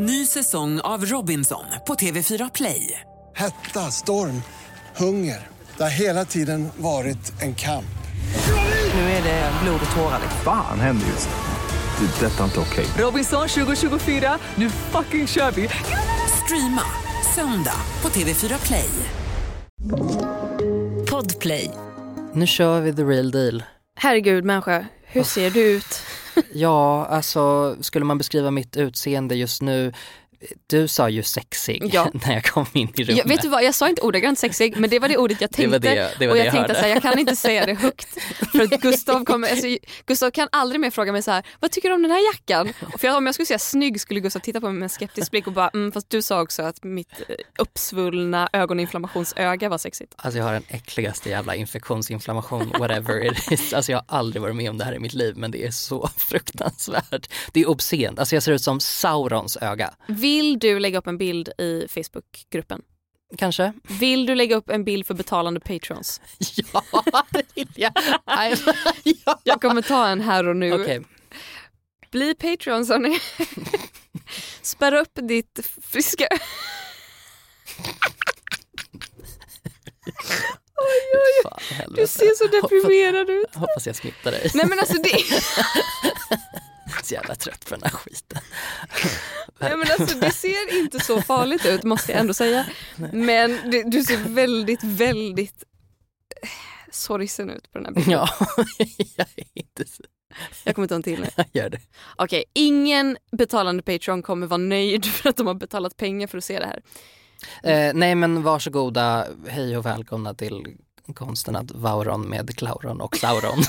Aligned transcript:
Ny 0.00 0.26
säsong 0.26 0.80
av 0.80 1.04
Robinson 1.04 1.64
på 1.86 1.94
TV4 1.94 2.50
Play. 2.54 3.00
Hetta, 3.36 3.80
storm, 3.80 4.42
hunger. 4.96 5.46
Det 5.76 5.82
har 5.82 5.90
hela 5.90 6.24
tiden 6.24 6.68
varit 6.76 7.42
en 7.42 7.54
kamp. 7.54 7.84
Nu 8.94 9.00
är 9.00 9.22
det 9.22 9.52
blod 9.62 9.80
och 9.90 9.96
tårar. 9.96 10.20
Fan 10.44 10.80
händer 10.80 11.06
just 11.06 11.28
nu. 11.28 12.06
Det. 12.06 12.26
är 12.26 12.30
Detta 12.30 12.40
är 12.40 12.44
inte 12.44 12.60
okej. 12.60 12.86
Robinson 12.98 13.48
2024, 13.48 14.38
nu 14.54 14.70
fucking 14.70 15.26
kör 15.26 15.50
vi! 15.50 15.68
Streama 16.44 16.82
söndag 17.34 17.80
på 18.00 18.08
TV4 18.08 18.66
Play. 18.66 18.90
Podplay. 21.10 21.70
Nu 22.32 22.46
kör 22.46 22.80
vi 22.80 22.94
the 22.94 23.02
real 23.02 23.30
deal. 23.30 23.62
Herregud 23.96 24.44
människa, 24.44 24.86
hur 25.02 25.22
ser 25.22 25.50
du 25.50 25.60
ut? 25.60 26.02
Ja, 26.52 27.06
alltså 27.06 27.76
skulle 27.80 28.04
man 28.04 28.18
beskriva 28.18 28.50
mitt 28.50 28.76
utseende 28.76 29.34
just 29.34 29.62
nu 29.62 29.92
du 30.66 30.88
sa 30.88 31.08
ju 31.08 31.22
sexig 31.22 31.90
Ja. 31.92 32.10
när 32.26 32.32
jag 32.34 32.44
kom 32.44 32.66
in 32.72 32.88
i 32.96 33.04
rummet. 33.04 33.16
Jag, 33.18 33.24
vet 33.28 33.42
du 33.42 33.48
vad, 33.48 33.64
jag 33.64 33.74
sa 33.74 33.88
inte 33.88 34.02
ordagrant 34.02 34.38
sexig 34.38 34.76
men 34.76 34.90
det 34.90 34.98
var 34.98 35.08
det 35.08 35.16
ordet 35.16 35.40
jag 35.40 35.50
Det 35.50 35.56
tänkte. 35.56 35.70
var 35.70 35.78
det- 35.78 36.14
det 36.18 36.26
var 36.26 36.32
och 36.32 36.36
det 36.36 36.44
jag 36.44 36.46
jag 36.46 36.54
tänkte 36.66 36.74
här, 36.82 36.88
jag 36.88 37.02
kan 37.02 37.18
inte 37.18 37.36
säga 37.36 37.66
det 37.66 37.74
högt. 37.74 38.08
För 38.52 38.62
att 38.62 38.80
Gustav, 38.80 39.24
kommer, 39.24 39.50
alltså, 39.50 39.66
Gustav 40.06 40.30
kan 40.30 40.48
aldrig 40.52 40.80
mer 40.80 40.90
fråga 40.90 41.12
mig 41.12 41.22
så 41.22 41.30
här, 41.30 41.42
vad 41.60 41.70
tycker 41.70 41.88
du 41.88 41.94
om 41.94 42.02
den 42.02 42.10
här 42.10 42.26
jackan? 42.32 42.72
Och 42.94 43.00
för 43.00 43.08
jag, 43.08 43.16
om 43.16 43.26
jag 43.26 43.34
skulle 43.34 43.46
säga 43.46 43.58
snygg 43.58 44.00
skulle 44.00 44.20
Gustav 44.20 44.40
titta 44.40 44.60
på 44.60 44.66
mig 44.66 44.74
med 44.74 44.82
en 44.82 44.88
skeptisk 44.88 45.30
blick 45.30 45.46
och 45.46 45.52
bara, 45.52 45.68
mm, 45.68 45.92
fast 45.92 46.10
du 46.10 46.22
sa 46.22 46.40
också 46.42 46.62
att 46.62 46.84
mitt 46.84 47.12
eh, 47.28 47.34
uppsvullna 47.58 48.48
ögoninflammationsöga 48.52 49.68
var 49.68 49.78
sexigt. 49.78 50.14
Alltså 50.16 50.38
jag 50.38 50.44
har 50.44 50.52
den 50.52 50.64
äckligaste 50.68 51.30
jävla 51.30 51.54
infektionsinflammation, 51.54 52.72
whatever 52.78 53.26
it 53.32 53.52
is. 53.52 53.72
Alltså 53.78 53.92
jag 53.92 53.98
har 54.08 54.18
aldrig 54.18 54.42
varit 54.42 54.56
med 54.56 54.70
om 54.70 54.78
det 54.78 54.84
här 54.84 54.94
i 54.94 54.98
mitt 54.98 55.14
liv 55.14 55.34
men 55.36 55.50
det 55.50 55.66
är 55.66 55.70
så 55.70 56.10
fruktansvärt. 56.16 57.30
Det 57.52 57.60
är 57.60 57.68
obscent, 57.68 58.18
alltså 58.18 58.36
jag 58.36 58.42
ser 58.42 58.52
ut 58.52 58.62
som 58.62 58.80
Saurons 58.80 59.56
öga. 59.60 59.94
Vill 60.28 60.58
du 60.58 60.78
lägga 60.78 60.98
upp 60.98 61.06
en 61.06 61.18
bild 61.18 61.48
i 61.58 61.86
Facebookgruppen? 61.88 62.82
Kanske? 63.38 63.72
Vill 64.00 64.26
du 64.26 64.34
lägga 64.34 64.56
upp 64.56 64.70
en 64.70 64.84
bild 64.84 65.06
för 65.06 65.14
betalande 65.14 65.60
patrons? 65.60 66.20
Ja, 66.72 66.82
det 67.30 67.42
vill 67.54 67.68
jag. 67.76 67.92
Ja. 69.04 69.40
Jag 69.44 69.60
kommer 69.60 69.82
ta 69.82 70.06
en 70.06 70.20
här 70.20 70.48
och 70.48 70.56
nu. 70.56 70.72
Okej, 70.72 71.02
Bli 72.10 72.34
Patreons 72.34 72.88
hörni. 72.88 73.18
Spärra 74.62 75.00
upp 75.00 75.12
ditt 75.14 75.60
friska... 75.82 76.28
fan 81.42 81.60
i 81.70 81.74
helvete. 81.74 82.02
Du 82.02 82.06
ser 82.06 82.34
så 82.34 82.46
deprimerad 82.46 83.30
ut. 83.30 83.54
Hoppas 83.54 83.86
jag 83.86 83.96
smittar 83.96 84.30
dig. 84.30 84.50
Nej 84.54 84.66
men 84.66 84.78
alltså 84.78 85.02
det, 85.02 85.18
Så 87.02 87.14
jävla 87.14 87.34
trött 87.34 87.64
på 87.68 87.74
den 87.74 87.82
här 87.82 87.90
skiten. 87.90 88.38
nej, 89.58 89.76
men 89.76 89.86
alltså 89.98 90.18
det 90.18 90.30
ser 90.30 90.78
inte 90.78 91.00
så 91.00 91.22
farligt 91.22 91.66
ut 91.66 91.84
måste 91.84 92.12
jag 92.12 92.20
ändå 92.20 92.34
säga. 92.34 92.66
Men 93.12 93.70
det, 93.70 93.82
du 93.82 94.02
ser 94.02 94.16
väldigt, 94.16 94.84
väldigt 94.84 95.64
eh, 96.42 96.48
sorgsen 96.90 97.50
ut 97.50 97.72
på 97.72 97.78
den 97.78 97.84
här 97.84 97.92
bilden. 97.92 98.12
Ja, 98.12 98.28
jag 99.16 99.26
är 99.36 99.46
inte 99.54 99.86
så... 99.86 100.02
Jag 100.64 100.74
kommer 100.74 100.88
ta 100.88 100.94
en 100.94 101.02
till 101.02 101.20
nu. 101.20 101.28
Jag 101.36 101.46
gör 101.52 101.70
det. 101.70 101.80
Okej, 102.16 102.44
ingen 102.52 103.16
betalande 103.32 103.82
Patreon 103.82 104.22
kommer 104.22 104.46
vara 104.46 104.58
nöjd 104.58 105.04
för 105.06 105.28
att 105.28 105.36
de 105.36 105.46
har 105.46 105.54
betalat 105.54 105.96
pengar 105.96 106.26
för 106.26 106.38
att 106.38 106.44
se 106.44 106.58
det 106.58 106.66
här. 106.66 106.82
Eh, 107.62 107.94
nej 107.94 108.14
men 108.14 108.42
varsågoda, 108.42 109.26
hej 109.48 109.76
och 109.76 109.86
välkomna 109.86 110.34
till 110.34 110.76
konsten 111.14 111.56
att 111.56 111.70
Vauron 111.70 112.28
med 112.28 112.56
Klauron 112.56 113.00
och 113.00 113.16
Sauron. 113.16 113.62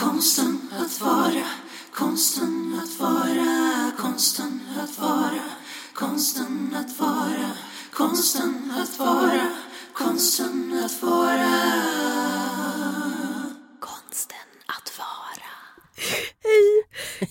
Konsten 0.00 0.72
att 0.80 1.00
vara, 1.00 1.46
konsten 1.94 2.80
att 2.82 3.00
vara, 3.00 3.92
konsten 3.98 4.60
att 4.82 4.98
vara, 4.98 5.42
konsten 5.94 6.76
att 6.76 7.00
vara, 7.00 7.50
konsten 7.92 8.72
att 8.76 8.98
vara, 8.98 9.56
konsten 9.92 10.82
att 10.84 11.02
vara. 11.02 11.50
Konsten 13.80 14.46
att 14.66 14.98
vara. 14.98 15.50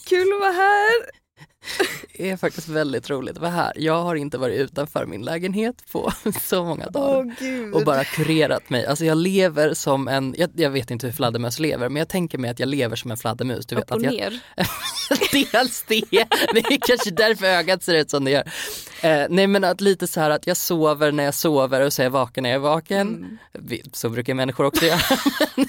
Kul 0.06 0.34
att 0.34 0.40
vara 0.40 0.52
här! 0.52 1.19
Det 2.18 2.30
är 2.30 2.38
faktiskt 2.38 2.68
väldigt 2.68 3.10
roligt 3.10 3.36
att 3.36 3.42
vara 3.42 3.52
här. 3.52 3.74
Jag 3.76 4.02
har 4.04 4.16
inte 4.16 4.38
varit 4.38 4.60
utanför 4.60 5.06
min 5.06 5.22
lägenhet 5.22 5.76
på 5.92 6.12
så 6.42 6.64
många 6.66 6.86
dagar. 6.90 7.36
gud. 7.40 7.74
och 7.74 7.84
bara 7.86 8.04
kurerat 8.04 8.70
mig. 8.70 8.86
Alltså 8.86 9.06
jag 9.06 9.18
lever 9.18 9.74
som 9.74 10.08
en, 10.08 10.36
jag, 10.38 10.50
jag 10.56 10.70
vet 10.70 10.92
inte 10.92 11.06
hur 11.08 11.14
fladdermöss 11.14 11.60
lever, 11.60 11.90
men 11.90 12.00
jag 12.00 12.10
tänker 12.10 12.38
mig 12.38 12.52
att 12.52 12.60
jag 12.60 12.70
lever 12.70 12.96
som 12.96 13.12
en 13.12 13.18
fladdermus. 13.18 13.66
Du 13.66 13.76
vet 13.76 13.84
Upp 13.84 13.92
och 13.92 13.98
att 13.98 14.04
jag, 14.04 14.14
ner. 14.14 14.40
Dels 15.52 15.84
det, 15.88 16.02
det 16.54 16.60
är 16.60 16.88
kanske 16.88 17.12
därför 17.12 17.46
ögat 17.46 17.84
ser 17.84 17.94
ut 17.96 18.10
som 18.10 18.26
det 18.26 18.32
gör. 18.32 18.44
Eh, 19.02 19.26
nej 19.30 19.48
men 19.48 19.64
att 19.64 19.82
lite 19.82 20.08
så 20.08 20.20
här 20.20 20.30
att 20.30 20.48
jag 20.48 20.58
sover 20.58 21.12
när 21.12 21.24
jag 21.24 21.34
sover 21.34 21.82
och 21.82 21.94
så 21.94 22.02
är 22.02 22.04
jag 22.04 22.12
vaken 22.12 22.44
när 22.44 22.50
jag 22.50 22.56
är 22.56 22.60
vaken. 22.60 23.40
Vi- 23.54 23.84
Så 23.94 24.10
brukar 24.10 24.34
människor 24.34 24.66
också 24.66 24.86
göra. 24.86 25.00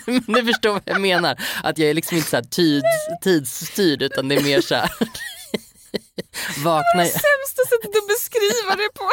men 0.06 0.22
du 0.26 0.44
förstår 0.44 0.70
vad 0.72 0.82
jag 0.84 1.00
menar. 1.00 1.36
Att 1.62 1.78
jag 1.78 1.90
är 1.90 1.94
liksom 1.94 2.16
inte 2.16 2.30
så 2.30 2.36
här 2.36 2.44
tids, 2.44 2.86
tidsstyrd 3.22 4.02
utan 4.02 4.28
det 4.28 4.34
är 4.36 4.42
mer 4.42 4.60
så 4.60 4.74
här. 4.74 4.90
Vakna, 6.64 7.04
Sämsta 7.04 7.62
sättet 7.68 7.96
att 7.96 8.08
beskriva 8.08 8.76
det 8.76 8.88
på. 8.94 9.10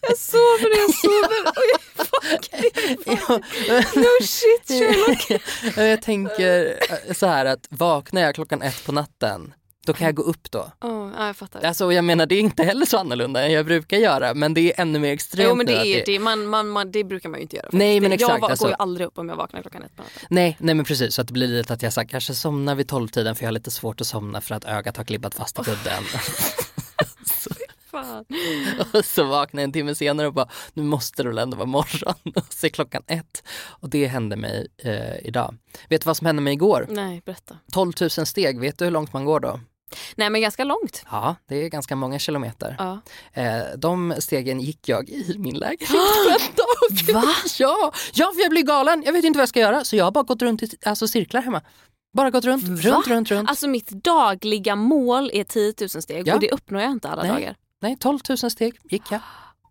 Jag 0.00 0.18
sover 0.18 0.68
när 0.70 0.78
jag 0.80 0.94
sover 0.94 1.48
och 1.48 1.64
jag 1.72 1.80
vaken. 2.04 4.02
No 4.02 4.24
shit 4.24 4.68
Sherlock. 4.68 5.42
Ja, 5.76 5.82
jag 5.82 6.02
tänker 6.02 6.78
så 7.14 7.26
här 7.26 7.44
att 7.44 7.66
vaknar 7.70 8.22
jag 8.22 8.34
klockan 8.34 8.62
ett 8.62 8.84
på 8.84 8.92
natten, 8.92 9.54
då 9.86 9.92
kan 9.92 10.04
jag 10.04 10.14
gå 10.14 10.22
upp 10.22 10.50
då. 10.50 10.72
Oh, 10.80 11.10
ja, 11.18 11.26
jag 11.26 11.36
fattar. 11.36 11.62
Alltså 11.62 11.92
jag 11.92 12.04
menar 12.04 12.26
det 12.26 12.34
är 12.34 12.40
inte 12.40 12.64
heller 12.64 12.86
så 12.86 12.98
annorlunda 12.98 13.42
än 13.42 13.52
jag 13.52 13.66
brukar 13.66 13.96
göra 13.96 14.34
men 14.34 14.54
det 14.54 14.60
är 14.60 14.80
ännu 14.80 14.98
mer 14.98 15.12
extremt 15.12 15.48
Jo 15.48 15.54
men 15.54 15.66
det, 15.66 15.72
är, 15.72 16.06
det, 16.06 16.18
man, 16.18 16.46
man, 16.46 16.68
man, 16.68 16.90
det 16.90 17.04
brukar 17.04 17.28
man 17.28 17.38
ju 17.38 17.42
inte 17.42 17.56
göra. 17.56 17.68
Nej, 17.72 18.00
men 18.00 18.12
exakt, 18.12 18.30
Jag 18.30 18.40
va- 18.40 18.48
alltså- 18.48 18.64
går 18.64 18.70
ju 18.70 18.76
aldrig 18.78 19.06
upp 19.06 19.18
om 19.18 19.28
jag 19.28 19.36
vaknar 19.36 19.62
klockan 19.62 19.82
ett 19.82 19.96
på 19.96 20.02
natten. 20.02 20.26
Nej, 20.30 20.56
nej 20.60 20.74
men 20.74 20.84
precis 20.84 21.14
så 21.14 21.20
att 21.20 21.26
det 21.26 21.32
blir 21.32 21.48
lite 21.48 21.72
att 21.72 21.82
jag 21.82 21.92
så 21.92 22.00
här, 22.00 22.08
kanske 22.08 22.34
somnar 22.34 22.74
vid 22.74 22.88
tolvtiden 22.88 23.34
för 23.34 23.42
jag 23.42 23.48
har 23.48 23.52
lite 23.52 23.70
svårt 23.70 24.00
att 24.00 24.06
somna 24.06 24.40
för 24.40 24.54
att 24.54 24.64
ögat 24.64 24.96
har 24.96 25.04
klibbat 25.04 25.34
fast 25.34 25.58
i 25.58 25.62
kudden. 25.62 26.02
Fan. 27.90 28.24
och 28.92 29.04
så 29.04 29.24
vaknar 29.24 29.62
jag 29.62 29.64
en 29.64 29.72
timme 29.72 29.94
senare 29.94 30.26
och 30.26 30.32
bara 30.34 30.48
nu 30.74 30.82
måste 30.82 31.22
det 31.22 31.28
väl 31.28 31.38
ändå 31.38 31.56
vara 31.56 31.66
morgon 31.66 32.14
och 32.34 32.52
så 32.54 32.66
är 32.66 32.70
klockan 32.70 33.02
ett. 33.06 33.42
Och 33.64 33.88
det 33.88 34.06
hände 34.06 34.36
mig 34.36 34.68
eh, 34.78 35.26
idag. 35.26 35.54
Vet 35.88 36.00
du 36.00 36.06
vad 36.06 36.16
som 36.16 36.26
hände 36.26 36.42
mig 36.42 36.52
igår? 36.52 36.86
Nej, 36.88 37.22
berätta. 37.24 37.56
12 37.72 37.92
000 38.00 38.10
steg, 38.10 38.60
vet 38.60 38.78
du 38.78 38.84
hur 38.84 38.92
långt 38.92 39.12
man 39.12 39.24
går 39.24 39.40
då? 39.40 39.60
Nej 40.16 40.30
men 40.30 40.40
ganska 40.40 40.64
långt. 40.64 41.04
Ja, 41.10 41.36
det 41.48 41.56
är 41.64 41.68
ganska 41.68 41.96
många 41.96 42.18
kilometer. 42.18 42.76
Ja. 42.78 43.00
Eh, 43.32 43.62
de 43.76 44.14
stegen 44.18 44.60
gick 44.60 44.88
jag 44.88 45.08
i 45.08 45.36
min 45.38 45.54
lägenhet. 45.58 45.90
Va? 47.14 47.24
Ja, 47.58 47.92
ja, 48.14 48.32
för 48.34 48.40
jag 48.42 48.50
blir 48.50 48.62
galen. 48.62 49.02
Jag 49.06 49.12
vet 49.12 49.24
inte 49.24 49.36
vad 49.38 49.42
jag 49.42 49.48
ska 49.48 49.60
göra 49.60 49.84
så 49.84 49.96
jag 49.96 50.04
har 50.04 50.12
bara 50.12 50.24
gått 50.24 50.42
runt 50.42 50.62
i 50.62 50.68
alltså, 50.84 51.08
cirklar 51.08 51.42
hemma. 51.42 51.62
Bara 52.16 52.30
gått 52.30 52.44
runt, 52.44 52.64
runt, 52.84 53.06
runt, 53.06 53.30
runt. 53.30 53.48
Alltså 53.50 53.68
mitt 53.68 53.88
dagliga 53.88 54.76
mål 54.76 55.30
är 55.32 55.44
10 55.44 55.74
000 55.80 55.88
steg 55.88 56.28
Ja. 56.28 56.34
och 56.34 56.40
det 56.40 56.50
uppnår 56.50 56.82
jag 56.82 56.90
inte 56.90 57.08
alla 57.08 57.22
Nej. 57.22 57.30
dagar. 57.32 57.56
Nej, 57.80 57.96
12 58.00 58.18
000 58.28 58.38
steg 58.50 58.74
gick 58.84 59.02
jag. 59.10 59.20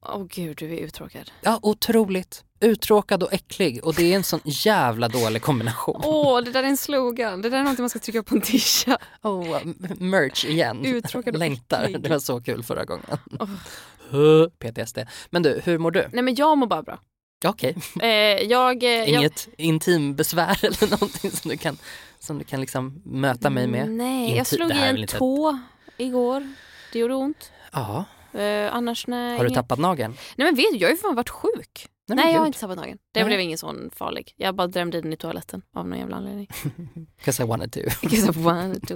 Åh 0.02 0.26
gud, 0.30 0.58
du 0.58 0.74
är 0.74 0.78
uttråkad. 0.78 1.32
Ja, 1.42 1.60
otroligt. 1.62 2.44
Uttråkad 2.62 3.24
och 3.24 3.34
äcklig 3.34 3.84
och 3.86 3.94
det 3.94 4.12
är 4.12 4.16
en 4.16 4.24
sån 4.24 4.40
jävla 4.44 5.08
dålig 5.08 5.42
kombination. 5.42 6.02
Åh, 6.04 6.42
det 6.42 6.52
där 6.52 6.64
är 6.64 6.68
en 6.68 6.78
slogan. 6.78 7.42
Det 7.42 7.50
där 7.50 7.58
är 7.58 7.62
någonting 7.64 7.84
man 7.84 7.90
ska 7.90 8.00
trycka 8.00 8.24
på 8.24 8.36
en 8.36 8.42
tisha. 8.42 8.98
Oh, 9.22 9.60
merch 10.00 10.46
igen. 10.46 10.86
Uttråkad 10.86 11.34
och 11.34 11.40
Längtar. 11.40 11.84
äcklig. 11.84 12.02
Det 12.02 12.10
var 12.10 12.20
så 12.20 12.42
kul 12.42 12.64
förra 12.64 12.86
gången. 12.86 13.06
Oh. 13.40 14.48
PTSD. 14.60 14.98
Men 15.30 15.44
du, 15.44 15.62
hur 15.64 15.78
mår 15.78 15.92
du? 15.92 16.08
Nej 16.14 16.24
men 16.24 16.36
jag 16.36 16.58
mår 16.58 16.68
bara 16.68 16.84
bra. 16.84 17.00
Okej, 17.46 17.78
Eh, 18.02 18.08
jag, 18.10 18.84
eh, 18.84 18.90
jag, 18.90 19.08
inget 19.08 19.48
intimbesvär 19.58 20.60
eller 20.66 20.92
någonting 20.92 21.32
som 21.32 21.52
du 21.52 21.58
kan, 21.58 21.78
som 22.20 22.38
du 22.38 22.44
kan 22.44 22.62
liksom 22.62 23.02
möta 23.06 23.50
mig 23.50 23.68
med? 23.68 23.92
Nej, 23.92 24.36
jag 24.36 24.44
Inti- 24.46 24.56
slog 24.56 24.70
det 24.70 24.76
i 24.76 25.02
en 25.02 25.08
tå 25.08 25.60
igår. 25.98 26.54
Det 26.94 27.00
gjorde 27.00 27.14
ont. 27.14 27.52
Ja, 27.72 28.06
Eh, 28.34 28.76
annars 28.76 29.08
nej. 29.08 29.32
har 29.38 29.44
du 29.44 29.48
inget- 29.50 29.56
tappat 29.56 29.80
nageln? 29.80 30.14
Nej 30.36 30.46
men 30.48 30.56
vet 30.56 30.66
du, 30.72 30.78
jag 30.78 30.88
har 30.88 30.92
ju 30.92 30.98
fan 30.98 31.16
varit 31.16 31.30
sjuk. 31.30 31.88
Men 32.16 32.26
Nej, 32.26 32.34
jag 32.34 32.40
har 32.40 32.48
inte 32.48 32.60
tappat 32.60 32.78
nageln. 32.78 32.98
Det 33.14 33.20
Nej. 33.20 33.28
blev 33.28 33.40
ingen 33.40 33.58
sån 33.58 33.92
farlig. 33.96 34.34
Jag 34.38 34.56
bara 34.56 34.68
drämde 34.68 34.98
i 34.98 35.02
den 35.02 35.14
i 35.14 35.18
toaletten 35.18 35.62
av 35.76 35.88
någon 35.88 36.00
jävla 36.00 36.16
anledning. 36.16 36.48
'Cause 37.24 37.44
I 37.44 37.46
wanted 37.46 37.72
to. 37.72 37.80
Because 38.02 38.28
I 38.40 38.44
wanted 38.44 38.88
to. 38.88 38.94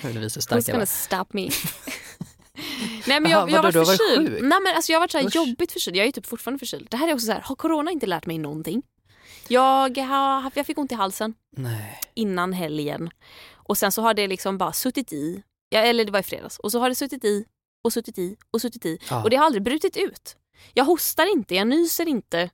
Jag 0.00 0.08
ville 0.08 0.20
visa 0.20 0.40
Who's 0.40 0.42
stark 0.42 0.58
jag 0.58 0.66
gonna 0.66 0.78
var. 0.78 0.86
stop 0.86 1.24
me? 1.30 1.48
Nej 3.06 3.20
men 3.20 3.30
jag, 3.30 3.50
jag 3.50 3.56
har 3.56 3.62
varit 3.62 3.74
varit 3.74 3.88
förkyld. 3.88 4.28
sjuk? 4.28 4.40
Nej 4.42 4.58
men 4.64 4.74
alltså 4.76 4.92
jag 4.92 4.96
har 4.98 5.00
varit 5.02 5.10
så 5.10 5.18
här 5.18 5.26
Usch. 5.26 5.34
jobbigt 5.36 5.72
förkyld. 5.72 5.96
Jag 5.96 6.06
är 6.06 6.12
typ 6.12 6.26
fortfarande 6.26 6.58
förkyld. 6.58 6.86
Det 6.90 6.96
här 6.96 7.08
är 7.08 7.14
också 7.14 7.26
så 7.26 7.32
här, 7.32 7.40
har 7.40 7.56
corona 7.56 7.90
inte 7.90 8.06
lärt 8.06 8.26
mig 8.26 8.38
någonting? 8.38 8.82
Jag, 9.48 9.98
har, 9.98 10.50
jag 10.54 10.66
fick 10.66 10.78
ont 10.78 10.92
i 10.92 10.94
halsen 10.94 11.34
Nej. 11.56 12.00
innan 12.14 12.52
helgen. 12.52 13.10
Och 13.54 13.78
sen 13.78 13.92
så 13.92 14.02
har 14.02 14.14
det 14.14 14.26
liksom 14.26 14.58
bara 14.58 14.72
suttit 14.72 15.12
i. 15.12 15.42
Ja, 15.68 15.80
eller 15.80 16.04
det 16.04 16.12
var 16.12 16.20
i 16.20 16.22
fredags. 16.22 16.58
Och 16.58 16.72
så 16.72 16.80
har 16.80 16.88
det 16.88 16.94
suttit 16.94 17.24
i 17.24 17.44
och 17.84 17.92
suttit 17.92 18.18
i 18.18 18.36
och 18.50 18.60
suttit 18.60 18.86
i. 18.86 18.98
Ja. 19.10 19.22
Och 19.22 19.30
det 19.30 19.36
har 19.36 19.44
aldrig 19.46 19.62
brutit 19.62 19.96
ut. 19.96 20.36
Jag 20.74 20.84
hostar 20.84 21.32
inte, 21.32 21.54
jag 21.54 21.66
nyser 21.68 22.08
inte. 22.08 22.50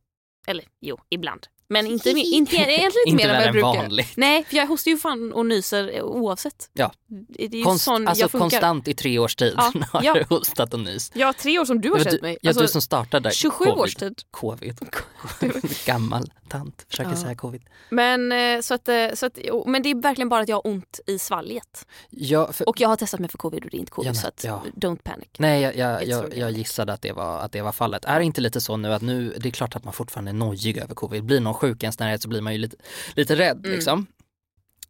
Eller 0.46 0.64
jo, 0.80 0.98
ibland. 1.08 1.46
Men 1.68 1.86
inte, 1.86 2.10
inte, 2.10 2.20
egentligen 2.20 2.70
inte, 2.70 2.98
Inte 3.06 3.16
mer 3.26 3.28
än 3.28 3.36
vad 3.36 3.46
jag 3.46 3.52
brukar. 3.52 3.66
vanligt. 3.68 4.12
Nej, 4.16 4.44
för 4.44 4.56
jag 4.56 4.66
hostar 4.66 4.90
ju 4.90 4.98
fan 4.98 5.32
och 5.32 5.46
nyser 5.46 6.02
oavsett. 6.02 6.70
Ja. 6.72 6.92
Det 7.28 7.44
är 7.60 7.64
Konst, 7.64 7.84
sån 7.84 8.08
alltså 8.08 8.28
konstant 8.28 8.88
i 8.88 8.94
tre 8.94 9.18
års 9.18 9.36
tid 9.36 9.54
Ja, 9.56 9.72
har 9.92 10.02
ja. 10.02 10.14
du 10.14 10.24
hostat 10.34 10.74
och 10.74 10.80
nyst. 10.80 11.12
Jag 11.16 11.26
har 11.26 11.32
tre 11.32 11.58
år 11.58 11.64
som 11.64 11.80
du 11.80 11.90
har 11.90 11.98
känt 11.98 12.22
mig. 12.22 12.38
ja, 12.42 12.50
Alltså, 12.50 12.62
du 12.62 12.68
som 12.68 12.82
startade 12.82 13.30
27 13.30 13.64
covid. 13.64 13.78
års 13.82 13.94
tid. 13.94 14.22
Covid. 14.30 14.78
Gammal 15.86 16.32
tant 16.48 16.86
försöker 16.90 17.10
Ja. 17.10 17.16
säga 17.16 17.34
covid. 17.34 17.62
Men, 17.90 18.32
eh, 18.32 18.60
så 18.60 18.74
att, 18.74 18.88
eh, 18.88 18.94
så 19.14 19.26
att, 19.26 19.38
men 19.66 19.82
det 19.82 19.90
är 19.90 20.02
verkligen 20.02 20.28
bara 20.28 20.40
att 20.42 20.48
jag 20.48 20.56
har 20.56 20.66
ont 20.66 21.00
i 21.06 21.18
svalget. 21.18 21.86
Ja, 22.10 22.52
för, 22.52 22.68
Och 22.68 22.80
jag 22.80 22.88
har 22.88 22.96
testat 22.96 23.20
mig 23.20 23.28
för 23.30 23.38
covid 23.38 23.64
och 23.64 23.70
det 23.70 23.76
är 23.76 23.78
inte 23.78 23.92
covid. 23.92 24.06
Ja, 24.08 24.12
men- 24.12 24.20
så 24.20 24.28
att, 24.28 24.44
ja. 24.44 24.62
don't 24.76 24.98
panic. 25.02 25.28
nej, 25.38 25.62
jag, 25.62 25.76
jag, 25.76 26.06
jag, 26.06 26.36
jag 26.36 26.50
gissade 26.50 26.92
att 26.92 27.02
det, 27.02 27.12
var, 27.12 27.38
att 27.38 27.52
det 27.52 27.62
var 27.62 27.72
fallet. 27.72 28.04
Är 28.04 28.18
det 28.18 28.24
inte 28.24 28.40
lite 28.40 28.60
så 28.60 28.76
nu 28.76 28.92
att 28.94 29.02
nu, 29.02 29.34
det 29.40 29.48
är 29.48 29.50
klart 29.52 29.76
att 29.76 29.84
man 29.84 29.92
fortfarande 29.92 30.30
är 30.30 30.32
nojig 30.32 30.78
över 30.78 30.94
covid. 30.94 31.24
Blir 31.24 31.40
någon 31.40 31.53
sjuk 31.54 31.82
i 31.82 31.84
ens 31.86 31.98
närhet 31.98 32.22
så 32.22 32.28
blir 32.28 32.40
man 32.40 32.52
ju 32.52 32.58
lite, 32.58 32.76
lite 33.14 33.36
rädd 33.36 33.58
Mm. 33.58 33.70
liksom. 33.72 34.06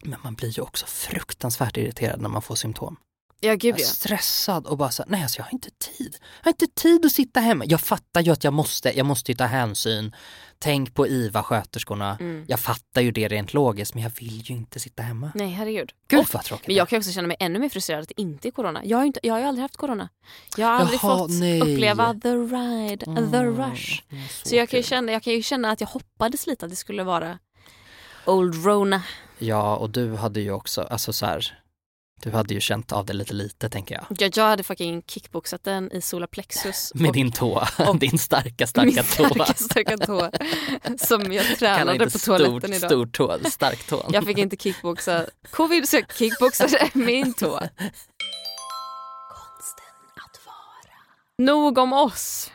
Men 0.05 0.21
man 0.25 0.35
blir 0.35 0.49
ju 0.51 0.63
också 0.63 0.87
fruktansvärt 0.87 1.77
irriterad 1.77 2.21
när 2.21 2.29
man 2.29 2.43
får 2.43 2.55
symptom. 2.55 2.97
Ja, 3.41 3.55
gud 3.55 3.75
Jag 3.75 3.81
är 3.81 3.85
stressad 3.85 4.67
och 4.67 4.77
bara 4.79 4.91
så 4.91 5.05
nej 5.07 5.23
alltså 5.23 5.39
jag 5.39 5.45
har 5.45 5.53
inte 5.53 5.71
tid. 5.71 6.17
Jag 6.21 6.45
har 6.45 6.51
inte 6.53 6.67
tid 6.83 7.07
att 7.07 7.13
sitta 7.13 7.41
hemma. 7.41 7.65
Jag 7.67 7.81
fattar 7.81 8.21
ju 8.21 8.33
att 8.33 8.45
jag 8.45 8.53
måste, 8.53 8.97
jag 8.97 9.07
måste 9.07 9.33
ju 9.33 9.37
ta 9.37 9.45
hänsyn. 9.45 10.15
Tänk 10.59 10.95
på 10.95 11.07
IVA, 11.09 11.43
sköterskorna. 11.43 12.17
Mm. 12.21 12.45
Jag 12.49 12.61
fattar 12.61 13.01
ju 13.01 13.11
det 13.11 13.29
rent 13.29 13.55
logiskt 13.55 13.95
men 13.95 14.03
jag 14.03 14.11
vill 14.21 14.51
ju 14.51 14.55
inte 14.55 14.81
sitta 14.81 15.03
hemma. 15.03 15.33
Nej, 15.35 15.49
herregud. 15.51 15.91
Gud 16.09 16.21
Och- 16.21 16.35
vad 16.35 16.45
tråkigt. 16.45 16.67
Men 16.67 16.77
jag 16.77 16.89
kan 16.89 16.99
också 16.99 17.13
känna 17.13 17.29
mig 17.29 17.37
ännu 17.41 17.59
mer 17.59 17.69
frustrerad 17.69 18.03
att 18.03 18.09
det 18.09 18.21
inte 18.21 18.49
är 18.49 18.51
corona. 18.51 18.81
Jag 18.85 18.97
har 18.99 19.03
ju, 19.03 19.07
inte, 19.07 19.21
jag 19.23 19.35
har 19.35 19.39
ju 19.41 19.47
aldrig 19.47 19.63
haft 19.63 19.77
corona. 19.77 20.09
Jag 20.57 20.67
har 20.67 20.73
aldrig 20.75 20.99
Jaha, 21.03 21.19
fått 21.19 21.31
nej. 21.31 21.61
uppleva 21.61 22.15
the 22.23 22.29
ride, 22.35 23.05
the 23.05 23.11
Mm, 23.11 23.57
rush. 23.57 24.03
det 24.11 24.17
är 24.17 24.49
Så 24.49 24.57
jag 24.57 24.69
kan, 24.69 24.83
känna, 24.83 25.13
jag 25.13 25.23
kan 25.23 25.33
ju 25.33 25.43
känna 25.43 25.71
att 25.71 25.81
jag 25.81 25.89
hoppades 25.89 26.47
lite 26.47 26.65
att 26.67 26.71
det 26.71 26.77
skulle 26.77 27.05
vara 27.05 27.39
Old 28.27 28.65
Rona. 28.67 29.03
Ja 29.39 29.77
och 29.77 29.91
du 29.91 30.15
hade 30.17 30.41
ju 30.41 30.53
också, 30.53 30.83
alltså 30.83 31.13
så 31.13 31.27
här, 31.27 31.59
du 32.23 32.31
hade 32.31 32.55
ju 32.55 32.61
känt 32.61 32.93
av 32.93 33.07
det 33.07 33.13
lite 33.13 33.35
lite 33.35 33.69
tänker 33.71 33.95
jag. 33.95 34.05
Jag, 34.19 34.37
jag 34.37 34.45
hade 34.45 34.63
fucking 34.63 35.03
kickboxat 35.03 35.65
den 35.65 35.93
i 35.93 36.01
solarplexus. 36.01 36.93
Med 36.95 37.09
och 37.09 37.15
din 37.15 37.33
tå, 37.33 37.67
och- 37.79 37.99
din 37.99 38.19
starka 38.19 38.51
min 38.59 38.67
starka 38.67 39.03
tå. 39.03 39.29
starka, 39.29 39.55
starka 39.55 39.97
tå. 39.99 40.31
Som 41.07 41.33
jag 41.33 41.59
tränade 41.59 42.11
på 42.11 42.19
toaletten 42.19 42.73
idag. 42.73 42.91
stor 42.91 43.07
tå, 43.07 43.39
stark 43.51 43.87
tå. 43.87 44.07
Jag 44.13 44.25
fick 44.25 44.39
inte 44.39 44.57
kickboxa 44.57 45.27
covid 45.51 45.89
så 45.89 45.97
jag 45.97 46.13
kickboxade 46.17 46.91
min 46.95 47.35
tå. 47.35 47.61
Nog 51.39 51.79
om 51.79 51.93
oss. 51.93 52.51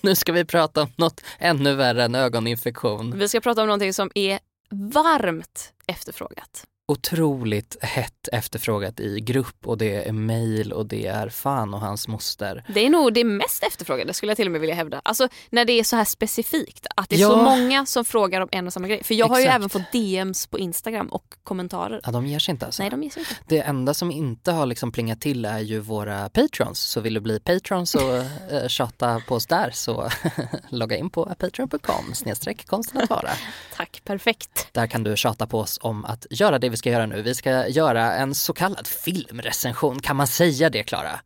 Nu 0.00 0.14
ska 0.14 0.32
vi 0.32 0.44
prata 0.44 0.82
om 0.82 0.88
något 0.96 1.20
ännu 1.38 1.74
värre 1.74 2.04
än 2.04 2.14
ögoninfektion. 2.14 3.18
Vi 3.18 3.28
ska 3.28 3.40
prata 3.40 3.60
om 3.60 3.66
någonting 3.66 3.94
som 3.94 4.10
är 4.14 4.38
varmt 4.70 5.72
efterfrågat. 5.86 6.66
Otroligt 6.86 7.76
hett 7.82 8.28
efterfrågat 8.32 9.00
i 9.00 9.20
grupp 9.20 9.66
och 9.66 9.78
det 9.78 10.08
är 10.08 10.12
mail 10.12 10.72
och 10.72 10.86
det 10.86 11.06
är 11.06 11.28
fan 11.28 11.74
och 11.74 11.80
hans 11.80 12.08
moster. 12.08 12.64
Det 12.68 12.86
är 12.86 12.90
nog 12.90 13.14
det 13.14 13.24
mest 13.24 13.62
efterfrågade 13.62 14.14
skulle 14.14 14.30
jag 14.30 14.36
till 14.36 14.46
och 14.48 14.52
med 14.52 14.60
vilja 14.60 14.74
hävda. 14.76 15.00
Alltså 15.04 15.28
när 15.50 15.64
det 15.64 15.72
är 15.72 15.84
så 15.84 15.96
här 15.96 16.04
specifikt. 16.04 16.86
Att 16.96 17.08
det 17.08 17.14
är 17.16 17.18
så 17.18 17.24
Ja. 17.24 17.42
många 17.56 17.86
som 17.86 18.04
frågar 18.04 18.40
om 18.40 18.48
en 18.52 18.66
och 18.66 18.72
samma 18.72 18.88
grej. 18.88 19.04
För 19.04 19.14
jag 19.14 19.28
har 19.28 19.38
ju 19.38 19.42
Exakt. 19.44 19.56
även 19.56 19.68
fått 19.68 19.92
DMs 19.92 20.46
på 20.46 20.58
Instagram 20.58 21.06
och 21.08 21.24
kommentarer. 21.44 22.00
Ja, 22.04 22.10
de 22.12 22.26
ger 22.26 22.38
sig 22.38 22.52
inte 22.52 22.66
alltså. 22.66 22.82
Nej 22.82 22.90
de 22.90 23.02
ger 23.02 23.10
sig 23.10 23.20
inte. 23.20 23.34
Det 23.48 23.60
enda 23.60 23.94
som 23.94 24.10
inte 24.10 24.52
har 24.52 24.66
liksom 24.66 24.92
plingat 24.92 25.20
till 25.20 25.44
är 25.44 25.58
ju 25.58 25.80
våra 25.80 26.28
patrons. 26.28 26.80
Så 26.80 27.00
vill 27.00 27.14
du 27.14 27.20
bli 27.20 27.40
patrons 27.40 27.94
och 27.94 28.14
äh, 28.52 28.68
tjata 28.68 29.20
på 29.28 29.34
oss 29.34 29.46
där 29.46 29.70
så 29.70 30.08
logga 30.68 30.96
in 30.96 31.10
på 31.10 31.34
patreon.com 31.38 32.14
snedstreck 32.14 32.66
konsten 32.66 33.00
att 33.02 33.10
vara. 33.10 33.30
Tack, 33.76 34.00
perfekt. 34.04 34.68
Där 34.72 34.86
kan 34.86 35.02
du 35.04 35.16
tjata 35.16 35.46
på 35.46 35.58
oss 35.58 35.78
om 35.82 36.04
att 36.04 36.26
göra 36.30 36.58
det 36.58 36.73
vi 36.74 36.78
ska 36.78 36.90
göra 36.90 37.06
nu. 37.06 37.22
Vi 37.22 37.34
ska 37.34 37.68
göra 37.68 38.12
en 38.12 38.34
så 38.34 38.52
kallad 38.52 38.86
filmrecension. 38.86 40.00
Kan 40.00 40.16
man 40.16 40.26
säga 40.26 40.70
det 40.70 40.82
Klara? 40.82 41.20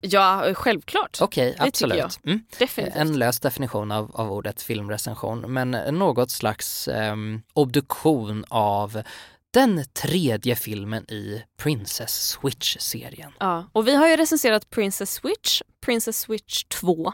Ja, 0.00 0.54
självklart. 0.54 1.18
Okej, 1.20 1.52
tycker 1.52 1.66
absolut. 1.66 2.18
Mm. 2.24 2.92
En 2.94 3.18
lös 3.18 3.40
definition 3.40 3.92
av, 3.92 4.10
av 4.14 4.32
ordet 4.32 4.62
filmrecension, 4.62 5.40
men 5.40 5.70
något 5.70 6.30
slags 6.30 6.88
ehm, 6.88 7.42
obduktion 7.52 8.44
av 8.48 9.02
den 9.50 9.84
tredje 9.92 10.56
filmen 10.56 11.10
i 11.10 11.42
Princess 11.58 12.28
Switch-serien. 12.28 13.32
Ja. 13.40 13.70
Och 13.72 13.88
vi 13.88 13.94
har 13.96 14.08
ju 14.08 14.16
recenserat 14.16 14.70
Princess 14.70 15.12
Switch, 15.12 15.62
Princess 15.80 16.18
Switch 16.18 16.64
2. 16.64 17.12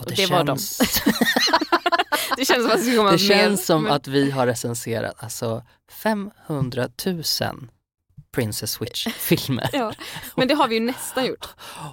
Och 0.00 0.06
det 0.16 0.30
var 0.30 0.44
de. 0.44 0.58
Det 2.36 2.44
känns 2.44 2.64
som 2.94 3.06
att 3.06 3.10
det 3.10 3.16
det 3.16 3.18
känns 3.18 3.66
som 3.66 3.82
men- 3.82 3.92
att 3.92 4.08
vi 4.08 4.30
har 4.30 4.46
recenserat 4.46 5.14
alltså 5.18 5.62
500 5.90 6.88
000 7.06 7.22
Princess 8.34 8.70
Switch-filmer. 8.72 9.70
Ja, 9.72 9.92
men 10.34 10.48
det 10.48 10.54
har 10.54 10.68
vi 10.68 10.74
ju 10.74 10.80
nästan 10.80 11.26
gjort. 11.26 11.46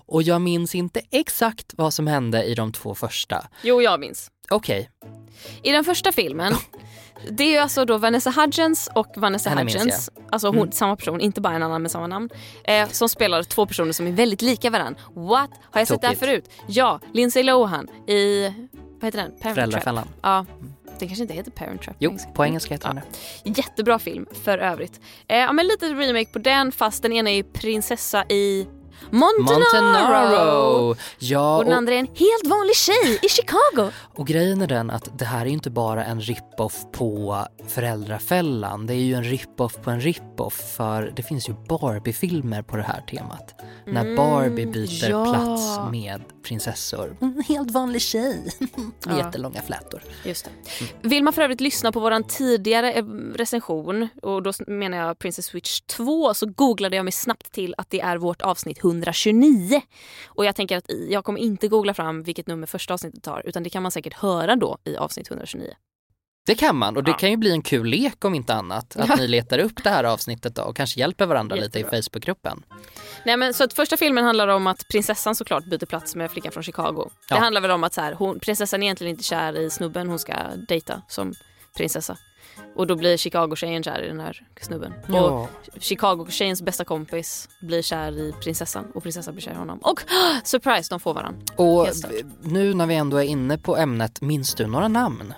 Och 0.05 0.23
jag 0.23 0.41
minns 0.41 0.75
inte 0.75 1.01
exakt 1.11 1.73
vad 1.77 1.93
som 1.93 2.07
hände 2.07 2.43
i 2.43 2.55
de 2.55 2.71
två 2.71 2.95
första. 2.95 3.47
Jo, 3.61 3.81
jag 3.81 3.99
minns. 3.99 4.31
Okej, 4.49 4.89
I 5.63 5.71
den 5.71 5.83
första 5.83 6.11
filmen, 6.11 6.53
det 7.29 7.43
är 7.43 7.51
ju 7.51 7.57
alltså 7.57 7.85
då 7.85 7.97
Vanessa 7.97 8.29
Hudgens 8.31 8.89
och 8.95 9.07
Vanessa 9.15 9.49
Henne 9.49 9.61
Hudgens, 9.61 10.09
alltså 10.31 10.47
hon, 10.47 10.57
Mm. 10.57 10.71
samma 10.71 10.95
person, 10.95 11.21
inte 11.21 11.41
bara 11.41 11.55
en 11.55 11.63
annan 11.63 11.81
med 11.81 11.91
samma 11.91 12.07
namn, 12.07 12.29
eh, 12.63 12.89
som 12.89 13.09
spelar 13.09 13.43
två 13.43 13.65
personer 13.65 13.91
som 13.91 14.07
är 14.07 14.11
väldigt 14.11 14.41
lika 14.41 14.69
varandra. 14.69 15.01
What? 15.15 15.49
Har 15.71 15.81
jag 15.81 15.87
sett 15.87 16.01
det 16.01 16.07
här 16.07 16.13
Tokigt. 16.15 16.19
förut? 16.31 16.49
Ja, 16.67 16.99
Lindsay 17.13 17.43
Lohan 17.43 17.87
i, 18.07 18.53
vad 19.03 19.07
heter 19.07 19.17
den? 19.17 19.31
Parent 19.31 19.43
Trap. 19.43 19.53
Föräldrafällan. 19.53 20.07
Ja, 20.21 20.45
den 20.99 21.07
kanske 21.07 21.21
inte 21.21 21.33
heter 21.33 21.51
Parent 21.51 21.81
Trap. 21.81 21.95
Jo, 21.99 22.17
på 22.33 22.45
engelska 22.45 22.73
heter 22.73 22.87
den 22.87 23.01
det. 23.43 23.49
Jättebra 23.49 23.99
film 23.99 24.25
för 24.43 24.57
övrigt. 24.57 25.01
Eh, 25.27 25.37
ja, 25.37 25.51
men 25.53 25.67
lite 25.67 25.85
remake 25.85 26.33
på 26.33 26.39
den 26.39 26.71
fast 26.71 27.03
den 27.03 27.13
ena 27.13 27.29
är 27.29 27.35
ju 27.35 27.43
prinsessa 27.43 28.23
i 28.23 28.67
Montenaro. 29.11 29.59
Montenaro! 29.59 30.95
Ja, 31.19 31.57
Och 31.57 31.63
den 31.63 31.73
och, 31.73 31.77
andra 31.77 31.93
är 31.93 31.97
en 31.99 32.07
helt 32.07 32.47
vanlig 32.47 32.75
tjej 32.75 33.19
i 33.21 33.29
Chicago. 33.29 33.91
och 34.15 34.27
grejen 34.27 34.61
är 34.61 34.67
den 34.67 34.89
att 34.89 35.19
det 35.19 35.25
här 35.25 35.41
är 35.41 35.49
inte 35.49 35.69
bara 35.69 36.05
en 36.05 36.21
rip-off 36.21 36.85
på 36.91 37.39
Föräldrafällan. 37.67 38.85
Det 38.87 38.93
är 38.93 38.97
ju 38.97 39.13
en 39.13 39.23
rip-off 39.23 39.75
på 39.83 39.89
en 39.91 40.01
rip-off 40.01 40.73
för 40.77 41.13
det 41.15 41.23
finns 41.23 41.49
ju 41.49 41.53
Barbie-filmer 41.69 42.61
på 42.61 42.77
det 42.77 42.83
här 42.83 43.01
temat. 43.01 43.55
När 43.85 44.01
Mm, 44.03 44.15
Barbie 44.15 44.65
byter 44.65 45.09
ja. 45.09 45.25
plats 45.33 45.91
med 45.91 46.21
prinsessor. 46.43 47.17
En 47.21 47.43
helt 47.47 47.71
vanlig 47.71 48.01
tjej 48.01 48.53
med 48.59 48.69
Ja. 49.05 49.17
jättelånga 49.17 49.61
flätor. 49.61 50.03
Just 50.25 50.45
det. 51.01 51.09
Vill 51.09 51.23
man 51.23 51.33
för 51.33 51.41
övrigt 51.41 51.61
lyssna 51.61 51.91
på 51.91 51.99
våran 51.99 52.23
tidigare 52.23 52.93
eh, 52.93 53.03
recension, 53.35 54.07
och 54.21 54.43
då 54.43 54.51
menar 54.67 54.97
jag 54.97 55.19
Princess 55.19 55.45
Switch 55.45 55.81
2, 55.81 56.33
så 56.33 56.45
googlade 56.45 56.95
jag 56.95 57.03
mig 57.05 57.11
snabbt 57.11 57.51
till 57.51 57.75
att 57.77 57.89
det 57.89 58.01
är 58.01 58.17
vårt 58.17 58.41
avsnitt 58.41 58.79
129. 58.97 59.81
Och 60.27 60.45
jag 60.45 60.55
tänker 60.55 60.77
att 60.77 60.85
jag 61.09 61.23
kommer 61.23 61.39
inte 61.39 61.67
googla 61.67 61.93
fram 61.93 62.23
vilket 62.23 62.47
nummer 62.47 62.67
första 62.67 62.93
avsnittet 62.93 63.23
tar, 63.23 63.41
utan 63.45 63.63
det 63.63 63.69
kan 63.69 63.83
man 63.83 63.91
säkert 63.91 64.13
höra 64.13 64.55
då 64.55 64.77
i 64.83 64.95
avsnitt 64.97 65.27
129. 65.31 65.73
Det 66.45 66.55
kan 66.55 66.75
man 66.75 66.97
och 66.97 67.03
det 67.03 67.11
Ja. 67.11 67.17
kan 67.17 67.29
ju 67.31 67.37
bli 67.37 67.51
en 67.51 67.61
kul 67.61 67.87
lek 67.87 68.25
om 68.25 68.35
inte 68.35 68.53
annat. 68.53 68.95
Att 68.95 69.09
Ja. 69.09 69.15
ni 69.15 69.27
letar 69.27 69.59
upp 69.59 69.83
det 69.83 69.89
här 69.89 70.03
avsnittet 70.03 70.55
då 70.55 70.61
och 70.61 70.75
kanske 70.75 70.99
hjälper 70.99 71.25
varandra 71.25 71.55
lite 71.55 71.79
i 71.79 71.81
Jättebra. 71.81 72.01
Facebookgruppen. 72.01 72.63
Nej, 73.25 73.37
men, 73.37 73.53
så 73.53 73.63
att 73.63 73.73
första 73.73 73.97
filmen 73.97 74.23
handlar 74.23 74.47
om 74.47 74.67
att 74.67 74.87
prinsessan 74.91 75.35
såklart 75.35 75.65
byter 75.65 75.85
plats 75.85 76.15
med 76.15 76.31
flickan 76.31 76.51
från 76.51 76.63
Chicago. 76.63 77.09
Ja. 77.29 77.35
Det 77.35 77.41
handlar 77.41 77.61
väl 77.61 77.71
om 77.71 77.83
att 77.83 77.93
så 77.93 78.01
här, 78.01 78.13
hon, 78.13 78.39
prinsessan 78.39 78.83
är 78.83 78.85
egentligen 78.87 79.11
inte 79.11 79.23
kär 79.23 79.57
i 79.59 79.69
snubben 79.69 80.07
hon 80.09 80.19
ska 80.19 80.33
dejta 80.67 81.01
som 81.07 81.33
prinsessa. 81.77 82.17
Och 82.75 82.87
då 82.87 82.95
blir 82.95 83.17
Chicago-tjejen 83.17 83.83
kär 83.83 84.03
i 84.03 84.07
den 84.07 84.19
här 84.19 84.47
snubben. 84.61 84.93
Och 85.09 85.49
Chicago-tjejens 85.79 86.61
bästa 86.61 86.85
kompis 86.85 87.49
blir 87.61 87.81
kär 87.81 88.11
i 88.11 88.33
prinsessan 88.43 88.85
och 88.93 89.03
prinsessan 89.03 89.33
blir 89.33 89.43
kär 89.43 89.51
i 89.51 89.55
honom. 89.55 89.79
Och 89.79 90.03
surprise, 90.43 90.89
de 90.89 90.99
får 90.99 91.13
varandra. 91.13 91.41
Och 91.55 91.87
nu 92.41 92.73
när 92.73 92.85
vi 92.85 92.95
ändå 92.95 93.17
är 93.17 93.23
inne 93.23 93.57
på 93.57 93.77
ämnet, 93.77 94.21
minns 94.21 94.55
du 94.55 94.67
några 94.67 94.87
namn? 94.87 95.33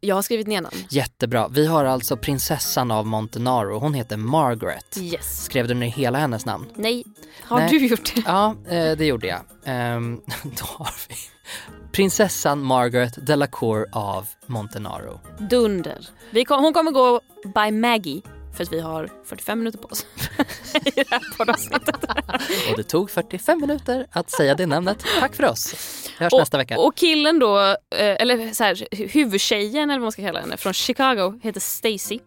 Jag 0.00 0.14
har 0.14 0.22
skrivit 0.22 0.46
ner 0.46 0.60
namn. 0.60 0.76
Jättebra. 0.90 1.48
Vi 1.48 1.66
har 1.66 1.84
alltså 1.84 2.16
prinsessan 2.16 2.90
av 2.90 3.06
Montenaro, 3.06 3.78
hon 3.78 3.94
heter 3.94 4.16
Margaret. 4.16 4.98
Yes. 4.98 5.44
Skrev 5.44 5.68
du 5.68 5.74
ner 5.74 5.86
hela 5.88 6.18
hennes 6.18 6.46
namn? 6.46 6.66
Nej. 6.74 7.04
Har 7.42 7.58
Nej. 7.58 7.68
du 7.70 7.86
gjort 7.86 8.14
det? 8.14 8.22
Ja, 8.26 8.54
eh, 8.68 8.96
det 8.96 9.06
gjorde 9.06 9.26
jag. 9.26 9.40
Ehm, 9.64 10.20
då 10.42 10.64
har 10.64 10.94
vi 11.08 11.14
prinsessan 12.00 12.62
Margaret 12.64 13.26
Delacour 13.26 13.86
av 13.92 14.28
Montenaro. 14.46 15.20
Dunder. 15.38 15.98
Kom, 16.46 16.62
hon 16.64 16.72
kommer 16.72 16.90
gå 16.90 17.20
by 17.54 17.70
Maggie 17.70 18.22
för 18.56 18.64
att 18.64 18.72
vi 18.72 18.80
har 18.80 19.08
45 19.24 19.58
minuter 19.58 19.78
på 19.78 19.88
oss 19.88 20.06
i 20.84 20.90
det 20.90 21.04
här 21.10 21.36
poddavsnittet. 21.38 21.96
Och 22.70 22.76
det 22.76 22.82
tog 22.82 23.10
45 23.10 23.60
minuter 23.60 24.06
att 24.10 24.30
säga 24.30 24.54
det 24.54 24.66
namnet. 24.66 25.04
Tack 25.20 25.34
för 25.34 25.44
oss. 25.44 25.74
Vi 26.18 26.24
hörs 26.24 26.32
Och- 26.32 26.38
nästa 26.38 26.58
vecka. 26.58 26.78
Och 26.78 26.96
killen 26.96 27.38
då, 27.38 27.58
eh, 27.60 27.76
eller 27.98 28.52
så 28.52 28.64
här, 28.64 28.74
hu- 28.74 29.08
huvudtjejen 29.08 29.90
eller 29.90 29.98
vad 30.00 30.04
man 30.04 30.12
ska 30.12 30.22
kalla 30.22 30.40
henne, 30.40 30.56
från 30.56 30.72
Chicago 30.72 31.40
heter 31.42 31.60
Stacy. 31.60 32.18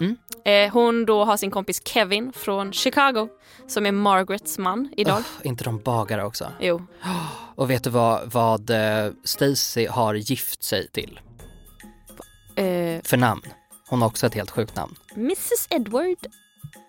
Mm. 0.00 0.16
Eh, 0.44 0.72
Hon 0.72 1.06
då 1.06 1.24
har 1.24 1.36
sin 1.36 1.50
kompis 1.50 1.82
Kevin 1.84 2.32
från 2.32 2.72
Chicago 2.72 3.28
som 3.66 3.86
är 3.86 3.92
Margarets 3.92 4.58
man 4.58 4.88
idag. 4.96 5.18
Ugh, 5.18 5.26
inte 5.46 5.64
de 5.64 5.78
bagare 5.78 6.24
också. 6.24 6.52
Jo. 6.60 6.86
Och 7.54 7.70
vet 7.70 7.84
du 7.84 7.90
vad, 7.90 8.32
vad 8.32 8.70
eh, 8.70 9.12
Stacy 9.24 9.86
har 9.86 10.14
gift 10.14 10.62
sig 10.62 10.88
till? 10.88 11.20
Eh, 12.56 13.02
för 13.04 13.16
namn. 13.16 13.42
Hon 13.88 14.02
har 14.02 14.08
också 14.08 14.26
ett 14.26 14.34
helt 14.34 14.50
sjukt 14.50 14.76
namn. 14.76 14.94
Mrs 15.16 15.66
Edward. 15.70 16.16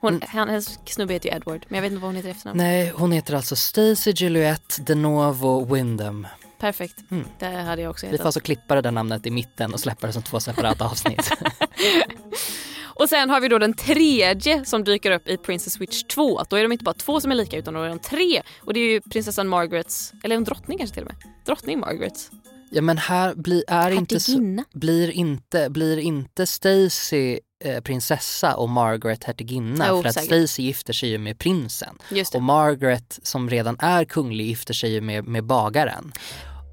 Hon, 0.01 0.21
han, 0.27 0.49
hennes 0.49 0.79
snubbe 0.85 1.13
heter 1.13 1.29
ju 1.29 1.35
Edward 1.35 1.65
men 1.69 1.75
jag 1.77 1.81
vet 1.81 1.91
inte 1.91 2.01
vad 2.01 2.07
hon 2.09 2.15
heter 2.15 2.29
efternamn. 2.29 2.57
Nej, 2.57 2.93
hon 2.95 3.11
heter 3.11 3.33
alltså 3.33 3.55
Stacy 3.55 4.11
Juliette 4.11 4.81
DeNovo 4.81 5.65
Wyndham. 5.73 6.27
Perfekt. 6.59 7.11
Mm. 7.11 7.25
Det 7.39 7.45
hade 7.45 7.81
jag 7.81 7.89
också 7.91 8.05
Vi 8.05 8.09
får 8.09 8.13
hetat. 8.13 8.25
alltså 8.25 8.39
klippa 8.39 8.75
det 8.75 8.81
där 8.81 8.91
namnet 8.91 9.25
i 9.25 9.31
mitten 9.31 9.73
och 9.73 9.79
släppa 9.79 10.07
det 10.07 10.13
som 10.13 10.23
två 10.23 10.39
separata 10.39 10.85
avsnitt. 10.85 11.29
Och 12.95 13.09
sen 13.09 13.29
har 13.29 13.41
vi 13.41 13.47
då 13.47 13.59
den 13.59 13.73
tredje 13.73 14.65
som 14.65 14.83
dyker 14.83 15.11
upp 15.11 15.27
i 15.27 15.37
Princess 15.37 15.73
Switch 15.73 16.03
2. 16.03 16.37
Att 16.37 16.49
då 16.49 16.55
är 16.55 16.63
de 16.63 16.71
inte 16.71 16.83
bara 16.83 16.93
två 16.93 17.21
som 17.21 17.31
är 17.31 17.35
lika 17.35 17.57
utan 17.57 17.73
då 17.73 17.81
är 17.81 17.89
de 17.89 17.99
tre. 17.99 18.41
Och 18.61 18.73
det 18.73 18.79
är 18.79 18.91
ju 18.91 19.01
prinsessan 19.01 19.47
Margarets, 19.47 20.13
eller 20.23 20.35
en 20.35 20.43
drottning 20.43 20.77
kanske 20.77 20.93
till 20.93 21.03
och 21.03 21.09
med. 21.09 21.31
Drottning 21.45 21.79
Margaret. 21.79 22.31
ja 22.71 22.81
men 22.81 22.97
här 22.97 23.35
blir, 23.35 23.63
är 23.67 23.91
inte 23.91 24.19
så, 24.19 24.63
blir 24.73 25.11
inte, 25.11 25.69
blir 25.69 25.97
inte 25.97 26.47
Stacy 26.47 27.39
eh, 27.63 27.81
prinsessa 27.81 28.55
och 28.55 28.69
Margaret 28.69 29.23
hertiginna 29.23 29.85
Jo, 29.89 30.01
för 30.01 30.09
att. 30.09 30.25
Stacy 30.25 30.63
gifter 30.63 30.93
sig 30.93 31.09
ju 31.09 31.17
med 31.17 31.39
prinsen. 31.39 31.97
Och 32.33 32.41
Margaret 32.43 33.19
som 33.23 33.49
redan 33.49 33.75
är 33.79 34.05
kunglig 34.05 34.45
gifter 34.45 34.73
sig 34.73 34.91
ju 34.91 35.01
med, 35.01 35.27
med 35.27 35.43
bagaren. 35.43 36.13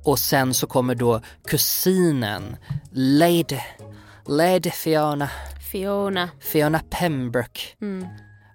Och 0.05 0.19
sen 0.19 0.55
så 0.55 0.67
kommer 0.67 0.95
då 0.95 1.21
kusinen 1.49 2.57
Lady, 2.93 3.59
Lady 4.27 4.71
Fiona, 4.71 5.31
Fiona. 5.73 6.29
Fiona 6.41 6.81
Pembroke. 6.91 7.61
Mm. 7.81 8.07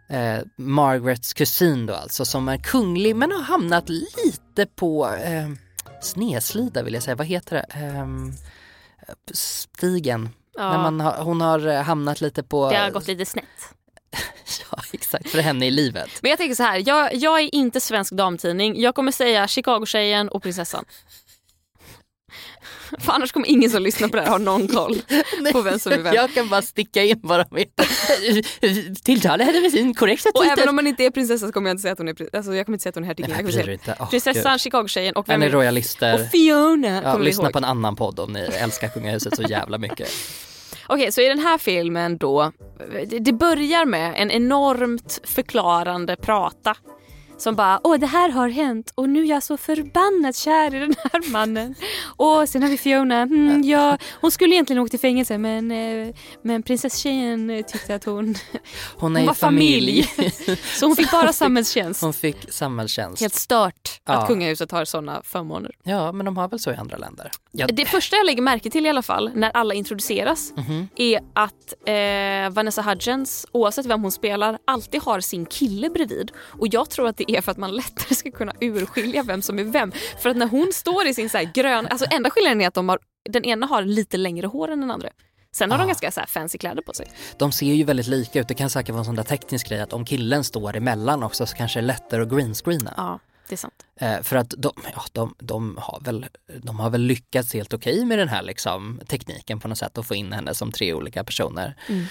Eh, 0.09 0.43
Margarets 0.57 1.33
kusin 1.33 1.85
då 1.85 1.93
alltså 1.93 2.25
som 2.25 2.47
är 2.47 2.57
kunglig 2.57 3.15
men 3.15 3.31
har 3.31 3.41
hamnat 3.41 3.89
lite 3.89 4.65
på 4.75 5.09
eh, 5.15 5.49
sneslida 6.01 6.83
vill 6.83 6.93
jag 6.93 7.03
säga, 7.03 7.15
vad 7.15 7.27
heter 7.27 7.55
det? 7.55 7.79
Eh, 7.79 8.07
stigen. 9.33 10.29
Ja, 10.57 10.71
När 10.71 10.77
man 10.77 10.99
har, 10.99 11.23
hon 11.23 11.41
har 11.41 11.67
eh, 11.67 11.81
hamnat 11.81 12.21
lite 12.21 12.43
på... 12.43 12.69
det 12.69 12.77
har 12.77 12.91
gått 12.91 13.07
lite 13.07 13.25
snett. 13.25 13.45
Ja 14.71 14.77
exakt, 14.93 15.29
för 15.29 15.39
henne 15.39 15.65
i 15.67 15.71
livet. 15.71 16.09
Men 16.21 16.29
jag 16.29 16.37
tänker 16.37 16.55
så 16.55 16.63
här, 16.63 16.83
jag, 16.85 17.15
jag 17.15 17.39
är 17.39 17.55
inte 17.55 17.81
svensk 17.81 18.13
damtidning. 18.13 18.81
Jag 18.81 18.95
kommer 18.95 19.11
säga 19.11 19.47
Chicago-tjejen 19.47 20.29
och 20.29 20.43
prinsessan. 20.43 20.85
För 22.99 23.11
annars 23.13 23.31
kommer 23.31 23.47
ingen 23.47 23.69
som 23.69 23.83
lyssnar 23.83 24.07
på 24.07 24.15
det 24.15 24.21
här 24.23 24.29
ha 24.29 24.37
någon 24.37 24.67
koll 24.67 25.01
på 25.53 25.61
vem 25.61 25.79
som 25.79 25.91
är 25.91 25.97
vem. 25.97 26.13
Jag 26.15 26.33
kan 26.33 26.49
bara 26.49 26.61
sticka 26.61 27.03
in 27.03 27.19
bara 27.23 27.45
med 27.51 27.65
tilltala 29.03 29.43
henne 29.43 29.61
med 29.61 29.71
sin 29.71 29.93
korrekta 29.93 30.29
Och 30.29 30.41
titel. 30.41 30.59
även 30.59 30.69
om 30.69 30.75
man 30.75 30.87
inte 30.87 31.03
är 31.05 31.09
prinsessa 31.09 31.47
så 31.47 31.51
kommer 31.53 31.69
jag 31.69 31.73
inte 31.73 31.81
säga 31.81 31.91
att 31.91 31.97
hon 31.97 32.07
är, 32.07 32.13
pri- 32.13 32.29
alltså, 32.37 32.55
jag 32.55 32.65
kommer 32.65 32.75
inte 32.75 32.83
säga 32.83 32.89
att 32.89 32.95
hon 32.95 33.03
är 33.03 33.07
hertiginna. 33.07 33.35
Nej, 33.35 33.43
Jag 33.45 33.53
kommer 33.53 33.63
bryr 33.65 33.75
dig 33.75 33.79
säga 33.85 33.91
inte. 33.93 34.03
Åh, 34.03 34.09
prinsessan. 34.09 34.59
Chicago-tjejen 34.59 35.15
och 35.15 35.29
vem 35.29 35.41
är 35.41 35.49
royalister? 35.49 36.13
Och 36.13 36.19
Fiona 36.31 37.01
Ja, 37.03 37.17
lyssna 37.17 37.43
ihåg. 37.43 37.51
på 37.51 37.57
en 37.57 37.63
annan 37.65 37.95
podd 37.95 38.19
om 38.19 38.33
ni 38.33 38.39
älskar 38.39 38.87
kungahuset 38.87 39.35
så 39.35 39.41
jävla 39.41 39.77
mycket. 39.77 40.09
Okej, 40.87 41.11
så 41.11 41.21
i 41.21 41.27
den 41.27 41.39
här 41.39 41.57
filmen 41.57 42.17
då, 42.17 42.51
det 43.19 43.33
börjar 43.33 43.85
med 43.85 44.13
en 44.17 44.31
enormt 44.31 45.21
förklarande 45.23 46.15
prata. 46.15 46.75
Som 47.37 47.55
bara, 47.55 47.79
åh 47.83 47.97
det 47.97 48.05
här 48.05 48.29
har 48.29 48.49
hänt 48.49 48.91
och 48.95 49.09
nu 49.09 49.21
är 49.23 49.25
jag 49.29 49.43
så 49.43 49.57
förbannat 49.57 50.35
kär 50.35 50.75
i 50.75 50.79
den 50.79 50.95
här 51.03 51.31
mannen. 51.31 51.75
Och 52.17 52.49
sen 52.49 52.63
har 52.63 52.69
vi 52.69 52.77
Fiona, 52.77 53.21
mm, 53.21 53.63
ja, 53.63 53.97
hon 54.21 54.31
skulle 54.31 54.55
egentligen 54.55 54.81
åka 54.81 54.89
till 54.89 54.99
fängelse 54.99 55.37
men, 55.37 55.71
eh, 55.71 56.15
men 56.41 56.63
prinsesstjejen 56.63 57.49
eh, 57.49 57.65
tyckte 57.65 57.95
att 57.95 58.03
hon, 58.03 58.35
Hon 58.97 59.15
är 59.15 59.19
hon 59.19 59.27
var 59.27 59.33
familj. 59.33 60.03
familj. 60.03 60.31
så 60.79 60.85
hon 60.85 60.95
fick 60.95 61.11
bara 61.11 61.33
samhällstjänst. 61.43 62.01
Hon 62.01 62.13
fick 62.13 62.37
samhällstjänst. 62.53 63.21
Helt 63.21 63.35
stört 63.35 64.01
Ja. 64.05 64.13
att 64.13 64.27
kungahuset 64.27 64.71
har 64.71 64.85
sådana 64.85 65.21
förmåner. 65.23 65.71
Ja, 65.83 66.11
men 66.11 66.25
de 66.25 66.37
har 66.37 66.47
väl 66.47 66.59
så 66.59 66.71
i 66.71 66.75
andra 66.75 66.97
länder. 66.97 67.31
Ja, 67.57 67.67
Det 67.67 67.85
första 67.85 68.15
jag 68.15 68.25
lägger 68.25 68.41
märke 68.41 68.69
till 68.69 68.85
i 68.85 68.89
alla 68.89 69.01
fall 69.01 69.31
när 69.35 69.49
alla 69.49 69.73
introduceras 69.73 70.53
Mhm. 70.57 70.87
är 70.95 71.19
att 71.33 71.73
eh, 71.85 72.53
Vanessa 72.55 72.81
Hudgens, 72.81 73.45
oavsett 73.51 73.85
vem 73.85 74.01
hon 74.01 74.11
spelar, 74.11 74.57
alltid 74.65 75.01
har 75.01 75.19
sin 75.19 75.45
kille 75.45 75.89
bredvid. 75.89 76.31
Och 76.37 76.67
jag 76.71 76.89
tror 76.89 77.07
att 77.07 77.17
det 77.17 77.31
är 77.31 77.41
för 77.41 77.51
att 77.51 77.57
man 77.57 77.71
lättare 77.71 78.15
ska 78.15 78.31
kunna 78.31 78.53
urskilja 78.61 79.23
vem 79.23 79.41
som 79.41 79.59
är 79.59 79.63
vem. 79.63 79.91
För 80.21 80.29
att 80.29 80.37
när 80.37 80.47
hon 80.47 80.71
står 80.73 81.07
i 81.07 81.13
sin 81.13 81.29
så 81.29 81.37
här 81.37 81.51
grön, 81.53 81.87
alltså 81.87 82.05
enda 82.11 82.29
skillnaden 82.29 82.61
är 82.61 82.67
att 82.67 82.73
de 82.73 82.89
har, 82.89 82.99
den 83.29 83.45
ena 83.45 83.65
har 83.65 83.81
lite 83.81 84.17
längre 84.17 84.47
hår 84.47 84.71
än 84.71 84.81
den 84.81 84.91
andra. 84.91 85.09
Sen 85.55 85.71
har 85.71 85.77
de 85.77 85.83
Ah. 85.83 85.87
ganska 85.87 86.11
så 86.11 86.21
fancy 86.27 86.57
kläder 86.57 86.81
på 86.81 86.93
sig. 86.93 87.07
De 87.37 87.51
ser 87.51 87.65
ju 87.73 87.83
väldigt 87.83 88.07
lika 88.07 88.39
ut. 88.39 88.47
Det 88.47 88.53
kan 88.53 88.69
säkert 88.69 88.89
vara 88.89 88.99
en 88.99 89.05
sån 89.05 89.15
där 89.15 89.23
teknisk 89.23 89.69
grej 89.69 89.81
att 89.81 89.93
om 89.93 90.05
killen 90.05 90.43
står 90.43 90.75
emellan 90.75 91.23
också 91.23 91.45
så 91.45 91.55
kanske 91.55 91.79
det 91.79 91.83
är 91.83 91.87
lättare 91.87 92.21
att 92.21 92.29
greenscreena. 92.29 92.93
Ja, 92.97 93.19
det 93.49 93.55
är 93.55 93.57
sant. 93.57 93.85
Eh, 93.99 94.21
för 94.21 94.35
att 94.35 94.53
de, 94.57 94.71
ja, 94.95 95.03
de, 95.11 95.35
de, 95.39 95.77
har 95.81 95.99
väl, 96.01 96.25
de 96.63 96.79
har 96.79 96.89
väl 96.89 97.01
lyckats 97.01 97.53
helt 97.53 97.73
okej 97.73 98.05
med 98.05 98.19
den 98.19 98.29
här 98.29 98.43
liksom, 98.43 99.01
tekniken 99.07 99.59
på 99.59 99.67
något 99.67 99.77
sätt 99.77 99.97
att 99.97 100.07
få 100.07 100.15
in 100.15 100.33
henne 100.33 100.53
som 100.53 100.71
tre 100.71 100.93
olika 100.93 101.23
personer. 101.23 101.75
Mm. 101.89 102.05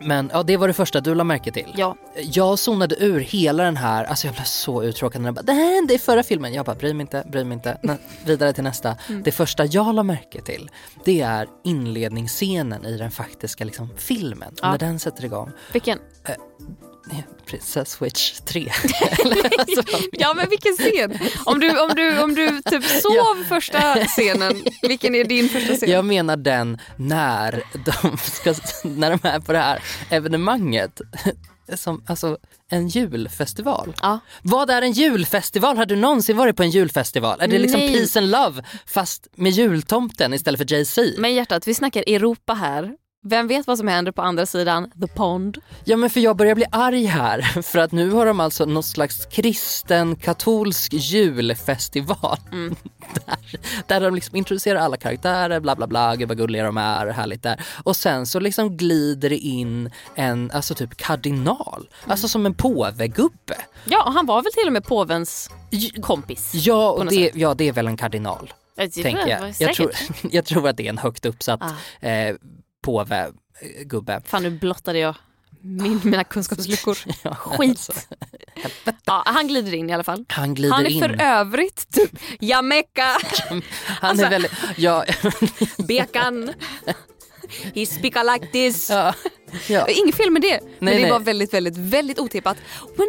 Men 0.00 0.30
ja, 0.32 0.42
det 0.42 0.56
var 0.56 0.68
det 0.68 0.74
första 0.74 1.00
du 1.00 1.14
la 1.14 1.24
märke 1.24 1.52
till. 1.52 1.74
Ja. 1.76 1.96
Jag 2.16 2.58
zonade 2.58 2.96
ur 3.04 3.20
hela 3.20 3.64
den 3.64 3.76
här, 3.76 4.04
alltså 4.04 4.26
jag 4.26 4.34
blev 4.34 4.44
så 4.44 4.82
uttråkad 4.82 5.20
när 5.22 5.28
jag 5.28 5.34
bara 5.34 5.42
det 5.42 5.52
här 5.52 5.74
hände 5.74 5.94
i 5.94 5.98
förra 5.98 6.22
filmen. 6.22 6.52
Jag 6.52 6.66
bara 6.66 6.76
bry 6.76 6.94
mig 6.94 7.00
inte, 7.00 7.24
bry 7.32 7.44
mig 7.44 7.54
inte. 7.54 7.78
Nä, 7.82 7.98
vidare 8.24 8.52
till 8.52 8.64
nästa. 8.64 8.96
Mm. 9.08 9.22
Det 9.22 9.32
första 9.32 9.64
jag 9.64 9.94
la 9.94 10.02
märke 10.02 10.42
till 10.42 10.70
det 11.04 11.20
är 11.20 11.48
inledningsscenen 11.64 12.86
i 12.86 12.96
den 12.96 13.10
faktiska 13.10 13.64
liksom, 13.64 13.88
filmen. 13.96 14.54
Ja. 14.62 14.70
När 14.70 14.78
den 14.78 14.98
sätter 14.98 15.24
igång. 15.24 15.50
Vilken? 15.72 15.98
Princess 17.46 17.90
Switch 17.90 18.40
3. 18.40 18.72
Eller, 19.24 19.58
alltså, 19.58 19.82
Ja 20.12 20.34
men 20.34 20.48
vilken 20.50 20.76
scen? 20.76 21.18
Om 21.44 21.60
du, 21.60 21.80
om 21.80 21.90
du, 21.96 22.22
om 22.22 22.34
du 22.34 22.62
typ 22.62 22.84
sov 23.02 23.44
första 23.48 23.94
scenen, 24.06 24.64
vilken 24.82 25.14
är 25.14 25.24
din 25.24 25.48
första 25.48 25.74
scen? 25.74 25.90
Jag 25.90 26.04
menar 26.04 26.36
den 26.36 26.78
när 26.96 27.62
de, 27.72 28.18
ska, 28.18 28.54
när 28.82 29.10
de 29.10 29.28
är 29.28 29.40
på 29.40 29.52
det 29.52 29.58
här 29.58 29.82
evenemanget. 30.10 31.00
Som, 31.74 32.04
alltså 32.06 32.38
en 32.70 32.88
julfestival. 32.88 33.94
Ja. 34.02 34.18
Vad 34.42 34.70
är 34.70 34.82
en 34.82 34.92
julfestival? 34.92 35.76
Har 35.76 35.86
du 35.86 35.96
någonsin 35.96 36.36
varit 36.36 36.56
på 36.56 36.62
en 36.62 36.70
julfestival? 36.70 37.40
Är 37.40 37.48
det 37.48 37.58
liksom 37.58 37.80
Nej. 37.80 37.98
peace 37.98 38.18
and 38.18 38.30
love 38.30 38.62
fast 38.86 39.28
med 39.36 39.52
jultomten 39.52 40.34
istället 40.34 40.58
för 40.58 40.72
Jay-Z? 40.72 41.02
Men 41.18 41.34
hjärtat, 41.34 41.66
vi 41.68 41.74
snackar 41.74 42.04
Europa 42.06 42.54
här. 42.54 42.94
Vem 43.22 43.46
vet 43.48 43.66
vad 43.66 43.78
som 43.78 43.88
händer 43.88 44.12
på 44.12 44.22
andra 44.22 44.46
sidan 44.46 44.90
the 45.00 45.06
pond? 45.06 45.58
Ja 45.84 45.96
men 45.96 46.10
för 46.10 46.20
jag 46.20 46.36
börjar 46.36 46.54
bli 46.54 46.64
arg 46.72 47.04
här 47.04 47.40
för 47.62 47.78
att 47.78 47.92
nu 47.92 48.10
har 48.10 48.26
de 48.26 48.40
alltså 48.40 48.64
något 48.64 48.84
slags 48.86 49.26
kristen 49.26 50.16
katolsk 50.16 50.92
julfestival. 50.92 52.38
Där, 53.26 53.60
där 53.86 54.00
de 54.00 54.14
liksom 54.14 54.36
introducerar 54.36 54.80
alla 54.80 54.96
karaktärer, 54.96 55.60
bla 55.60 55.76
bla 55.76 55.86
bla, 55.86 56.16
gud 56.16 56.28
vad 56.28 56.36
gulliga 56.36 56.64
de 56.64 56.76
är, 56.76 57.06
härligt 57.06 57.42
där. 57.42 57.60
Och 57.84 57.96
sen 57.96 58.26
så 58.26 58.40
liksom 58.40 58.76
glider 58.76 59.30
det 59.30 59.36
in 59.38 59.90
en, 60.14 60.50
alltså 60.50 60.74
typ 60.74 60.96
kardinal, 60.96 61.88
alltså 62.06 62.28
som 62.28 62.46
en 62.46 62.54
påvegubbe. 62.54 63.56
Ja, 63.84 64.04
och 64.06 64.12
han 64.12 64.26
var 64.26 64.42
väl 64.42 64.52
till 64.52 64.66
och 64.66 64.72
med 64.72 64.84
påvens 64.84 65.50
kompis. 66.02 66.50
Ja, 66.54 66.90
och 66.90 67.06
det, 67.06 67.30
ja, 67.34 67.54
det 67.54 67.68
är 67.68 67.72
väl 67.72 67.86
en 67.86 67.96
kardinal, 67.96 68.52
tänker 68.76 69.28
jag. 69.28 69.54
Jag 69.58 69.74
tror, 69.74 69.92
jag 70.30 70.44
tror 70.44 70.68
att 70.68 70.76
det 70.76 70.84
är 70.86 70.90
en 70.90 70.98
högt 70.98 71.26
uppsatt 71.26 71.60
Ah. 71.62 72.06
eh, 72.06 72.34
påvegubbe. 72.90 74.20
Fan 74.26 74.42
nu 74.42 74.50
blottade 74.50 74.98
jag 74.98 75.14
min, 75.62 76.00
mina 76.04 76.24
kunskapsluckor. 76.24 76.98
Ja, 77.22 77.34
Skit. 77.34 77.68
alltså, 77.70 77.92
Ja, 79.04 79.22
han 79.26 79.48
glider 79.48 79.74
in 79.74 79.90
i 79.90 79.92
alla 79.92 80.04
fall. 80.04 80.24
han 80.28 80.54
glider 80.54 80.74
Han 80.74 80.86
är 80.86 80.90
in. 80.90 81.00
för 81.00 81.20
övrigt 81.22 81.90
typ 81.92 82.10
Jamaica, 82.40 83.02
Han 83.48 83.62
Alltså- 84.00 84.24
är 84.26 84.30
väldigt, 84.30 84.52
ja, 84.76 85.04
bekan. 85.88 86.52
He 87.74 87.86
speak 87.86 88.14
like 88.34 88.46
this. 88.46 88.90
ja, 88.90 89.14
ja. 89.68 89.88
Inget 89.88 90.14
fel 90.14 90.30
med 90.30 90.42
det. 90.42 90.60
men 90.78 90.94
det 90.94 91.00
nej. 91.00 91.10
bara 91.10 91.18
väldigt, 91.18 91.54
väldigt, 91.54 91.76
väldigt 91.76 92.18
otippat. 92.18 92.56
When 92.96 93.08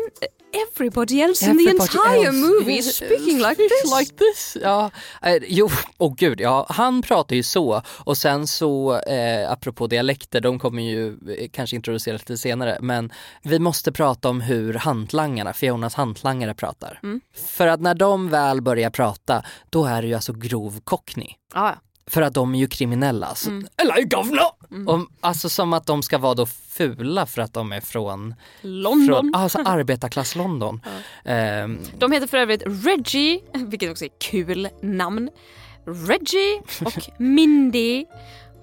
everybody 0.53 1.21
else 1.21 1.45
in 1.45 1.51
Everybody 1.51 1.77
the 1.77 1.83
entire 1.83 2.27
else 2.27 2.38
movie 2.38 2.77
is 2.77 2.95
speaking 2.95 3.38
like 3.38 3.55
this. 3.55 4.00
Like 4.00 4.15
this. 4.17 4.57
Ja, 4.62 4.91
eh, 5.21 5.38
jo, 5.48 5.69
åh 5.98 6.13
gud, 6.17 6.41
ja, 6.41 6.65
han 6.69 7.01
pratar 7.01 7.36
ju 7.36 7.43
så 7.43 7.81
och 7.88 8.17
sen 8.17 8.48
så, 8.48 8.98
eh, 9.00 9.51
apropå 9.51 9.88
dialekter, 9.88 10.41
de 10.41 10.60
kommer 10.60 10.83
ju 10.83 11.07
eh, 11.07 11.50
kanske 11.51 11.75
introduceras 11.75 12.21
lite 12.21 12.38
senare, 12.38 12.77
men 12.81 13.12
vi 13.43 13.60
måste 13.60 13.91
prata 13.91 14.29
om 14.29 14.41
hur 14.41 14.74
hantlangarna, 14.74 15.53
Fionas 15.53 15.95
hantlangare 15.95 16.53
pratar. 16.53 17.00
Mm. 17.03 17.21
För 17.48 17.67
att 17.67 17.81
när 17.81 17.93
de 17.93 18.29
väl 18.29 18.62
börjar 18.62 18.89
prata, 18.89 19.43
då 19.69 19.86
är 19.86 20.01
det 20.01 20.07
ju 20.07 20.13
alltså 20.13 20.33
grov 20.33 20.79
cockney. 20.83 21.29
Ja. 21.53 21.75
För 22.12 22.22
att 22.22 22.34
de 22.34 22.56
är 22.56 22.60
ju 22.60 22.68
kriminella. 22.68 23.27
Alltså. 23.27 23.50
Mm. 23.50 23.68
Eller 23.77 24.03
governor! 24.03 24.51
Och, 24.88 25.08
alltså 25.22 25.50
som 25.50 25.74
att 25.74 25.86
de 25.86 26.03
ska 26.03 26.18
vara 26.18 26.34
då 26.34 26.46
fula 26.46 27.25
för 27.25 27.41
att 27.41 27.53
de 27.53 27.72
är 27.72 27.82
från, 27.82 28.36
London. 28.62 29.08
från 29.08 29.36
alltså 29.36 29.58
arbetarklass 29.65 30.36
London. 30.36 30.82
Ehm, 31.25 31.80
De 32.00 32.12
heter 32.12 32.27
för 32.27 32.38
övrigt 32.38 32.63
Reggie, 32.65 33.39
vilket 33.53 33.91
också 33.91 34.06
är 34.06 34.10
kul 34.20 34.68
namn. 34.82 35.30
Reggie 35.86 36.62
och 36.86 37.10
Mindy. 37.20 38.06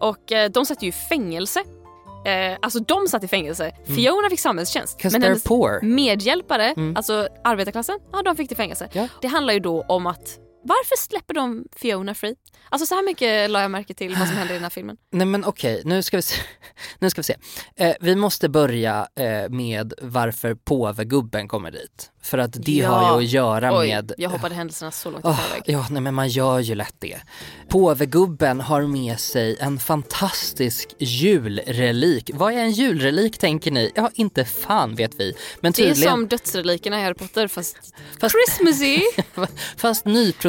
Och 0.01 0.33
eh, 0.33 0.51
de 0.51 0.67
satt 0.67 0.83
ju 0.83 0.89
i 0.89 0.93
fängelse. 0.93 1.61
Eh, 2.27 2.59
alltså 2.63 2.79
de 2.81 3.09
satt 3.09 3.25
i 3.25 3.29
fängelse. 3.29 3.73
Fiona 3.87 4.31
fick 4.31 4.41
samhällstjänst. 4.41 5.01
Mm. 5.05 5.13
Men 5.13 5.23
hennes 5.23 5.45
poor. 5.45 5.81
medhjälpare, 5.83 6.75
Mm. 6.77 6.97
alltså 6.97 7.29
arbetarklassen, 7.45 7.99
ja 8.13 8.23
de 8.23 8.37
fick 8.37 8.49
till 8.49 8.57
fängelse. 8.57 8.89
Ja. 8.93 9.09
Det 9.21 9.29
handlar 9.29 9.55
ju 9.55 9.61
då 9.61 9.83
om 9.83 10.07
att 10.07 10.39
Varför 10.69 10.97
släpper 10.97 11.35
de 11.35 11.65
Fiona 11.77 12.15
fri? 12.15 12.35
Alltså 12.71 12.87
så 12.87 12.95
här 12.95 13.03
mycket 13.03 13.51
la 13.51 13.61
jag 13.63 13.71
märke 13.71 13.95
till 13.95 14.17
vad 14.17 14.29
som 14.29 14.37
händer 14.37 14.55
i 14.55 14.57
den 14.57 14.63
här 14.63 14.71
filmen. 14.71 14.97
Nej 15.13 15.27
men 15.27 15.45
okej, 15.45 15.83
nu 15.85 16.03
ska 16.03 16.17
vi 16.17 16.23
se. 16.23 16.35
Nu 16.99 17.11
ska 17.11 17.19
vi, 17.19 17.25
se. 17.25 17.37
Eh, 17.77 17.95
vi 18.01 18.17
måste 18.17 18.49
börja 18.49 19.09
eh, 19.15 19.49
med 19.51 19.93
varför 20.03 20.55
påvegubben 20.55 21.49
kommer 21.49 21.71
dit. 21.71 22.11
För 22.23 22.39
att 22.39 22.53
det 22.53 22.73
Ja. 22.73 22.89
har 22.89 23.21
ju 23.21 23.27
att 23.27 23.33
göra 23.33 23.79
Oj, 23.79 23.89
med 23.89 24.13
jag 24.19 24.31
hoppade 24.31 24.55
händelserna 24.55 24.91
så 24.91 25.11
långt 25.11 25.25
i 25.25 25.29
Åh, 25.29 25.37
förväg. 25.41 25.63
ja, 25.67 25.87
nej 25.91 26.03
men 26.03 26.15
man 26.15 26.29
gör 26.29 26.59
ju 26.59 26.75
lätt 26.75 26.95
det. 26.99 27.17
Påvegubben 27.69 28.61
har 28.61 28.83
med 28.83 29.21
sig 29.21 29.57
en 29.61 29.79
fantastisk 29.79 30.89
julrelik. 30.99 32.31
Vad 32.35 32.53
är 32.53 32.59
en 32.59 32.71
julrelik 32.73 33.39
tänker 33.39 33.71
ni? 33.71 33.93
Ja, 33.95 34.11
inte 34.15 34.45
fan 34.45 34.95
vet 34.95 35.15
vi. 35.21 35.35
Men 35.61 35.73
Det 35.73 35.83
är 35.83 35.87
tydligen, 35.87 36.13
som 36.13 36.29
dödsrelikerna 36.29 37.01
i 37.01 37.03
Harry 37.05 37.15
Potter 37.15 37.49
fast, 37.49 37.77
Fast- 38.21 38.35
Christmassy. 38.37 39.01
fast 39.77 40.05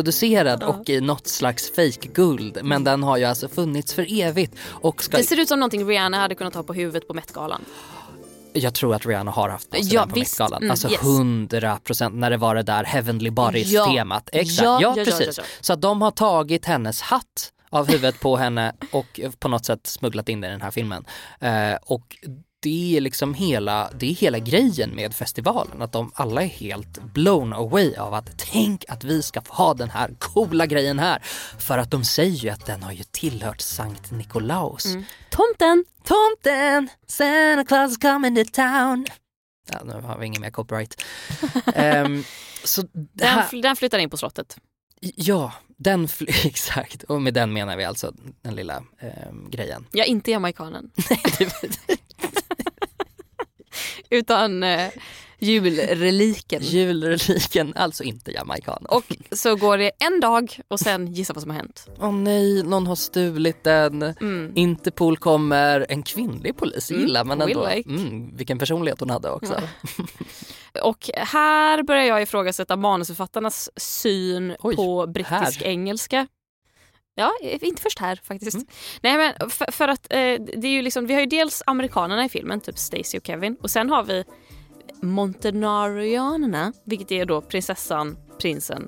nyproducerad 0.09 0.63
och 0.63 0.89
i 0.89 1.01
något 1.01 1.27
slags 1.27 1.71
fake-guld. 1.75 2.59
Men 2.63 2.83
den 2.83 3.03
har 3.03 3.17
ju 3.17 3.23
alltså 3.25 3.47
funnits 3.47 3.93
för 3.93 4.21
evigt 4.21 4.55
och 4.65 5.03
ska... 5.03 5.17
Det 5.17 5.23
ser 5.23 5.39
ut 5.39 5.47
som 5.47 5.59
någonting 5.59 5.85
Rihanna 5.87 6.17
hade 6.17 6.35
kunnat 6.35 6.55
ha 6.55 6.63
på 6.63 6.73
huvudet 6.73 7.07
på 7.07 7.13
Met-galan. 7.13 7.61
Jag 8.53 8.73
tror 8.73 8.95
att 8.95 9.05
Rihanna 9.05 9.31
har 9.31 9.49
haft 9.49 9.69
på 9.69 9.75
sig 9.75 9.93
Ja, 9.93 10.01
den 10.01 10.09
på 10.09 10.15
visst. 10.15 10.39
Met-galan. 10.39 10.61
Mm, 10.61 10.71
Alltså 10.71 10.89
yes. 10.89 11.01
100 11.01 11.79
procent 11.83 12.15
när 12.15 12.29
det 12.29 12.37
var 12.37 12.55
det 12.55 12.63
där 12.63 12.83
Heavenly 12.83 13.29
Bodies-temat. 13.29 14.29
Ja. 14.33 14.39
Exakt, 14.39 14.63
Ja, 14.63 14.81
ja, 14.81 14.93
precis. 15.05 15.39
Så 15.61 15.73
att 15.73 15.81
de 15.81 16.01
har 16.01 16.11
tagit 16.11 16.65
hennes 16.65 17.01
hatt 17.01 17.51
av 17.71 17.87
huvudet 17.87 18.19
på 18.19 18.37
henne 18.37 18.73
och 18.91 19.19
på 19.39 19.47
något 19.47 19.65
sätt 19.65 19.87
smugglat 19.87 20.29
in 20.29 20.41
den 20.41 20.49
i 20.49 20.51
den 20.51 20.61
här 20.61 20.71
filmen. 20.71 21.05
Eh, 21.39 21.75
och 21.81 22.17
det 22.61 22.97
är 22.97 23.01
liksom 23.01 23.33
hela, 23.33 23.89
det 23.99 24.09
är 24.09 24.13
hela 24.13 24.39
grejen 24.39 24.89
med 24.89 25.13
festivalen, 25.13 25.81
att 25.81 25.91
de 25.91 26.11
alla 26.15 26.43
är 26.43 26.47
helt 26.47 27.03
blown 27.13 27.53
away 27.53 27.95
av 27.95 28.13
att 28.13 28.37
tänk 28.51 28.85
att 28.87 29.03
vi 29.03 29.21
ska 29.21 29.41
få 29.41 29.53
ha 29.53 29.73
den 29.73 29.89
här 29.89 30.15
coola 30.19 30.65
grejen 30.65 30.99
här. 30.99 31.19
För 31.57 31.77
att 31.77 31.91
de 31.91 32.05
säger 32.05 32.35
ju 32.35 32.49
att 32.49 32.65
den 32.65 32.83
har 32.83 32.91
ju 32.91 33.03
tillhört 33.03 33.61
Sankt 33.61 34.11
Nikolaus. 34.11 34.85
Tomten. 35.29 35.85
Tomten, 36.03 36.89
Santa 37.07 37.63
Claus 37.67 37.97
coming 37.97 38.35
to 38.45 38.51
town. 38.53 39.05
Ja, 39.71 39.79
nu 39.85 39.93
har 39.93 40.17
vi 40.17 40.25
ingen 40.25 40.41
mer 40.41 40.49
copyright. 40.51 41.01
Ehm, 41.75 42.23
så 42.63 42.81
Den, 43.13 43.27
här, 43.27 43.43
fl- 43.47 43.61
den 43.61 43.75
flyttar 43.75 43.97
in 43.97 44.09
på 44.09 44.17
slottet. 44.17 44.57
ja, 45.01 45.53
den, 45.77 46.07
exakt. 46.45 47.03
Och 47.03 47.21
med 47.21 47.33
den 47.33 47.53
menar 47.53 47.77
vi 47.77 47.83
alltså 47.85 48.13
den 48.41 48.55
lilla 48.55 48.83
ehm, 48.99 49.49
grejen. 49.49 49.85
Ja, 49.91 50.03
inte 50.03 50.31
jamaikanen. 50.31 50.91
Utan 54.09 54.63
eh, 54.63 54.87
julreliken. 55.39 56.61
Julreliken, 56.63 57.73
alltså 57.75 58.03
inte 58.03 58.31
jamaican. 58.31 58.85
Och 58.85 59.03
så 59.31 59.55
går 59.55 59.77
det 59.77 59.91
en 59.99 60.19
dag 60.19 60.59
och 60.67 60.79
sen 60.79 61.13
gissa 61.13 61.33
vad 61.33 61.41
som 61.41 61.51
har 61.51 61.57
hänt. 61.57 61.87
Åh 61.99 62.11
nej, 62.11 62.63
någon 62.63 62.87
har 62.87 62.95
stulit 62.95 63.63
den. 63.63 64.01
Mm. 64.01 64.51
Interpol 64.55 65.17
kommer, 65.17 65.85
en 65.89 66.03
kvinnlig 66.03 66.57
polis 66.57 66.91
Mm, 66.91 67.01
gillar 67.03 67.23
man 67.25 67.41
ändå. 67.41 67.69
like. 67.75 67.89
Mm, 67.89 68.37
vilken 68.37 68.59
personlighet 68.59 68.99
hon 68.99 69.09
hade 69.09 69.29
också. 69.31 69.61
Och 70.83 71.09
här 71.15 71.83
börjar 71.83 72.03
jag 72.03 72.21
ifrågasätta 72.21 72.75
manusförfattarnas 72.75 73.69
syn 73.75 74.55
Oj, 74.59 74.75
på 74.75 75.07
brittisk 75.07 75.31
här. 75.61 75.63
engelska. 75.63 76.27
Ja, 77.19 77.31
inte 77.41 77.81
först 77.81 77.99
här 77.99 78.19
faktiskt. 78.23 78.53
Mm. 78.53 78.67
Nej 79.01 79.17
men 79.17 79.49
för, 79.49 79.71
för 79.71 79.87
att 79.87 80.13
eh, 80.13 80.17
det 80.57 80.67
är 80.67 80.71
ju 80.71 80.81
liksom, 80.81 81.05
vi 81.05 81.13
har 81.13 81.21
ju 81.21 81.27
dels 81.27 81.63
amerikanerna 81.65 82.25
i 82.25 82.29
filmen, 82.29 82.61
typ 82.61 82.77
Stacy 82.77 83.17
och 83.17 83.27
Kevin. 83.27 83.57
Och 83.61 83.71
sen 83.71 83.89
har 83.89 84.03
vi 84.03 84.23
Montenarianerna, 85.01 86.73
vilket 86.85 87.11
är 87.11 87.25
då 87.25 87.41
prinsessan, 87.41 88.17
prinsen, 88.41 88.87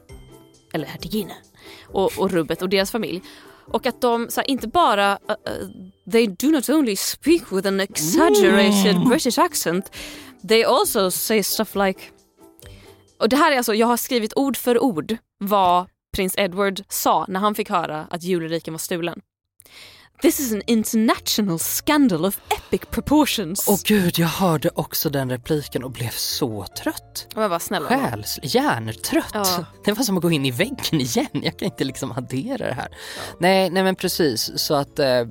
eller 0.73 0.85
hertiginnen 0.85 1.37
och, 1.83 2.11
och 2.17 2.31
rubbet 2.31 2.61
och 2.61 2.69
deras 2.69 2.91
familj. 2.91 3.21
Och 3.67 3.85
att 3.85 4.01
de 4.01 4.27
så 4.29 4.41
här, 4.41 4.49
inte 4.49 4.67
bara, 4.67 5.11
uh, 5.13 5.17
uh, 5.29 6.11
they 6.11 6.27
do 6.27 6.47
not 6.47 6.69
only 6.69 6.95
speak 6.95 7.51
with 7.51 7.67
an 7.67 7.79
exaggerated 7.79 9.07
British 9.07 9.39
accent, 9.39 9.91
they 10.47 10.63
also 10.63 11.11
say 11.11 11.43
stuff 11.43 11.75
like 11.75 12.01
och 13.21 13.29
det 13.29 13.35
här 13.35 13.51
är 13.51 13.57
alltså, 13.57 13.73
jag 13.73 13.87
har 13.87 13.97
skrivit 13.97 14.33
ord 14.35 14.57
för 14.57 14.83
ord 14.83 15.17
vad 15.37 15.87
prins 16.15 16.33
Edward 16.37 16.81
sa 16.89 17.25
när 17.27 17.39
han 17.39 17.55
fick 17.55 17.69
höra 17.69 18.07
att 18.09 18.23
julriken 18.23 18.73
var 18.73 18.79
stulen. 18.79 19.21
This 20.21 20.39
is 20.39 20.53
an 20.53 20.61
international 20.67 21.59
scandal 21.59 22.25
of 22.25 22.39
epic 22.49 22.81
proportions. 22.91 23.65
Åh 23.67 23.79
gud, 23.85 24.19
jag 24.19 24.27
hörde 24.27 24.69
också 24.75 25.09
den 25.09 25.29
repliken 25.29 25.83
och 25.83 25.91
blev 25.91 26.09
så 26.09 26.65
trött. 26.77 27.27
och 27.35 27.43
jag 27.43 27.49
var 27.49 27.59
snälla. 27.59 27.87
Själs, 27.87 28.39
hjärntrött. 28.43 29.25
Ja. 29.33 29.65
Det 29.85 29.91
var 29.91 30.03
som 30.03 30.17
att 30.17 30.23
gå 30.23 30.31
in 30.31 30.45
i 30.45 30.51
väggen 30.51 31.01
igen. 31.01 31.27
Jag 31.31 31.57
kan 31.59 31.65
inte 31.65 31.83
liksom 31.83 32.11
addera 32.11 32.67
det 32.67 32.73
här. 32.73 32.87
Nej, 33.39 33.69
nej 33.69 33.83
men 33.83 33.95
precis. 33.95 34.51
Så 34.55 34.73
att 34.73 34.99
eh, 34.99 35.25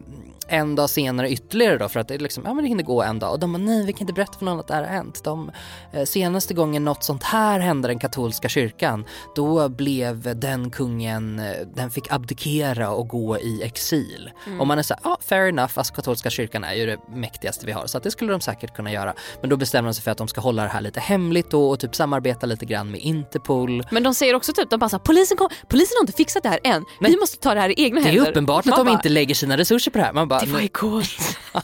en 0.50 0.74
dag 0.74 0.90
senare 0.90 1.30
ytterligare 1.30 1.78
då 1.78 1.88
för 1.88 2.00
att 2.00 2.08
det, 2.08 2.18
liksom, 2.18 2.42
ja, 2.46 2.54
men 2.54 2.64
det 2.64 2.68
hinner 2.68 2.82
gå 2.84 3.02
en 3.02 3.18
dag 3.18 3.32
och 3.32 3.38
de 3.40 3.52
bara 3.52 3.58
nej 3.58 3.86
vi 3.86 3.92
kan 3.92 4.00
inte 4.00 4.12
berätta 4.12 4.38
för 4.38 4.44
någon 4.44 4.60
att 4.60 4.66
det 4.68 4.74
här 4.74 4.82
har 4.82 4.88
hänt. 4.90 5.24
De, 5.24 5.50
eh, 5.92 6.04
senaste 6.04 6.54
gången 6.54 6.84
något 6.84 7.04
sånt 7.04 7.22
här 7.22 7.60
hände 7.60 7.88
den 7.88 7.98
katolska 7.98 8.48
kyrkan 8.48 9.04
då 9.36 9.68
blev 9.68 10.40
den 10.40 10.70
kungen, 10.70 11.38
eh, 11.38 11.52
den 11.74 11.90
fick 11.90 12.12
abdikera 12.12 12.90
och 12.90 13.08
gå 13.08 13.38
i 13.38 13.62
exil. 13.62 14.30
Och 14.60 14.66
man 14.66 14.78
är 14.78 14.82
såhär, 14.82 15.00
ja 15.04 15.18
fair 15.20 15.48
enough, 15.48 15.72
alltså 15.78 15.94
katolska 15.94 16.30
kyrkan 16.30 16.64
är 16.64 16.74
ju 16.74 16.86
det 16.86 16.98
mäktigaste 17.14 17.66
vi 17.66 17.72
har 17.72 17.86
så 17.86 17.98
att 17.98 18.04
det 18.04 18.10
skulle 18.10 18.32
de 18.32 18.40
säkert 18.40 18.74
kunna 18.74 18.92
göra. 18.92 19.14
Men 19.40 19.50
då 19.50 19.56
bestämmer 19.56 19.88
de 19.88 19.94
sig 19.94 20.04
för 20.04 20.10
att 20.10 20.18
de 20.18 20.28
ska 20.28 20.40
hålla 20.40 20.62
det 20.62 20.68
här 20.68 20.80
lite 20.80 21.00
hemligt 21.00 21.50
då 21.50 21.70
och 21.70 21.80
typ 21.80 21.94
samarbeta 21.94 22.46
lite 22.46 22.64
grann 22.66 22.90
med 22.90 23.00
Interpol. 23.00 23.82
Men 23.90 24.02
de 24.02 24.14
säger 24.14 24.34
också 24.34 24.52
typ, 24.52 24.70
de 24.70 24.78
bara 24.80 24.88
så 24.88 24.96
här, 24.96 25.04
polisen, 25.04 25.36
kom, 25.36 25.48
polisen 25.68 25.94
har 25.98 26.02
inte 26.02 26.12
fixat 26.12 26.42
det 26.42 26.48
här 26.48 26.60
än. 26.64 26.84
Nej. 27.00 27.10
Vi 27.10 27.16
måste 27.16 27.38
ta 27.38 27.54
det 27.54 27.60
här 27.60 27.68
i 27.80 27.84
egna 27.84 28.00
Det 28.00 28.08
är 28.08 28.12
händer. 28.12 28.30
uppenbart 28.30 28.58
att 28.60 28.66
Man 28.66 28.78
de 28.78 28.84
bara, 28.86 28.92
inte 28.92 29.08
lägger 29.08 29.34
sina 29.34 29.56
resurser 29.56 29.90
på 29.90 29.98
det 29.98 30.04
här. 30.04 30.12
Man 30.12 30.28
bara, 30.28 30.39
Det 30.40 30.46
var 30.46 30.58
nej. 30.58 30.64
igår. 30.66 31.06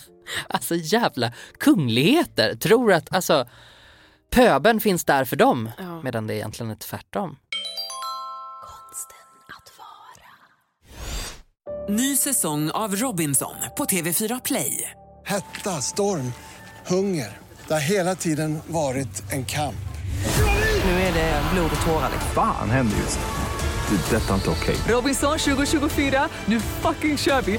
Alltså 0.48 0.74
jävla 0.74 1.32
kungligheter. 1.60 2.54
Tror 2.54 2.92
att 2.92 3.14
alltså 3.14 3.48
pöben 4.30 4.80
finns 4.80 5.04
där 5.04 5.24
för 5.24 5.36
dem. 5.36 5.70
Ja. 5.78 6.02
Medan 6.02 6.26
det 6.26 6.34
egentligen 6.34 6.70
är 6.72 6.76
tvärtom. 6.76 7.36
Konsten 8.62 9.16
att 9.48 9.72
vara. 9.78 10.28
Ny 11.96 12.16
säsong 12.16 12.70
av 12.70 12.96
Robinson 12.96 13.54
på 13.76 13.84
TV4 13.84 14.40
Play. 14.44 14.90
Hetta, 15.24 15.70
storm, 15.70 16.32
hunger. 16.86 17.38
Det 17.68 17.72
har 17.74 17.80
hela 17.80 18.14
tiden 18.14 18.58
varit 18.66 19.32
en 19.32 19.44
kamp. 19.44 19.76
Nu 20.84 20.90
är 20.90 21.14
det 21.14 21.42
blod 21.54 21.70
och 21.80 21.86
tårar. 21.86 22.10
liksom. 22.12 22.30
Fan 22.34 22.70
händer 22.70 22.96
just. 22.96 23.18
Det. 23.88 24.16
är 24.16 24.20
Detta 24.20 24.30
är 24.30 24.34
inte 24.34 24.50
okej. 24.50 24.76
Robinson 24.88 25.38
2024, 25.38 26.28
nu 26.46 26.60
fucking 26.60 27.18
kör 27.18 27.42
vi! 27.42 27.58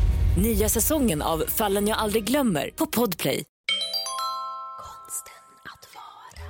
Nya 0.37 0.69
säsongen 0.69 1.21
av 1.21 1.43
Fallen 1.47 1.87
jag 1.87 1.97
aldrig 1.97 2.23
glömmer 2.23 2.69
på 2.75 2.85
Podplay. 2.85 3.43
Konsten 4.77 5.33
att 5.63 5.95
vara. 5.95 6.45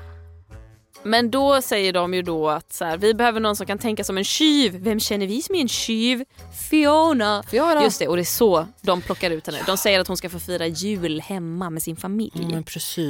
Men 1.03 1.31
då 1.31 1.61
säger 1.61 1.93
de 1.93 2.13
ju 2.13 2.21
då 2.21 2.49
att 2.49 2.73
så 2.73 2.85
här, 2.85 2.97
vi 2.97 3.13
behöver 3.13 3.39
någon 3.39 3.55
som 3.55 3.65
kan 3.65 3.77
tänka 3.77 4.03
som 4.03 4.17
en 4.17 4.23
tjuv. 4.23 4.75
Vem 4.79 4.99
känner 4.99 5.27
vi 5.27 5.41
som 5.41 5.55
är 5.55 5.61
en 5.61 5.67
tjuv? 5.67 6.25
Fiona. 6.69 7.43
Fiona. 7.43 7.83
Just 7.83 7.99
det, 7.99 8.07
och 8.07 8.15
det 8.15 8.21
är 8.21 8.23
så 8.23 8.67
de 8.81 9.01
plockar 9.01 9.31
ut 9.31 9.47
henne. 9.47 9.59
De 9.65 9.77
säger 9.77 9.99
att 9.99 10.07
hon 10.07 10.17
ska 10.17 10.29
få 10.29 10.39
fira 10.39 10.67
jul 10.67 11.21
hemma 11.21 11.69
med 11.69 11.83
sin 11.83 11.95
familj. 11.95 12.31
Men 12.35 12.63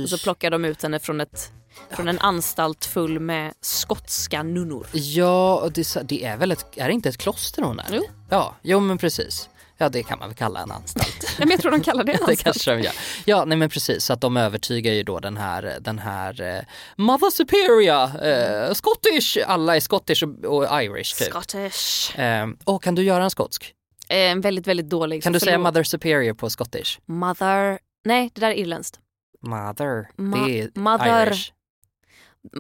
Och 0.03 0.09
så 0.09 0.17
plockar 0.17 0.51
de 0.51 0.65
ut 0.65 0.83
henne 0.83 0.99
från, 0.99 1.21
ett, 1.21 1.51
från 1.89 2.07
en 2.07 2.19
anstalt 2.19 2.85
full 2.85 3.19
med 3.19 3.53
skotska 3.61 4.43
nunnor. 4.43 4.87
Ja, 4.93 5.55
och 5.55 5.71
det, 5.71 5.97
det 6.03 6.25
är 6.25 6.37
väl 6.37 6.51
ett, 6.51 6.65
är 6.75 6.87
det 6.87 6.93
inte 6.93 7.09
ett 7.09 7.17
kloster 7.17 7.61
hon 7.61 7.79
är? 7.79 7.85
Jo. 7.91 8.03
Ja, 8.29 8.55
jo 8.61 8.79
men 8.79 8.97
precis. 8.97 9.49
Ja 9.81 9.89
det 9.89 10.03
kan 10.03 10.19
man 10.19 10.27
väl 10.29 10.35
kalla 10.35 10.59
en 10.61 10.71
anstalt. 10.71 11.17
Nej, 11.21 11.33
men 11.39 11.49
jag 11.49 11.59
tror 11.61 11.71
de 11.71 11.81
kallar 11.81 12.03
det 12.03 12.11
en 12.11 12.17
det 12.25 12.31
anstalt. 12.31 12.43
kanske 12.43 12.71
de 12.71 12.81
gör. 12.81 12.93
Ja 13.25 13.45
nej 13.45 13.57
men 13.57 13.69
precis, 13.69 14.03
så 14.05 14.13
att 14.13 14.21
de 14.21 14.37
övertygar 14.37 14.93
ju 14.93 15.03
då 15.03 15.19
den 15.19 15.37
här, 15.37 15.77
den 15.81 15.99
här 15.99 16.41
eh, 16.41 16.61
Mother 16.95 17.29
Superior, 17.29 18.25
eh, 18.27 18.73
Scottish, 18.73 19.37
alla 19.47 19.75
är 19.75 19.79
Scottish 19.79 20.23
och, 20.23 20.45
och 20.45 20.83
Irish 20.83 21.17
typ. 21.17 21.27
Scottish. 21.29 22.19
Eh, 22.19 22.47
och 22.63 22.83
kan 22.83 22.95
du 22.95 23.03
göra 23.03 23.23
en 23.23 23.29
skotsk? 23.29 23.73
En 24.09 24.41
väldigt, 24.41 24.67
väldigt 24.67 24.89
dålig. 24.89 25.23
Kan 25.23 25.33
du 25.33 25.39
säga. 25.39 25.57
Mother 25.57 25.83
Superior 25.83 26.33
på 26.33 26.49
Scottish? 26.49 26.99
Mother... 27.05 27.79
Nej, 28.05 28.31
det 28.33 28.41
där 28.41 28.49
är 28.49 28.55
irländskt. 28.55 28.99
Mother, 29.41 30.07
Ma- 30.17 30.45
det 30.47 30.61
är 30.61 30.69
mother. 30.79 31.27
Irish. 31.27 31.51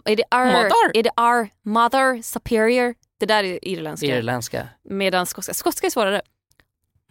Är 0.05 0.15
det 0.15 0.23
R? 0.31 0.45
Mother? 0.45 0.97
Är 0.97 1.03
det 1.03 1.11
R? 1.17 1.49
Mother 1.65 2.21
superior? 2.21 2.95
Det 3.19 3.25
där 3.25 3.43
är 3.43 3.67
irländska. 3.67 4.05
Irländska. 4.07 4.67
Medan 4.89 5.25
skotska, 5.25 5.53
skotska 5.53 5.87
är 5.87 5.91
svårare. 5.91 6.21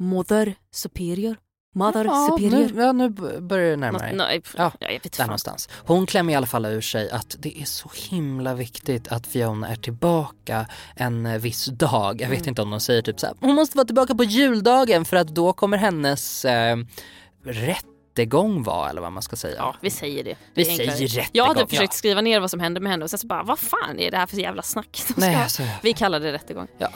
Mother 0.00 0.54
superior. 0.72 1.36
Mother 1.74 2.04
Ja, 2.04 2.28
superior. 2.30 2.68
nu, 2.74 2.82
ja, 2.82 2.92
nu 2.92 3.08
börjar 3.40 3.70
det 3.70 3.76
närma 3.76 3.98
dig. 3.98 4.14
Nej, 4.16 4.42
Ja, 4.56 4.72
jag 4.80 4.88
vet 4.88 5.12
Där 5.16 5.24
någonstans. 5.26 5.68
Hon 5.86 6.06
klämmer 6.06 6.32
i 6.32 6.36
alla 6.36 6.46
fall 6.46 6.66
ur 6.66 6.80
sig 6.80 7.10
att 7.10 7.36
det 7.38 7.60
är 7.60 7.64
så 7.64 7.90
himla 8.10 8.54
viktigt 8.54 9.08
att 9.08 9.26
Fiona 9.26 9.68
är 9.68 9.76
tillbaka 9.76 10.66
en 10.96 11.26
eh, 11.26 11.38
viss 11.38 11.66
dag. 11.66 12.20
Jag 12.20 12.28
vet 12.28 12.38
Mm. 12.38 12.48
inte 12.48 12.62
om 12.62 12.70
de 12.70 12.80
säger 12.80 13.02
typ 13.02 13.20
så 13.20 13.26
här, 13.26 13.34
hon 13.40 13.54
måste 13.54 13.76
vara 13.76 13.84
tillbaka 13.86 14.14
på 14.14 14.24
juldagen 14.24 15.04
för 15.04 15.16
att 15.16 15.28
då 15.28 15.52
kommer 15.52 15.76
hennes 15.76 16.44
eh, 16.44 16.76
rättegång 17.44 18.62
vara 18.62 18.90
eller 18.90 19.00
vad 19.00 19.12
man 19.12 19.22
ska 19.22 19.36
säga. 19.36 19.56
Ja, 19.58 19.74
vi 19.80 19.90
säger 19.90 20.24
det. 20.24 20.36
Vi 20.54 20.62
Det 20.64 20.70
säger 20.76 20.90
rättegång, 20.92 21.24
Jag 21.32 21.44
hade 21.46 21.60
ja. 21.60 21.66
försökt 21.66 21.94
skriva 21.94 22.20
ner 22.20 22.40
vad 22.40 22.50
som 22.50 22.60
hände 22.60 22.80
med 22.80 22.92
henne 22.92 23.04
och 23.04 23.10
sen 23.10 23.18
så 23.18 23.26
bara, 23.26 23.42
vad 23.42 23.58
fan 23.58 23.98
är 23.98 24.10
det 24.10 24.16
här 24.16 24.26
för 24.26 24.36
jävla 24.36 24.62
snack? 24.62 25.02
Nej, 25.16 25.32
ska- 25.34 25.42
alltså, 25.42 25.62
Vi 25.82 25.92
kallar 25.92 26.20
det 26.20 26.32
rättegång. 26.32 26.66
Ja. 26.78 26.88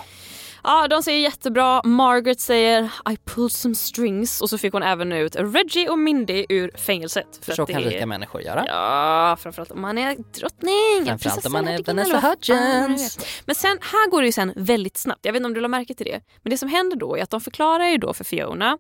Ja, 0.67 0.89
de 0.89 1.03
säger 1.03 1.21
jättebra. 1.21 1.83
Margaret 1.85 2.41
säger 2.41 2.83
I 3.11 3.17
pulled 3.25 3.53
some 3.53 3.75
strings 3.75 4.41
och 4.41 4.51
så 4.51 4.59
fick 4.59 4.73
hon 4.73 4.83
även 4.83 5.13
ut 5.13 5.37
Reggie 5.37 5.89
och 5.89 5.99
Mindy 5.99 6.47
ur 6.49 6.71
fängelset. 6.77 7.27
för 7.43 7.53
att 7.53 7.57
så 7.57 7.67
kan 7.67 7.83
är- 7.83 7.91
rika 7.91 8.07
människor 8.07 8.43
göra. 8.43 8.65
Ja, 8.67 9.37
framförallt 9.41 9.71
om 9.71 9.81
man 9.81 9.99
är 9.99 10.17
drottning. 10.41 11.07
Framförallt 11.07 11.47
om 11.47 11.53
man 11.53 11.69
är 11.69 11.83
Vanessa 11.83 12.21
Hudgens. 12.21 13.19
Men 13.47 13.55
sen, 13.55 13.79
här 13.81 14.11
går 14.11 14.21
det 14.21 14.27
ju 14.27 14.33
sen 14.33 14.53
väldigt 14.57 14.97
snabbt. 14.97 15.21
Jag 15.25 15.33
vet 15.33 15.41
inte 15.41 15.47
om 15.47 15.55
du 15.55 15.61
la 15.61 15.69
märke 15.69 15.95
till 15.95 16.07
det. 16.07 16.21
Men 16.43 16.51
det 16.51 16.59
som 16.59 16.69
händer 16.69 16.97
då 16.97 17.17
är 17.17 17.23
att 17.23 17.31
de 17.31 17.41
förklarar 17.41 17.87
ju 17.89 17.99
då 17.99 18.15
för 18.15 18.25
Fiona. 18.25 18.79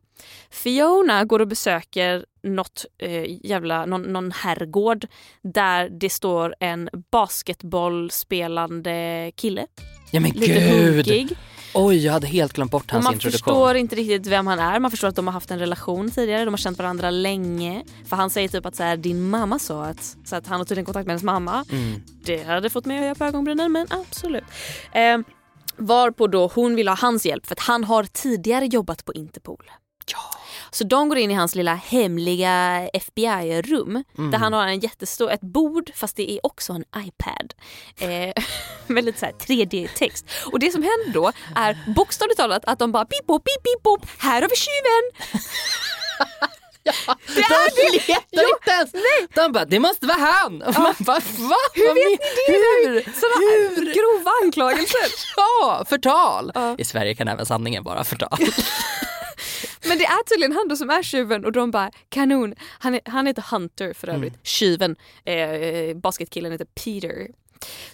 Fiona 0.50 1.24
går 1.24 1.40
och 1.40 1.48
besöker 1.48 2.24
något 2.42 2.84
eh, 2.98 3.46
jävla, 3.46 3.86
någon, 3.86 4.02
någon 4.02 4.32
herrgård 4.32 5.06
där 5.42 5.88
det 5.88 6.10
står 6.10 6.54
en 6.60 6.88
basketbollspelande 7.10 9.32
kille. 9.36 9.66
Ja 10.10 10.20
men 10.20 10.30
Lite 10.30 10.52
gud! 10.52 10.94
hunkig. 10.94 11.36
Oj, 11.74 12.04
jag 12.04 12.12
hade 12.12 12.26
helt 12.26 12.52
glömt 12.52 12.70
bort 12.70 12.90
hans 12.90 13.04
man 13.04 13.12
introduktion. 13.14 13.54
förstår 13.54 13.76
inte 13.76 13.96
riktigt 13.96 14.26
vem 14.26 14.46
han 14.46 14.58
är. 14.58 14.80
Man 14.80 14.90
förstår 14.90 15.08
att 15.08 15.16
de 15.16 15.26
har 15.26 15.32
haft 15.32 15.50
en 15.50 15.58
relation 15.58 16.10
tidigare. 16.10 16.44
De 16.44 16.50
har 16.50 16.58
känt 16.58 16.78
varandra 16.78 17.10
länge. 17.10 17.84
För 18.06 18.16
han 18.16 18.30
säger 18.30 18.48
typ 18.48 18.66
att 18.66 18.76
så 18.76 18.82
här, 18.82 18.96
din 18.96 19.28
mamma 19.30 19.58
sa 19.58 19.84
att... 19.84 20.16
Så 20.24 20.36
att 20.36 20.46
han 20.46 20.60
har 20.60 20.64
tydligen 20.64 20.84
kontakt 20.84 21.06
med 21.06 21.12
hennes 21.12 21.22
mamma. 21.22 21.64
Mm. 21.70 22.02
Det 22.24 22.42
hade 22.42 22.70
fått 22.70 22.86
mig 22.86 22.96
att 22.96 23.00
höja 23.02 23.14
på 23.14 23.24
ögonbrynen 23.24 23.72
men 23.72 23.86
absolut. 23.90 24.44
Eh, 24.92 25.18
varpå 25.76 26.26
då 26.26 26.50
hon 26.54 26.74
vill 26.76 26.88
ha 26.88 26.96
hans 26.96 27.26
hjälp 27.26 27.46
för 27.46 27.54
att 27.54 27.60
han 27.60 27.84
har 27.84 28.04
tidigare 28.04 28.66
jobbat 28.66 29.04
på 29.04 29.12
Interpol. 29.12 29.70
Ja. 30.12 30.18
Så 30.74 30.84
de 30.84 31.08
går 31.08 31.18
in 31.18 31.30
i 31.30 31.34
hans 31.34 31.54
lilla 31.54 31.74
hemliga 31.74 32.88
FBI-rum 32.92 34.04
Mm. 34.18 34.30
där 34.30 34.38
han 34.38 34.52
har 34.52 34.66
en 34.66 34.80
jättestor, 34.80 35.30
ett 35.30 35.40
bord 35.40 35.90
fast 35.94 36.16
det 36.16 36.30
är 36.30 36.46
också 36.46 36.72
en 36.72 36.84
iPad. 36.96 37.54
Eh, 38.00 38.42
med 38.86 39.04
lite 39.04 39.18
så 39.18 39.26
här 39.26 39.32
3D-text. 39.32 40.26
Och 40.52 40.58
det 40.58 40.70
som 40.72 40.82
händer 40.82 41.12
då 41.20 41.32
är 41.56 41.78
bokstavligt 41.96 42.38
talat 42.40 42.64
att 42.64 42.78
de 42.78 42.92
bara 42.92 43.04
pip 43.04 43.26
pip 43.26 43.44
pip 43.44 43.82
pop, 43.82 44.06
här 44.18 44.42
har 44.42 44.48
vi 44.48 44.56
tjuven! 44.56 45.40
Det 46.84 47.40
är 47.40 47.76
de 47.76 48.12
letar 48.12 48.48
inte 48.56 48.70
ens! 48.70 48.92
De 49.34 49.52
bara, 49.52 49.64
det 49.64 49.80
måste 49.80 50.06
vara 50.06 50.18
han! 50.18 50.62
Och 50.62 50.74
man 50.78 50.94
bara, 50.98 51.20
va? 51.38 51.56
Hur 51.74 51.94
vet 51.94 52.20
ni 52.20 52.26
det? 52.46 52.88
Hur? 52.88 53.00
Såna 53.02 53.34
Hur? 53.40 53.94
grova 53.94 54.30
anklagelser. 54.44 54.98
Ja, 55.36 55.84
förtal! 55.88 56.52
Ja. 56.54 56.74
I 56.78 56.84
Sverige 56.84 57.14
kan 57.14 57.28
även 57.28 57.46
sanningen 57.46 57.82
vara 57.82 58.04
förtal. 58.04 58.38
Men 59.88 59.98
det 59.98 60.04
är 60.04 60.24
tydligen 60.24 60.52
han 60.52 60.68
då 60.68 60.76
som 60.76 60.90
är 60.90 61.02
tjuven 61.02 61.44
och 61.44 61.52
de 61.52 61.70
bara 61.70 61.90
kanon. 62.08 62.54
Han, 62.78 62.94
är, 62.94 63.00
han 63.04 63.26
heter 63.26 63.44
Hunter 63.50 63.92
för 63.92 64.08
övrigt. 64.08 64.32
Mm. 64.32 64.40
Tjuven. 64.42 64.96
Eh, 65.24 65.96
basketkillen 65.96 66.52
heter 66.52 66.64
Peter. 66.64 67.28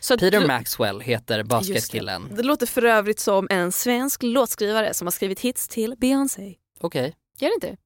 Så 0.01 0.19
Peter 0.19 0.47
Maxwell 0.47 1.01
heter 1.01 1.43
basketkillen. 1.43 2.29
Det. 2.31 2.37
det 2.37 2.43
låter 2.43 2.67
för 2.67 2.85
övrigt 2.85 3.21
som 3.21 3.47
en 3.51 3.73
svensk 3.73 4.23
låtskrivare 4.23 4.95
som 4.95 5.07
har 5.07 5.13
skrivit 5.13 5.41
hits 5.41 5.69
till 5.69 5.95
Beyoncé. 5.99 6.55
Okej. 6.81 7.15
Gör 7.39 7.49
det 7.49 7.55
inte? 7.55 7.83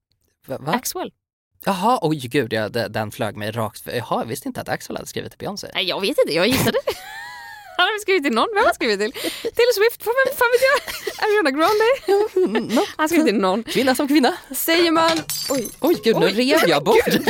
Va? 0.47 0.57
va? 0.57 0.71
Axwell. 0.71 1.11
Jaha, 1.65 1.99
oj 2.01 2.17
gud, 2.17 2.53
ja, 2.53 2.69
den 2.69 3.11
flög 3.11 3.35
mig 3.35 3.51
rakt. 3.51 3.87
Jaha, 3.93 4.21
jag 4.21 4.25
visste 4.25 4.47
inte 4.47 4.61
att 4.61 4.69
Axel 4.69 4.95
hade 4.95 5.07
skrivit 5.07 5.31
till 5.31 5.39
Beyoncé. 5.39 5.67
Nej 5.73 5.85
jag 5.85 6.01
vet 6.01 6.17
inte, 6.19 6.33
jag 6.33 6.47
gissade. 6.47 6.77
Han 7.77 7.85
har 7.87 7.99
skrivit 8.01 8.23
till 8.23 8.33
någon. 8.33 8.47
Vem 8.53 8.57
har 8.57 8.65
han 8.65 8.73
skrivit 8.75 8.99
till? 8.99 9.11
Taylor 9.41 9.73
Swift? 9.73 10.01
Vem 10.07 10.35
fan 10.37 10.49
vet 10.53 10.63
jag? 10.71 10.79
Ariana 11.25 11.51
Grande? 11.51 11.87
Han 12.77 12.97
har 12.97 13.07
skrivit 13.07 13.25
till 13.25 13.35
någon. 13.35 13.63
Kvinna 13.63 13.95
som 13.95 14.07
kvinna. 14.07 14.33
Säger 14.51 14.91
man... 14.91 15.11
Oj, 15.49 15.69
Oj 15.79 15.95
gud, 16.03 16.17
nu 16.19 16.27
rev 16.27 16.59
jag 16.69 16.83
bordet. 16.89 17.21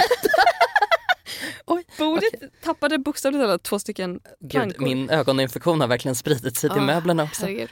bordet 1.97 2.23
tappade 2.63 2.97
bokstavligt 2.97 3.41
talat 3.43 3.63
två 3.63 3.79
stycken 3.79 4.19
Gud, 4.39 4.75
min 4.81 5.10
ögoninfektion 5.10 5.81
har 5.81 5.88
verkligen 5.88 6.15
spridit 6.15 6.58
sig 6.58 6.69
till 6.69 6.79
Ah, 6.79 6.86
möblerna 6.86 7.23
också. 7.23 7.41
Herregud. 7.41 7.69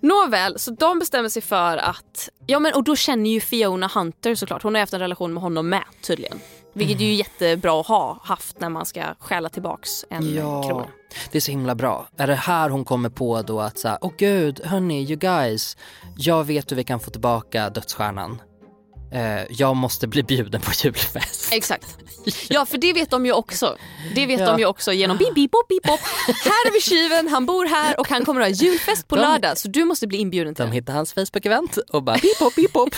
Nåväl, 0.00 0.58
så 0.58 0.70
de 0.70 0.98
bestämmer 0.98 1.28
sig 1.28 1.42
för 1.42 1.76
att... 1.76 2.28
Ja 2.46 2.58
men 2.58 2.74
och 2.74 2.84
då 2.84 2.96
känner 2.96 3.30
ju 3.30 3.40
Fiona 3.40 3.90
Hunter 3.94 4.34
såklart. 4.34 4.62
Hon 4.62 4.74
har 4.74 4.80
haft 4.80 4.92
en 4.92 5.00
relation 5.00 5.34
med 5.34 5.42
honom 5.42 5.68
med 5.68 5.84
tydligen. 6.02 6.40
Vilket 6.74 7.00
är 7.00 7.04
ju 7.04 7.14
jättebra 7.14 7.80
att 7.80 7.86
ha 7.86 8.18
haft 8.22 8.60
när 8.60 8.68
man 8.68 8.86
ska 8.86 9.02
stjäla 9.18 9.48
tillbaks 9.48 10.04
en 10.10 10.34
Ja, 10.34 10.62
krona. 10.62 10.86
det 11.32 11.38
är 11.38 11.40
så 11.40 11.50
himla 11.50 11.74
bra. 11.74 12.08
Är 12.16 12.26
det 12.26 12.34
här 12.34 12.70
hon 12.70 12.84
kommer 12.84 13.08
på 13.08 13.42
då 13.42 13.60
att 13.60 13.78
säga, 13.78 13.98
åh 14.00 14.12
gud, 14.18 14.60
hörni, 14.64 15.02
you 15.02 15.16
guys, 15.16 15.76
jag 16.16 16.44
vet 16.44 16.72
hur 16.72 16.76
vi 16.76 16.84
kan 16.84 17.00
få 17.00 17.10
tillbaka 17.10 17.70
dödsstjärnan. 17.70 18.40
Eh, 19.14 19.42
jag 19.50 19.76
måste 19.76 20.06
bli 20.08 20.22
bjuden 20.22 20.60
på 20.60 20.70
julfest. 20.84 21.52
Exakt. 21.52 21.98
Ja 22.48 22.66
för 22.66 22.78
det 22.78 22.92
vet 22.92 23.10
de 23.10 23.26
ju 23.26 23.32
också. 23.32 23.76
Det 24.14 24.26
vet 24.26 24.40
Ja. 24.40 24.46
de 24.46 24.58
ju 24.58 24.66
också 24.66 24.92
genom 24.92 25.16
bip 25.16 25.34
bip 25.34 25.50
bop 25.50 25.68
bip 25.68 25.82
bop. 25.82 26.00
Här 26.26 26.66
har 26.66 26.72
vi 26.72 26.80
tjuven, 26.80 27.28
han 27.28 27.46
bor 27.46 27.64
här 27.66 28.00
och 28.00 28.08
han 28.08 28.24
kommer 28.24 28.40
att 28.40 28.46
ha 28.46 28.52
julfest 28.54 29.08
på 29.08 29.16
De- 29.16 29.22
lördag 29.22 29.58
så 29.58 29.68
du 29.68 29.84
måste 29.84 30.06
bli 30.06 30.18
inbjuden 30.18 30.54
till 30.54 30.64
De 30.64 30.72
hittar 30.72 30.92
hans 30.92 31.14
Facebook-event 31.14 31.78
och 31.92 32.02
bara 32.02 32.18
pip 32.18 32.38
pop, 32.38 32.54
pip 32.54 32.72
pop. 32.72 32.94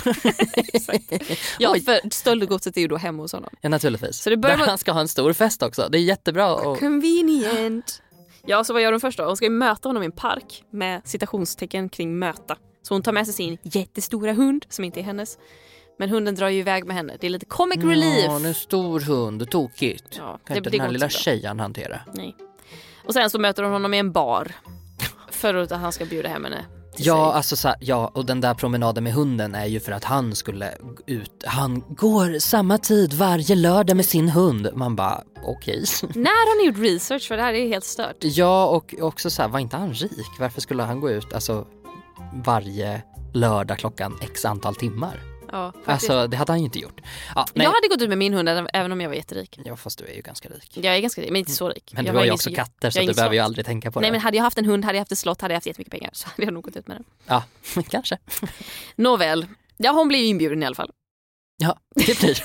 Ja 1.58 1.72
Oj. 1.72 1.80
för 1.84 2.10
stöldgodset 2.10 2.76
är 2.76 2.80
ju 2.80 2.88
då 2.88 2.96
hemma 2.96 3.22
hos 3.22 3.32
honom. 3.32 3.50
Ja 3.60 3.68
naturligtvis. 3.68 4.16
Så 4.22 4.30
det 4.30 4.36
börjar 4.36 4.56
Där 4.56 4.60
med- 4.62 4.68
han 4.68 4.78
ska 4.78 4.92
ha 4.92 5.00
en 5.00 5.08
stor 5.08 5.32
fest 5.32 5.62
också. 5.62 5.88
Det 5.88 5.98
är 5.98 6.02
jättebra. 6.02 6.54
Och... 6.54 6.78
Convenient. 6.78 8.02
Ja, 8.46 8.64
så 8.64 8.72
vad 8.72 8.82
gör 8.82 8.92
hon 8.92 9.00
först 9.00 9.18
då? 9.18 9.24
Hon 9.24 9.36
ska 9.36 9.46
ju 9.46 9.50
möta 9.50 9.88
honom 9.88 10.02
i 10.02 10.06
en 10.06 10.12
park 10.12 10.62
med 10.72 11.00
citationstecken 11.04 11.88
kring 11.88 12.18
möta. 12.18 12.56
Så 12.82 12.94
hon 12.94 13.02
tar 13.02 13.12
med 13.12 13.24
sig 13.26 13.34
sin 13.34 13.58
jättestora 13.62 14.32
hund 14.32 14.64
som 14.68 14.84
inte 14.84 15.00
är 15.00 15.04
hennes. 15.04 15.38
Men 15.98 16.10
hunden 16.10 16.34
drar 16.34 16.48
ju 16.48 16.58
iväg 16.58 16.86
med 16.86 16.96
henne. 16.96 17.16
Det 17.20 17.26
är 17.26 17.30
lite 17.30 17.46
comic 17.46 17.84
relief. 17.84 18.24
Ja, 18.24 18.36
en 18.36 18.54
stor 18.54 19.00
hund, 19.00 19.50
tokigt. 19.50 20.04
Ja, 20.18 20.22
kan 20.24 20.38
det- 20.46 20.56
inte 20.58 20.70
det 20.70 20.76
den 20.76 20.86
här 20.86 20.92
lilla 20.92 21.08
tjejen 21.08 21.60
hantera. 21.60 22.00
Nej. 22.14 22.36
Och 23.06 23.12
sen 23.14 23.30
så 23.30 23.38
möter 23.38 23.62
hon 23.62 23.72
honom 23.72 23.94
i 23.94 23.98
en 23.98 24.12
bar. 24.12 24.52
För 25.30 25.54
att 25.54 25.70
han 25.70 25.92
ska 25.92 26.04
bjuda 26.04 26.28
hem 26.28 26.44
henne. 26.44 26.64
Ja, 26.98 27.32
alltså 27.32 27.56
så 27.56 27.74
ja, 27.80 28.10
och 28.14 28.24
den 28.26 28.40
där 28.40 28.54
promenaden 28.54 29.04
med 29.04 29.12
hunden 29.12 29.54
är 29.54 29.66
ju 29.66 29.80
för 29.80 29.92
att 29.92 30.04
han 30.04 30.34
skulle 30.34 30.74
ut. 31.06 31.44
Han 31.46 31.80
går 31.88 32.38
samma 32.38 32.78
tid 32.78 33.12
varje 33.14 33.54
lördag 33.54 33.96
med 33.96 34.06
sin 34.06 34.28
hund. 34.28 34.68
Man 34.74 34.96
bara, 34.96 35.22
okej. 35.44 35.84
När 36.14 36.30
har 36.48 36.62
ni 36.62 36.66
gjort 36.66 36.78
research? 36.94 37.28
För 37.28 37.36
det 37.36 37.42
här 37.42 37.52
är 37.54 37.68
helt 37.68 37.84
stört. 37.84 38.16
Ja, 38.20 38.66
och 38.66 38.94
också 39.00 39.30
så 39.30 39.42
här, 39.42 39.48
var 39.48 39.58
inte 39.58 39.76
han 39.76 39.92
rik? 39.92 40.26
Varför 40.38 40.60
skulle 40.60 40.82
han 40.82 41.00
gå 41.00 41.10
ut 41.10 41.32
alltså 41.32 41.66
varje 42.44 43.02
lördag 43.34 43.78
klockan 43.78 44.18
x 44.22 44.44
antal 44.44 44.74
timmar? 44.74 45.20
Ja. 45.56 45.72
Alltså 45.92 46.26
det 46.26 46.36
hade 46.36 46.52
han 46.52 46.58
ju 46.58 46.64
inte 46.64 46.78
gjort. 46.78 47.00
Ja, 47.34 47.46
nej. 47.54 47.64
jag 47.64 47.72
hade 47.72 47.88
gått 47.88 48.02
ut 48.02 48.08
med 48.08 48.18
min 48.18 48.34
hund 48.34 48.48
även- 48.72 48.92
om 48.92 49.00
jag 49.00 49.08
var 49.08 49.16
jätterik. 49.16 49.58
Ja, 49.64 49.76
fast 49.76 49.98
du 49.98 50.04
är 50.06 50.14
ju 50.14 50.22
ganska 50.22 50.48
rik. 50.48 50.70
Jag 50.74 50.96
är 50.96 51.00
ganska 51.00 51.20
rik, 51.22 51.30
men 51.30 51.38
inte 51.38 51.52
så 51.52 51.68
rik. 51.68 51.90
Men 51.94 52.06
jag 52.06 52.14
du 52.14 52.18
har 52.18 52.24
ju 52.24 52.30
också 52.30 52.50
katter 52.54 52.90
så 52.90 53.00
du 53.00 53.12
behöver 53.14 53.34
ju 53.34 53.38
slott. 53.40 53.44
aldrig 53.44 53.66
tänka 53.66 53.90
på 53.92 54.00
Nej 54.00 54.08
det. 54.10 54.12
men 54.12 54.20
hade 54.20 54.36
jag 54.36 54.44
haft 54.44 54.58
en 54.58 54.64
hund, 54.64 54.84
hade 54.84 54.96
jag 54.96 55.00
haft 55.00 55.12
ett 55.12 55.18
slott, 55.18 55.40
hade 55.40 55.54
jag 55.54 55.56
haft 55.56 55.66
jättemycket 55.66 55.92
pengar 55.92 56.10
så 56.12 56.28
hade 56.28 56.42
jag 56.42 56.54
nog 56.54 56.64
gått 56.64 56.76
ut 56.76 56.88
med 56.88 56.96
den. 56.96 57.04
Ja, 57.26 57.42
kanske. 57.88 58.18
Nåväl, 58.96 59.46
ja 59.76 59.90
hon 59.92 60.08
blir 60.08 60.18
ju 60.18 60.26
inbjuden 60.26 60.62
i 60.62 60.66
alla 60.66 60.74
fall. 60.74 60.90
Ja, 61.58 61.78
det 61.94 62.20
blir 62.20 62.36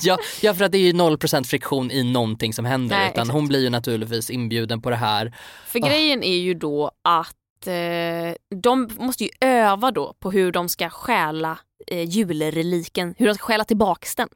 ja, 0.06 0.18
ja, 0.42 0.54
för 0.54 0.64
att 0.64 0.72
det 0.72 0.78
är 0.78 0.82
ju 0.82 0.92
0% 0.92 1.44
friktion 1.44 1.90
i 1.90 2.02
någonting 2.02 2.54
som 2.54 2.64
händer. 2.64 2.96
Nej, 2.96 3.06
utan 3.10 3.22
exakt. 3.22 3.34
hon 3.34 3.48
blir 3.48 3.60
ju 3.62 3.70
naturligtvis 3.70 4.30
inbjuden 4.30 4.82
på 4.82 4.90
det 4.90 4.96
här. 4.96 5.36
För 5.66 5.78
Ah. 5.84 5.88
grejen 5.88 6.22
är 6.22 6.36
ju 6.36 6.54
då 6.54 6.90
att 7.04 7.66
eh, 7.66 8.34
de 8.62 8.88
måste 8.98 9.24
ju 9.24 9.30
öva 9.40 9.90
då 9.90 10.14
på 10.20 10.30
hur 10.30 10.52
de 10.52 10.68
ska 10.68 10.90
stjäla 10.90 11.58
eh, 11.86 12.08
julreliken, 12.08 13.14
hur 13.18 13.26
de 13.26 13.34
ska 13.34 13.44
stjäla 13.44 13.64
tillbaks 13.64 14.16
den. 14.16 14.28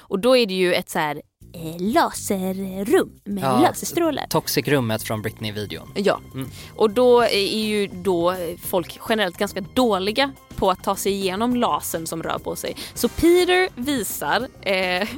Och 0.00 0.18
då 0.18 0.36
är 0.36 0.46
det 0.46 0.54
ju 0.54 0.74
ett 0.74 0.90
så 0.90 0.98
här 0.98 1.22
eh, 1.52 1.76
laserrum 1.78 3.20
med 3.24 3.44
Ja. 3.44 3.60
laserstrålar. 3.60 4.26
Toxic-rummet 4.30 5.02
från 5.02 5.22
Britney-videon. 5.22 5.88
Ja, 5.94 6.20
Mm. 6.34 6.50
och 6.76 6.90
då 6.90 7.22
är 7.22 7.56
ju 7.64 7.86
då 7.86 8.34
folk 8.66 8.98
generellt 9.08 9.36
ganska 9.38 9.60
dåliga 9.60 10.32
på 10.56 10.70
att 10.70 10.84
ta 10.84 10.96
sig 10.96 11.12
igenom 11.12 11.56
lasern 11.56 12.06
som 12.06 12.22
rör 12.22 12.38
på 12.38 12.56
sig. 12.56 12.76
Så 12.94 13.08
Peter 13.08 13.68
visar 13.80 14.48
eh, 14.62 15.08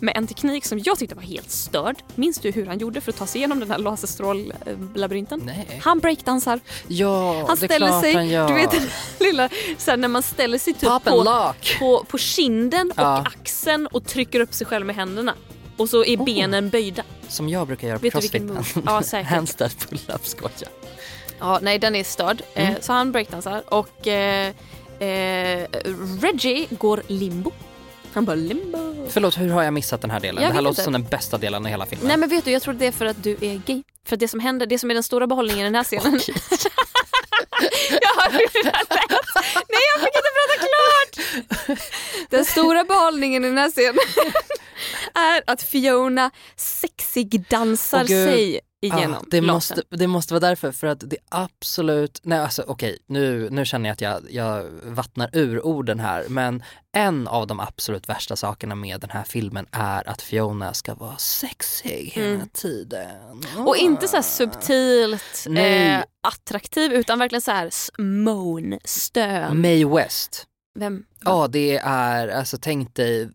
med 0.00 0.16
en 0.16 0.26
teknik 0.26 0.64
som 0.64 0.78
jag 0.84 0.98
tyckte 0.98 1.14
var 1.14 1.22
helt 1.22 1.50
störd. 1.50 1.96
Minns 2.14 2.38
du 2.38 2.50
hur 2.50 2.66
han 2.66 2.78
gjorde 2.78 3.00
för 3.00 3.12
att 3.12 3.18
ta 3.18 3.26
sig 3.26 3.38
igenom 3.38 3.60
den 3.60 3.70
här 3.70 3.78
laserstrållabyrinten? 3.78 5.40
Nej. 5.44 5.80
Han 5.84 5.98
breakdansar. 5.98 6.60
Ja, 6.86 7.32
Han 7.34 7.44
det 7.46 7.52
är 7.52 7.56
ställer 7.68 7.86
klart 7.86 8.02
sig, 8.02 8.14
han 8.14 8.28
gör. 8.28 8.48
du 8.48 8.54
vet 8.54 8.70
den 8.70 8.82
lilla, 9.20 9.48
så 9.78 9.90
här, 9.90 9.98
när 9.98 10.08
man 10.08 10.22
ställer 10.22 10.58
sig 10.58 10.72
typ 10.74 10.88
på, 11.04 11.52
på, 11.78 12.04
på 12.08 12.18
kinden 12.18 12.92
Ja. 12.96 13.20
och 13.20 13.26
axeln 13.26 13.86
och 13.86 14.04
trycker 14.06 14.40
upp 14.40 14.54
sig 14.54 14.66
själv 14.66 14.86
med 14.86 14.96
händerna. 14.96 15.34
Och 15.80 15.88
så 15.88 16.04
är 16.04 16.16
Oh. 16.16 16.24
benen 16.24 16.70
böjda. 16.70 17.02
Som 17.28 17.48
jag 17.48 17.66
brukar 17.66 17.88
göra 17.88 17.98
på 17.98 18.10
crossfit. 18.10 18.42
Ja. 18.86 19.02
Handstand 19.24 19.72
pull-up 19.78 20.26
skoja. 20.26 20.68
Ja, 21.38 21.58
nej 21.62 21.78
den 21.78 21.94
är 21.96 22.04
störd. 22.04 22.42
Mm. 22.54 22.72
Eh, 22.74 22.80
så 22.80 22.92
han 22.92 23.12
breakdansar 23.12 23.62
och 23.74 24.06
eh, 24.06 24.48
eh, 24.98 25.66
Reggie 26.20 26.66
går 26.70 27.02
limbo. 27.06 27.52
Han 28.12 28.24
bara 28.24 28.34
limbo. 28.36 29.06
Förlåt, 29.08 29.38
hur 29.38 29.50
har 29.50 29.62
jag 29.62 29.72
missat 29.74 30.00
den 30.00 30.10
här 30.10 30.20
delen? 30.20 30.42
Jag 30.42 30.50
det 30.52 30.54
här 30.54 30.62
låter 30.62 30.72
inte. 30.72 30.82
som 30.82 30.92
den 30.92 31.04
bästa 31.04 31.38
delen 31.38 31.66
i 31.66 31.70
hela 31.70 31.86
filmen. 31.86 32.08
Nej 32.08 32.16
men 32.16 32.28
vet 32.28 32.44
du, 32.44 32.50
jag 32.50 32.62
tror 32.62 32.74
det 32.74 32.86
är 32.86 32.92
för 32.92 33.06
att 33.06 33.22
du 33.22 33.30
är 33.40 33.62
gay. 33.66 33.82
För 34.06 34.16
det 34.16 34.28
som 34.28 34.40
händer, 34.40 34.66
det 34.66 34.78
som 34.78 34.90
är 34.90 34.94
den 34.94 35.02
stora 35.02 35.26
behållningen 35.26 35.60
i 35.60 35.64
den 35.64 35.74
här 35.74 35.84
scenen. 35.84 36.20
Jag 38.00 38.22
hörde 38.22 38.38
hur 38.38 38.62
det 38.62 38.64
lät. 38.64 38.90
Nej 39.68 39.82
jag 39.94 40.00
fick 40.02 40.14
inte 40.16 40.30
prata 40.38 40.54
klart! 40.66 41.12
Den 42.30 42.44
stora 42.44 42.84
behållningen 42.84 43.44
i 43.44 43.48
den 43.48 43.58
här 43.58 43.70
scenen 43.70 43.98
är 45.14 45.42
att 45.46 45.62
Fiona 45.62 46.30
sexig 46.56 47.44
dansar 47.50 48.00
Åh, 48.00 48.06
Gud. 48.06 48.28
sig 48.28 48.60
igenom 48.82 49.14
Ah, 49.14 49.24
det, 49.30 49.40
måste, 49.40 49.82
det 49.90 50.06
måste 50.06 50.34
vara 50.34 50.40
därför, 50.40 50.72
för 50.72 50.86
att 50.86 51.10
det 51.10 51.16
absolut, 51.28 52.20
nej 52.22 52.38
alltså 52.38 52.64
okej, 52.66 52.98
nu, 53.06 53.48
nu 53.50 53.64
känner 53.64 53.88
jag 53.88 53.92
att 53.94 54.00
jag, 54.00 54.22
jag 54.30 54.64
vattnar 54.84 55.30
ur 55.32 55.66
orden 55.66 56.00
här, 56.00 56.24
men 56.28 56.62
en 56.96 57.28
av 57.28 57.46
de 57.46 57.60
absolut 57.60 58.08
värsta 58.08 58.36
sakerna 58.36 58.74
med 58.74 59.00
den 59.00 59.10
här 59.10 59.24
filmen 59.24 59.66
är 59.72 60.08
att 60.08 60.22
Fiona 60.22 60.74
ska 60.74 60.94
vara 60.94 61.16
sexig 61.16 62.12
hela 62.14 62.28
Mm. 62.34 62.48
tiden. 62.48 63.44
Och 63.66 63.76
inte 63.76 64.08
så 64.08 64.22
subtilt 64.22 65.46
eh, 65.56 65.98
attraktiv 66.28 66.92
utan 66.92 67.18
verkligen 67.18 67.42
så 67.42 67.50
här 67.50 67.70
moan, 67.98 68.78
stön. 68.84 69.60
Mae 69.60 69.84
West. 69.96 70.46
Vem? 70.74 71.04
Ja, 71.24 71.48
det 71.48 71.76
är, 71.76 72.28
alltså 72.28 72.58
tänk 72.60 72.94
dig 72.94 73.30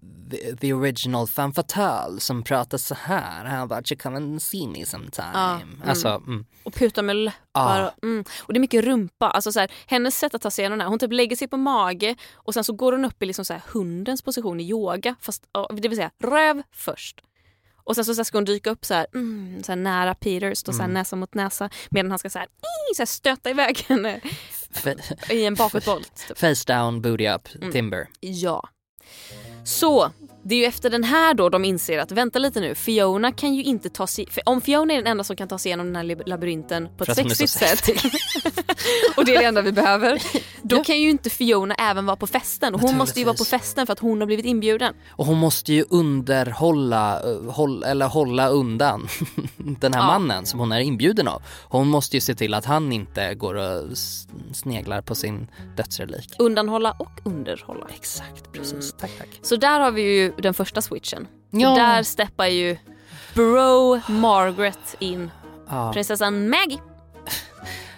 the, 0.59 0.73
original 0.73 1.27
femme 1.27 1.53
fatale 1.53 2.19
som 2.19 2.43
pratar 2.43 2.77
så 2.77 2.95
här. 2.95 3.45
How 3.45 3.63
about 3.63 3.91
you 3.91 3.99
come 3.99 4.17
and 4.17 4.41
see 4.41 4.67
me 4.67 4.85
sometime? 4.85 5.31
Ja, 5.33 5.55
mm. 5.55 5.81
Alltså, 5.85 6.07
mm. 6.07 6.45
Och 6.63 6.73
putar 6.73 7.03
med 7.03 7.15
läppar. 7.15 7.79
Ja. 7.81 7.91
Och, 7.97 8.03
mm. 8.03 8.25
och 8.39 8.53
det 8.53 8.57
är 8.57 8.61
mycket 8.61 8.83
rumpa. 8.85 9.29
Alltså 9.29 9.51
så 9.51 9.59
här, 9.59 9.71
hennes 9.85 10.17
sätt 10.17 10.35
att 10.35 10.41
ta 10.41 10.51
sig 10.51 10.61
igenom 10.63 10.79
det 10.79 10.85
hon 10.85 10.99
typ 10.99 11.11
lägger 11.11 11.35
sig 11.35 11.47
på 11.47 11.57
mage 11.57 12.15
och 12.33 12.53
sen 12.53 12.63
så 12.63 12.73
går 12.73 12.91
hon 12.91 13.05
upp 13.05 13.23
i 13.23 13.25
liksom 13.25 13.45
så 13.45 13.53
här 13.53 13.61
hundens 13.73 14.21
position 14.21 14.59
i 14.59 14.63
yoga. 14.69 15.15
Fast, 15.21 15.43
det 15.81 15.87
vill 15.87 15.97
säga 15.97 16.11
röv 16.23 16.61
först. 16.71 17.21
Och 17.83 17.95
sen 17.95 18.05
så, 18.05 18.13
så 18.15 18.19
här 18.19 18.23
ska 18.23 18.37
hon 18.37 18.45
dyka 18.45 18.69
upp 18.69 18.85
så 18.85 18.93
här, 18.93 19.07
mm, 19.13 19.63
så 19.63 19.71
här 19.71 19.77
nära 19.77 20.15
Peter, 20.15 20.53
stå 20.53 20.71
så 20.71 20.77
här 20.77 20.85
Mm. 20.85 20.93
näsa 20.93 21.15
mot 21.15 21.33
näsa 21.33 21.69
medan 21.89 22.11
han 22.11 22.19
ska 22.19 22.29
så 22.29 22.39
här, 22.39 22.47
"Ii", 22.47 22.95
så 22.95 23.01
här 23.01 23.05
stöta 23.05 23.49
iväg 23.49 23.77
henne 23.87 24.21
i 25.29 25.45
en 25.45 25.55
bakåtvolt. 25.55 26.27
Typ. 26.27 26.37
face 26.37 26.63
down, 26.67 27.01
booty 27.01 27.27
up, 27.27 27.49
Mm. 27.61 27.71
timber. 27.71 28.07
Ja. 28.19 28.69
Så, 29.63 30.11
det 30.47 30.55
är 30.55 30.59
ju 30.59 30.65
efter 30.65 30.89
den 30.89 31.03
här 31.03 31.33
då 31.33 31.49
de 31.49 31.65
inser 31.65 31.99
att 31.99 32.11
vänta 32.11 32.39
lite 32.39 32.59
nu, 32.59 32.75
Fiona 32.75 33.31
kan 33.31 33.53
ju 33.55 33.63
inte 33.63 33.89
ta 33.89 34.07
sig... 34.07 34.27
Om 34.45 34.61
Fiona 34.61 34.93
är 34.93 34.97
den 34.97 35.07
enda 35.07 35.23
som 35.23 35.35
kan 35.35 35.47
ta 35.47 35.57
sig 35.57 35.69
igenom 35.69 35.85
den 35.85 35.95
här 35.95 36.03
lab- 36.03 36.23
labyrinten 36.25 36.89
på 36.97 37.03
ett 37.03 37.15
sexigt 37.15 37.51
sätt 37.51 37.89
och 39.17 39.25
det 39.25 39.35
är 39.35 39.39
det 39.39 39.45
enda 39.45 39.61
vi 39.61 39.71
behöver, 39.71 40.21
då 40.61 40.83
kan 40.83 40.99
ju 41.01 41.09
inte 41.09 41.29
Fiona 41.29 41.75
även 41.75 42.05
vara 42.05 42.15
på 42.17 42.27
festen. 42.27 42.75
Och 42.75 42.81
hon 42.81 42.97
måste 42.97 43.19
ju 43.19 43.25
vara 43.25 43.35
på 43.37 43.45
festen 43.45 43.85
för 43.85 43.93
att 43.93 43.99
hon 43.99 44.19
har 44.19 44.25
blivit 44.27 44.45
inbjuden. 44.45 44.93
Och 45.09 45.25
hon 45.25 45.37
måste 45.37 45.73
ju 45.73 45.85
underhålla, 45.89 47.21
eh, 47.31 47.51
håll, 47.51 47.83
eller 47.83 48.07
hålla 48.07 48.47
undan 48.49 49.07
den 49.57 49.93
här 49.93 50.01
Ja. 50.01 50.07
mannen 50.07 50.45
som 50.45 50.59
hon 50.59 50.71
är 50.71 50.79
inbjuden 50.79 51.27
av. 51.27 51.41
Hon 51.63 51.87
måste 51.87 52.17
ju 52.17 52.21
se 52.21 52.35
till 52.35 52.53
att 52.53 52.65
han 52.65 52.91
inte 52.91 53.33
går 53.35 53.55
och 53.55 53.97
sneglar 54.53 55.01
på 55.01 55.15
sin 55.15 55.47
dödsrelik. 55.77 56.33
Undanhålla 56.39 56.91
och 56.99 57.19
underhålla. 57.23 57.87
Exakt, 57.95 58.51
precis. 58.53 58.93
Tack, 58.99 59.11
tack. 59.17 59.29
Så 59.41 59.55
där 59.55 59.79
har 59.79 59.91
vi 59.91 60.01
ju 60.01 60.33
den 60.41 60.53
första 60.53 60.81
switchen. 60.81 61.27
Ja. 61.51 61.69
Där 61.75 62.03
steppar 62.03 62.45
ju 62.47 62.77
bro 63.33 63.99
Margaret 64.07 64.95
in. 64.99 65.31
Ja. 65.69 65.91
Prinsessan 65.93 66.49
Maggie. 66.49 66.79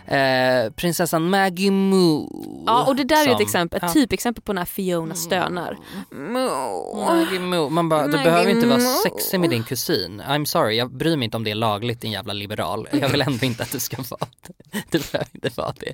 Eh, 0.09 0.71
prinsessan 0.71 1.29
Maggie 1.29 1.71
Moo. 1.71 2.29
Ja 2.65 2.85
och 2.87 2.95
det 2.95 3.03
där 3.03 3.15
är 3.15 3.25
ju 3.25 3.31
ett 3.31 3.37
som- 3.37 3.41
exempel, 3.45 3.83
ett 3.83 3.93
typexempel 3.93 4.43
på 4.43 4.53
när 4.53 4.65
Fiona 4.65 5.15
stönar. 5.15 5.77
Moo. 6.11 7.05
Maggie 7.05 7.39
Moo. 7.39 7.69
Man 7.69 7.89
bara, 7.89 8.05
du 8.07 8.11
behöver 8.11 8.49
inte 8.51 8.67
vara 8.67 8.79
sexig 8.79 9.39
med 9.39 9.49
din 9.49 9.63
kusin. 9.63 10.21
I'm 10.21 10.45
sorry, 10.45 10.77
jag 10.77 10.93
bryr 10.93 11.17
mig 11.17 11.25
inte 11.25 11.37
om 11.37 11.43
det 11.43 11.51
är 11.51 11.55
lagligt 11.55 12.01
din 12.01 12.11
jävla 12.11 12.33
liberal. 12.33 12.87
Jag 12.91 13.09
vill 13.09 13.21
ändå 13.21 13.45
inte 13.45 13.63
att 13.63 13.71
du 13.71 13.79
ska 13.79 13.97
vara 14.09 14.27
det. 14.47 14.83
Du 14.91 14.99
behöver 15.11 15.29
inte 15.33 15.49
vara 15.55 15.73
det. 15.79 15.93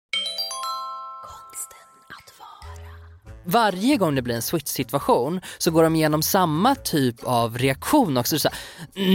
Varje 3.43 3.97
gång 3.97 4.15
det 4.15 4.21
blir 4.21 4.35
en 4.35 4.41
switch-situation 4.41 5.41
så 5.57 5.71
går 5.71 5.83
de 5.83 5.95
igenom 5.95 6.23
samma 6.23 6.75
typ 6.75 7.23
av 7.23 7.57
reaktion 7.57 8.17
också. 8.17 8.39
Så 8.39 8.49
här, 8.49 8.57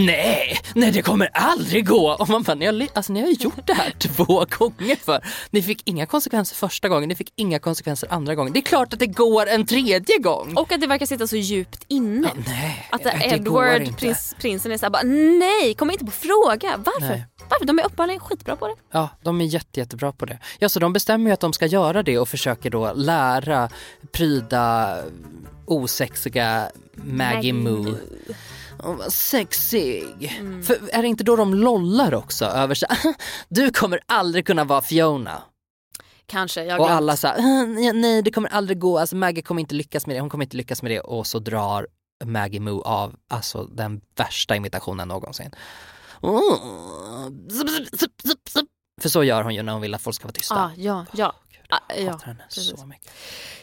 nej, 0.05 0.59
nej 0.75 0.91
det 0.91 1.01
kommer 1.01 1.29
aldrig 1.33 1.87
gå! 1.87 2.15
Och 2.19 2.29
man 2.29 2.43
bara, 2.43 2.55
ni 2.55 2.65
har, 2.65 2.87
alltså, 2.93 3.13
ni 3.13 3.21
har 3.21 3.27
gjort 3.27 3.67
det 3.67 3.73
här 3.73 3.91
två 3.99 4.45
gånger 4.49 4.95
för. 4.95 5.25
Ni 5.49 5.61
fick 5.61 5.81
inga 5.89 6.05
konsekvenser 6.05 6.55
första 6.55 6.89
gången, 6.89 7.09
ni 7.09 7.15
fick 7.15 7.33
inga 7.35 7.59
konsekvenser 7.59 8.13
andra 8.13 8.35
gången. 8.35 8.53
Det 8.53 8.59
är 8.59 8.61
klart 8.61 8.93
att 8.93 8.99
det 8.99 9.07
går 9.07 9.47
en 9.47 9.65
tredje 9.65 10.17
gång! 10.19 10.53
Och 10.57 10.71
att 10.71 10.81
det 10.81 10.87
verkar 10.87 11.05
sitta 11.05 11.27
så 11.27 11.35
djupt 11.35 11.85
inne. 11.87 12.31
nej, 12.47 12.87
att 12.91 13.03
det 13.03 13.21
Edward, 13.23 13.97
prins, 13.97 14.35
prinsen 14.39 14.71
är 14.71 14.77
såhär 14.77 14.91
bara 14.91 15.03
nej, 15.03 15.73
kom 15.73 15.91
inte 15.91 16.05
på 16.05 16.11
fråga. 16.11 16.77
Varför? 16.77 17.09
Nej. 17.09 17.25
Varför? 17.49 17.65
De 17.65 17.79
är 17.79 17.83
uppenbarligen 17.83 18.19
skitbra 18.19 18.55
på 18.55 18.67
det. 18.67 18.75
Ja, 18.91 19.09
de 19.23 19.41
är 19.41 19.45
jätte, 19.45 19.79
jättebra 19.79 20.11
på 20.11 20.25
det. 20.25 20.39
Ja, 20.59 20.69
så 20.69 20.79
de 20.79 20.93
bestämmer 20.93 21.29
ju 21.29 21.33
att 21.33 21.39
de 21.39 21.53
ska 21.53 21.65
göra 21.65 22.03
det 22.03 22.19
och 22.19 22.29
försöker 22.29 22.69
då 22.69 22.93
lära 22.93 23.69
pryda 24.17 24.97
osexiga 25.65 26.71
Maggie 26.93 27.53
Moo. 27.53 27.97
Åh, 28.83 28.95
vad 28.95 29.13
sexig. 29.13 30.37
Mm. 30.39 30.63
För 30.63 30.79
är 30.91 31.01
det 31.01 31.07
inte 31.07 31.23
då 31.23 31.35
de 31.35 31.53
lollar 31.53 32.13
också 32.13 32.45
över 32.45 32.75
så 32.75 32.85
du 33.49 33.71
kommer 33.71 33.99
aldrig 34.05 34.47
kunna 34.47 34.63
vara 34.63 34.81
Fiona. 34.81 35.41
Kanske, 36.25 36.63
jag 36.63 36.79
och 36.79 36.89
alla 36.89 37.17
så 37.17 37.27
här, 37.27 37.93
nej 37.93 38.21
det 38.21 38.31
kommer 38.31 38.49
aldrig 38.49 38.79
gå, 38.79 38.99
alltså 38.99 39.15
Maggie 39.15 39.43
kommer 39.43 39.61
inte 39.61 39.75
lyckas 39.75 40.07
med 40.07 40.15
det, 40.15 40.19
hon 40.19 40.29
kommer 40.29 40.45
inte 40.45 40.57
lyckas 40.57 40.81
med 40.81 40.91
det 40.91 40.99
och 40.99 41.27
så 41.27 41.39
drar 41.39 41.87
Maggie 42.25 42.59
Moo 42.59 42.81
av 42.81 43.15
alltså 43.27 43.63
den 43.63 44.01
värsta 44.15 44.55
imitationen 44.55 45.07
någonsin. 45.07 45.51
Oh. 46.21 47.29
Zup, 47.49 47.99
zup, 47.99 48.49
zup. 48.49 48.67
För 49.01 49.09
så 49.09 49.23
gör 49.23 49.43
hon 49.43 49.55
ju 49.55 49.63
när 49.63 49.73
hon 49.73 49.81
vill 49.81 49.93
att 49.93 50.01
folk 50.01 50.15
ska 50.15 50.25
vara 50.25 50.33
tysta. 50.33 50.55
Ah, 50.55 50.71
ja, 50.77 51.05
ja. 51.11 51.35
Ah, 51.69 51.77
Jag 51.89 51.99
ja, 52.03 52.11
hatar 52.11 52.25
henne 52.25 52.43
precis. 52.49 52.79
så 52.79 52.85
mycket. 52.85 53.11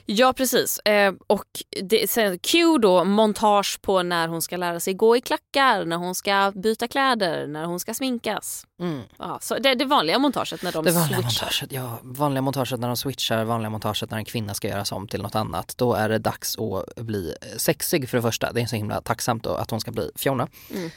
Ja 0.07 0.33
precis. 0.33 0.79
Eh, 0.79 1.15
och 1.27 1.45
det, 1.83 2.11
sen 2.11 2.39
Q 2.39 2.79
då, 2.79 3.05
montage 3.05 3.79
på 3.83 4.03
när 4.03 4.29
hon 4.29 4.43
ska 4.43 4.57
lära 4.57 4.81
sig 4.81 4.95
gå 4.95 5.17
i 5.17 5.21
klackar, 5.21 5.85
när 5.85 5.97
hon 5.97 6.15
ska 6.15 6.53
byta 6.55 6.89
kläder, 6.89 7.47
när 7.47 7.65
hon 7.65 7.81
ska 7.81 7.95
sminkas. 7.95 8.67
Mm. 8.81 9.03
Ja, 9.19 9.39
så 9.43 9.59
det, 9.59 9.75
det 9.75 9.85
vanliga 9.85 10.19
montaget 10.19 10.63
när 10.63 10.73
de 10.73 10.85
Det 10.85 10.91
vanliga 10.91 11.19
switchar. 11.23 11.45
montaget, 11.47 11.73
ja. 11.73 11.99
Vanliga 12.03 12.43
montaget 12.43 12.81
när 12.81 12.89
de 12.89 12.97
switchar, 12.97 13.45
vanliga 13.45 13.71
montaget 13.71 14.11
när 14.11 14.19
en 14.19 14.25
kvinna 14.25 14.55
ska 14.55 14.69
göras 14.69 14.93
om 14.93 15.09
till 15.09 15.23
något 15.23 15.35
annat. 15.35 15.75
Då 15.77 15.95
är 15.95 16.09
det 16.09 16.19
dags 16.19 16.57
att 16.59 16.97
bli 17.05 17.35
sexig 17.57 18.09
för 18.09 18.19
det 18.19 18.23
första. 18.23 18.53
Det 18.53 18.61
är 18.61 18.67
så 18.67 18.77
himla 18.77 19.01
tacksamt 19.01 19.45
då 19.45 19.51
att 19.55 19.71
hon 19.71 19.81
ska 19.81 19.91
bli 19.91 20.11
Fiona. 20.17 20.49
Mm. 20.71 20.91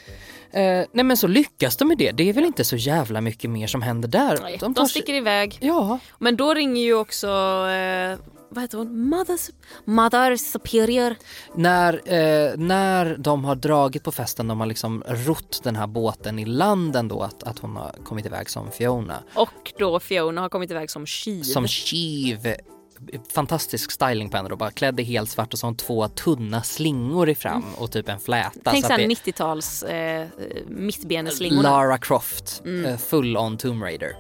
Eh, 0.52 0.86
nej 0.92 1.04
men 1.06 1.18
så 1.18 1.28
lyckas 1.28 1.78
de 1.78 1.88
med 1.88 1.98
det. 1.98 2.12
Det 2.12 2.30
är 2.30 2.34
väl 2.34 2.46
inte 2.46 2.64
så 2.64 2.76
jävla 2.76 3.22
mycket 3.22 3.50
mer 3.50 3.68
som 3.68 3.82
händer 3.82 4.08
där. 4.10 4.38
Nej, 4.42 4.58
de 4.60 4.66
de, 4.66 4.74
tar 4.74 4.84
sig- 4.86 4.90
sticker 4.90 5.14
iväg. 5.14 5.58
Ja. 5.62 6.00
Men 6.20 6.36
då 6.38 6.54
ringer 6.54 6.82
ju 6.84 6.94
också, 6.94 7.28
eh, 7.28 8.18
vad 8.50 8.64
heter 8.64 8.78
hon, 8.78 9.10
Mother, 9.10 9.38
Mother 9.86 10.36
Superior. 10.36 11.16
När, 11.56 11.94
eh, 11.94 12.58
när 12.58 13.18
de 13.18 13.46
har 13.46 13.56
dragit 13.56 14.04
på 14.04 14.12
festen, 14.12 14.48
de 14.48 14.60
har 14.60 14.68
liksom 14.68 15.04
rott 15.08 15.60
den 15.64 15.76
här 15.76 15.88
båten 15.88 16.40
i 16.40 16.46
landen 16.46 17.08
då 17.08 17.22
att, 17.22 17.44
att 17.44 17.60
hon 17.60 17.76
har 17.76 17.96
kommit 18.06 18.26
iväg 18.26 18.50
som 18.50 18.72
Fiona. 18.72 19.24
Och 19.36 19.74
då 19.80 20.00
Fiona 20.00 20.42
har 20.42 20.50
kommit 20.50 20.72
iväg 20.72 20.92
som 20.92 21.06
tjuv. 21.06 21.44
Som 21.44 21.68
tjuv. 21.68 22.54
Fantastisk 23.34 23.92
styling 23.92 24.30
på 24.30 24.38
henne 24.38 24.50
då, 24.50 24.56
bara 24.56 24.72
klädd 24.72 25.00
i 25.00 25.04
helt 25.04 25.30
svart 25.30 25.54
och 25.54 25.60
så 25.60 25.66
har 25.66 25.70
hon 25.70 25.78
två 25.78 26.08
tunna 26.08 26.64
slingor 26.64 27.30
i 27.30 27.36
fram 27.36 27.64
och 27.78 27.92
typ 27.92 28.10
en 28.10 28.20
fläta. 28.20 28.50
Mm. 28.54 28.62
Tänk 28.64 28.84
så 28.84 28.88
såhär 28.88 29.00
det- 29.00 29.08
90-tals 29.08 29.84
eh, 29.84 30.28
mittbeneslingorna. 30.68 31.62
Lara 31.70 31.98
Croft, 31.98 32.62
Mm. 32.66 32.86
eh, 32.86 32.98
full 32.98 33.38
on 33.38 33.58
Tomb 33.58 33.84
Raider. 33.84 34.12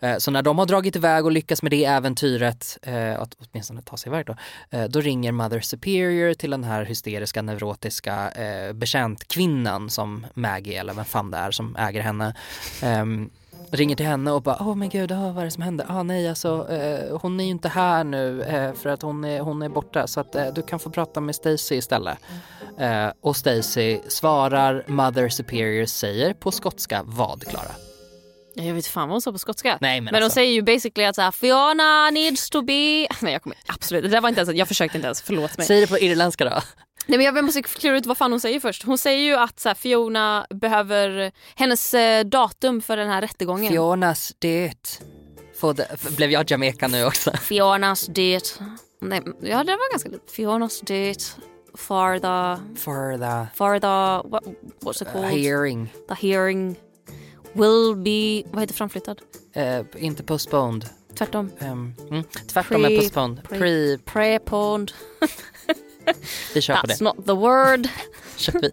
Eh, 0.00 0.16
Så 0.18 0.30
när 0.30 0.42
de 0.42 0.58
har 0.58 0.66
dragit 0.66 0.96
iväg 0.96 1.24
och 1.24 1.32
lyckats 1.32 1.62
med 1.62 1.70
det 1.72 1.84
äventyret, 1.84 2.78
eh, 2.82 3.20
att 3.20 3.34
åtminstone 3.38 3.82
ta 3.82 3.96
sig 3.96 4.10
iväg 4.10 4.26
då, 4.26 4.36
eh, 4.70 4.84
då 4.84 5.00
ringer 5.00 5.32
Mother 5.32 5.60
Superior 5.60 6.34
till 6.34 6.50
den 6.50 6.64
här 6.64 6.84
hysteriska 6.84 7.42
neurotiska 7.42 8.30
eh, 8.30 8.72
betjäntkvinnan 8.72 9.90
som 9.90 10.26
Maggie, 10.34 10.80
eller 10.80 10.94
vem 10.94 11.04
fan 11.04 11.30
det 11.30 11.36
är 11.38 11.50
som 11.50 11.76
äger 11.76 12.00
henne, 12.00 12.34
ehm, 12.82 13.30
ringer 13.70 13.96
till 13.96 14.06
henne 14.06 14.32
och 14.32 14.42
bara 14.42 14.56
åh 14.60 14.74
men 14.74 14.88
gud, 14.88 15.12
oh, 15.12 15.32
vad 15.32 15.38
är 15.40 15.44
det 15.44 15.50
som 15.50 15.62
händer? 15.62 15.86
Ah, 15.88 16.02
nej 16.02 16.28
alltså 16.28 16.68
eh, 16.70 17.18
hon 17.18 17.40
är 17.40 17.44
ju 17.44 17.50
inte 17.50 17.68
här 17.68 18.04
nu 18.04 18.42
eh, 18.42 18.72
för 18.74 18.90
att 18.90 19.02
hon 19.02 19.24
är, 19.24 19.40
hon 19.40 19.62
är 19.62 19.68
borta 19.68 20.06
så 20.06 20.20
att 20.20 20.34
eh, 20.34 20.46
du 20.54 20.62
kan 20.62 20.78
få 20.78 20.90
prata 20.90 21.20
med 21.20 21.34
Stacy 21.34 21.74
istället. 21.74 22.18
Eh, 22.78 23.08
och 23.22 23.36
Stacy 23.36 23.98
svarar, 24.08 24.84
Mother 24.86 25.28
Superior 25.28 25.86
säger 25.86 26.34
på 26.34 26.50
skotska 26.50 27.02
vad 27.04 27.46
Klara? 27.46 27.70
Ja, 28.54 28.64
Jag 28.64 28.74
vet 28.74 28.86
fan 28.86 29.08
vad 29.08 29.14
hon 29.14 29.22
sa 29.22 29.32
på 29.32 29.38
skotska. 29.38 29.78
Nej 29.80 30.00
men, 30.00 30.04
Men 30.04 30.20
de 30.20 30.24
alltså, 30.24 30.34
säger 30.34 30.52
ju 30.52 30.62
basically 30.62 31.06
att 31.08 31.14
så 31.14 31.22
här, 31.22 31.30
Fiona 31.30 32.10
needs 32.10 32.50
to 32.50 32.62
be... 32.62 32.72
Nej 33.20 33.32
jag 33.32 33.42
kommer 33.42 33.58
absolut, 33.66 34.02
det 34.04 34.08
där 34.10 34.20
var 34.20 34.28
inte 34.28 34.40
ens, 34.40 34.54
jag 34.54 34.68
försökte 34.68 34.98
inte 34.98 35.06
ens, 35.06 35.22
förlåt 35.22 35.58
mig. 35.58 35.66
säg 35.66 35.80
det 35.80 35.86
på 35.86 35.98
irländska 35.98 36.44
då. 36.44 36.60
Nej 37.08 37.18
men 37.18 37.20
jag 37.34 37.44
måste 37.44 37.62
klura 37.62 37.96
ut 37.96 38.06
vad 38.06 38.18
fan 38.18 38.30
hon 38.32 38.40
säger 38.40 38.60
först. 38.60 38.82
Hon 38.84 38.98
säger 38.98 39.18
ju 39.24 39.34
att 39.34 39.60
så 39.60 39.68
här, 39.68 39.74
Fiona 39.74 40.46
behöver 40.50 41.32
hennes 41.54 41.94
eh, 41.94 42.24
datum 42.24 42.80
för 42.82 42.96
den 42.96 43.08
här 43.08 43.20
rättegången. 43.20 43.72
Fionas 43.72 44.32
det, 45.72 45.86
f- 45.94 46.16
blev 46.16 46.30
jag 46.30 46.50
Jamaica 46.50 46.88
nu 46.88 47.04
också? 47.04 47.30
Fionas 47.42 48.06
det. 48.06 48.60
Nej, 49.00 49.22
ja 49.40 49.64
det 49.64 49.72
var 49.72 49.90
ganska 49.92 50.08
lite. 50.08 50.32
Fionas 50.32 50.80
det 50.80 51.36
for 51.74 52.14
the, 52.18 52.62
For 52.80 53.18
the 53.18 53.56
for 53.56 53.78
the, 53.78 54.28
what, 54.28 54.44
what's 54.80 55.02
it 55.02 55.12
called? 55.12 55.30
hearing. 55.30 55.92
The 56.08 56.26
hearing 56.28 56.76
will 57.52 57.96
be, 57.96 58.50
vad 58.52 58.60
heter 58.62 58.74
framflyttad? 58.74 59.20
Eh, 59.54 59.80
inte 59.96 60.22
postponed. 60.22 60.88
Tvärtom. 61.18 61.50
Um, 61.60 61.94
mm, 62.10 62.24
tvärtom 62.52 62.84
Pre- 62.84 62.92
är 62.92 63.00
postponed. 63.00 63.40
pre- 63.48 63.58
Pre, 63.58 63.98
Preponed. 64.38 64.92
vi 66.54 66.60
kör 66.60 66.76
på 66.76 66.86
That's 66.86 66.98
det. 66.98 67.04
not 67.04 67.26
the 67.26 67.32
word. 67.32 67.88
Kör 68.36 68.52
vi. 68.52 68.70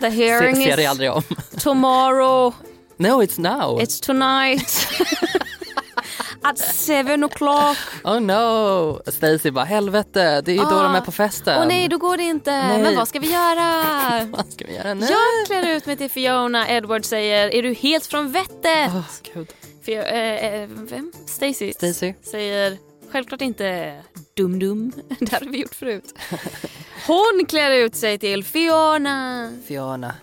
The 0.00 0.10
Se, 0.10 0.16
hearing 0.30 0.56
ser 0.56 0.76
det 0.76 0.86
aldrig 0.86 1.10
om. 1.12 1.22
tomorrow. 1.60 2.54
No 3.00 3.22
it's 3.22 3.40
now. 3.40 3.80
It's 3.80 4.00
tonight. 4.06 4.88
At 6.42 6.58
seven 6.58 7.24
o'clock. 7.24 7.76
Oh 8.04 8.20
no. 8.20 9.00
Stacy 9.10 9.50
bara 9.50 9.64
helvete, 9.64 10.40
det 10.40 10.50
är 10.52 10.56
ju 10.56 10.62
då 10.62 10.66
Ah. 10.76 10.82
de 10.82 10.94
är 10.94 11.00
på 11.00 11.12
festen. 11.12 11.58
Åh 11.60 11.66
nej, 11.66 11.88
då 11.88 11.98
går 11.98 12.16
det 12.16 12.22
inte. 12.22 12.50
Nej. 12.52 12.82
Men 12.82 12.96
vad 12.96 13.08
ska 13.08 13.18
vi 13.18 13.32
göra? 13.32 13.84
Vad 14.24 14.52
ska 14.52 14.64
vi 14.66 14.74
göra 14.76 14.94
nu? 14.94 15.06
Jag 15.06 15.46
klär 15.46 15.76
ut 15.76 15.86
mig 15.86 15.96
till 15.96 16.10
Fiona. 16.10 16.68
Edward 16.68 17.04
säger, 17.04 17.54
är 17.54 17.62
du 17.62 17.74
helt 17.74 18.06
från 18.06 18.32
vettet? 18.32 18.90
Gud. 19.34 19.48
Fio- 19.86 20.02
eh, 20.04 20.68
vem? 20.68 21.12
Stacy. 21.26 21.72
Stacy. 21.72 22.14
Säger, 22.22 22.78
självklart 23.12 23.40
inte 23.40 23.94
dum-dum. 24.38 24.92
Det 25.18 25.32
har 25.32 25.50
vi 25.50 25.60
gjort 25.60 25.74
förut. 25.74 26.14
Hon 27.06 27.46
klär 27.48 27.70
ut 27.70 27.96
sig 27.96 28.18
till 28.18 28.44
Fiona. 28.44 29.52
Fiona. 29.66 30.14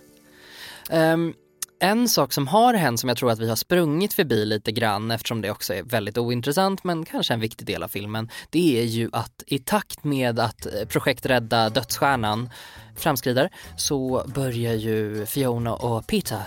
Um, 0.91 1.33
en 1.79 2.09
sak 2.09 2.33
som 2.33 2.47
har 2.47 2.73
hänt 2.73 2.99
som 2.99 3.09
jag 3.09 3.17
tror 3.17 3.31
att 3.31 3.39
vi 3.39 3.49
har 3.49 3.55
sprungit 3.55 4.13
förbi 4.13 4.45
lite 4.45 4.71
grann 4.71 5.11
eftersom 5.11 5.41
det 5.41 5.51
också 5.51 5.73
är 5.73 5.83
väldigt 5.83 6.17
ointressant 6.17 6.83
men 6.83 7.05
kanske 7.05 7.33
en 7.33 7.39
viktig 7.39 7.67
del 7.67 7.83
av 7.83 7.87
filmen. 7.87 8.29
Det 8.49 8.81
är 8.81 8.83
ju 8.83 9.09
att 9.11 9.43
i 9.47 9.59
takt 9.59 10.03
med 10.03 10.39
att 10.39 10.65
eh, 10.65 10.85
projekt 10.87 11.25
Rädda 11.25 11.69
Dödsstjärnan 11.69 12.49
framskrider 12.95 13.49
så 13.77 14.25
börjar 14.35 14.73
ju 14.73 15.25
Fiona 15.25 15.73
och 15.73 16.07
Peter 16.07 16.41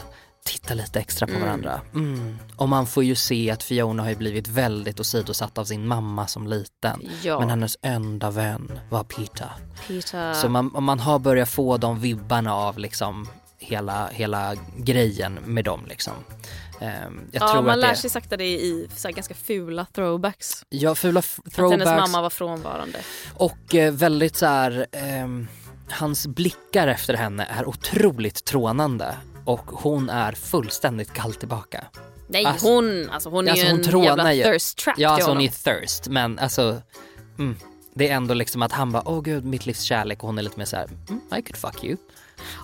titta 0.49 0.75
lite 0.75 1.01
extra 1.01 1.27
på 1.27 1.39
varandra. 1.39 1.81
Mm. 1.95 2.39
Och 2.57 2.69
man 2.69 2.87
får 2.87 3.05
ju 3.05 3.15
se 3.15 3.51
att 3.51 3.63
Fiona 3.63 4.03
har 4.03 4.11
ju 4.11 4.17
blivit 4.17 4.49
väldigt 4.49 5.01
åsidosatt 5.01 5.59
av 5.59 5.65
sin 5.65 5.87
mamma 5.87 6.27
som 6.27 6.47
liten. 6.47 7.03
Ja. 7.23 7.41
Men 7.41 7.51
hennes 7.51 7.77
enda 7.83 8.31
vän 8.31 8.79
var 8.91 9.05
Peter. 9.05 9.51
Peter. 9.89 10.33
Så 10.35 10.49
man, 10.49 10.71
man 10.81 11.01
har 11.01 11.19
börjat 11.19 11.49
få 11.49 11.77
de 11.77 12.01
vibbarna 12.01 12.55
av 12.55 12.79
liksom 12.79 13.29
hela, 13.59 14.09
hela 14.09 14.55
grejen 14.77 15.39
med 15.45 15.65
dem 15.65 15.81
liksom. 15.89 16.13
Jag 16.81 16.93
ja, 17.33 17.53
tror 17.53 17.63
man 17.63 17.71
att 17.71 17.79
lär 17.79 17.89
det, 17.89 17.97
sig 17.97 18.11
sakta 18.11 18.37
det 18.37 18.45
i 18.45 18.89
så 18.97 19.09
här 19.09 19.13
ganska 19.15 19.35
fula 19.35 19.87
throwbacks. 19.93 20.65
Ja, 20.69 20.95
fula 20.95 21.21
f- 21.21 21.41
Att 21.47 21.57
hennes 21.57 21.71
throwbacks 21.85 22.01
mamma 22.01 22.23
var 22.23 22.31
frånvarande. 22.31 22.99
och 23.35 23.75
eh, 23.75 23.93
väldigt 23.93 24.37
så 24.37 24.47
här, 24.47 24.87
ehm, 24.93 25.49
hans 25.91 26.27
blickar 26.27 26.89
efter 26.89 27.15
henne 27.15 27.45
är 27.45 27.69
otroligt 27.69 28.45
trånande 28.45 29.15
och 29.49 29.67
hon 29.71 30.11
är 30.11 30.33
fullständigt 30.33 31.13
kall 31.13 31.35
tillbaka. 31.35 31.85
Nej 32.29 32.45
Alltså- 32.45 32.67
hon, 32.67 33.11
alltså 33.11 33.29
hon 33.31 33.47
är 33.47 33.51
Alltså, 33.51 33.67
ju 33.67 33.73
hon 33.73 33.95
en 33.95 34.03
jävla 34.05 34.35
ju. 34.35 34.43
thirst 34.43 34.79
trap 34.79 34.95
Ja, 34.99 35.09
alltså 35.09 35.31
hon 35.31 35.41
är 35.41 35.49
thirst 35.81 36.09
men 36.09 36.39
alltså 36.39 36.83
mm, 37.39 37.57
det 37.95 38.09
är 38.09 38.15
ändå 38.17 38.35
liksom 38.35 38.63
att 38.63 38.73
han 38.73 38.93
bara 38.93 39.03
åh 39.09 39.23
gud 39.23 39.45
mitt 39.45 39.67
livs 39.67 39.83
kärlek 39.83 40.23
och 40.23 40.27
hon 40.29 40.39
är 40.39 40.43
lite 40.43 40.59
mer 40.59 40.65
så 40.65 40.77
här 40.77 40.85
mm, 41.09 41.21
I 41.39 41.43
could 41.43 41.57
fuck 41.57 41.85
you. 41.85 41.97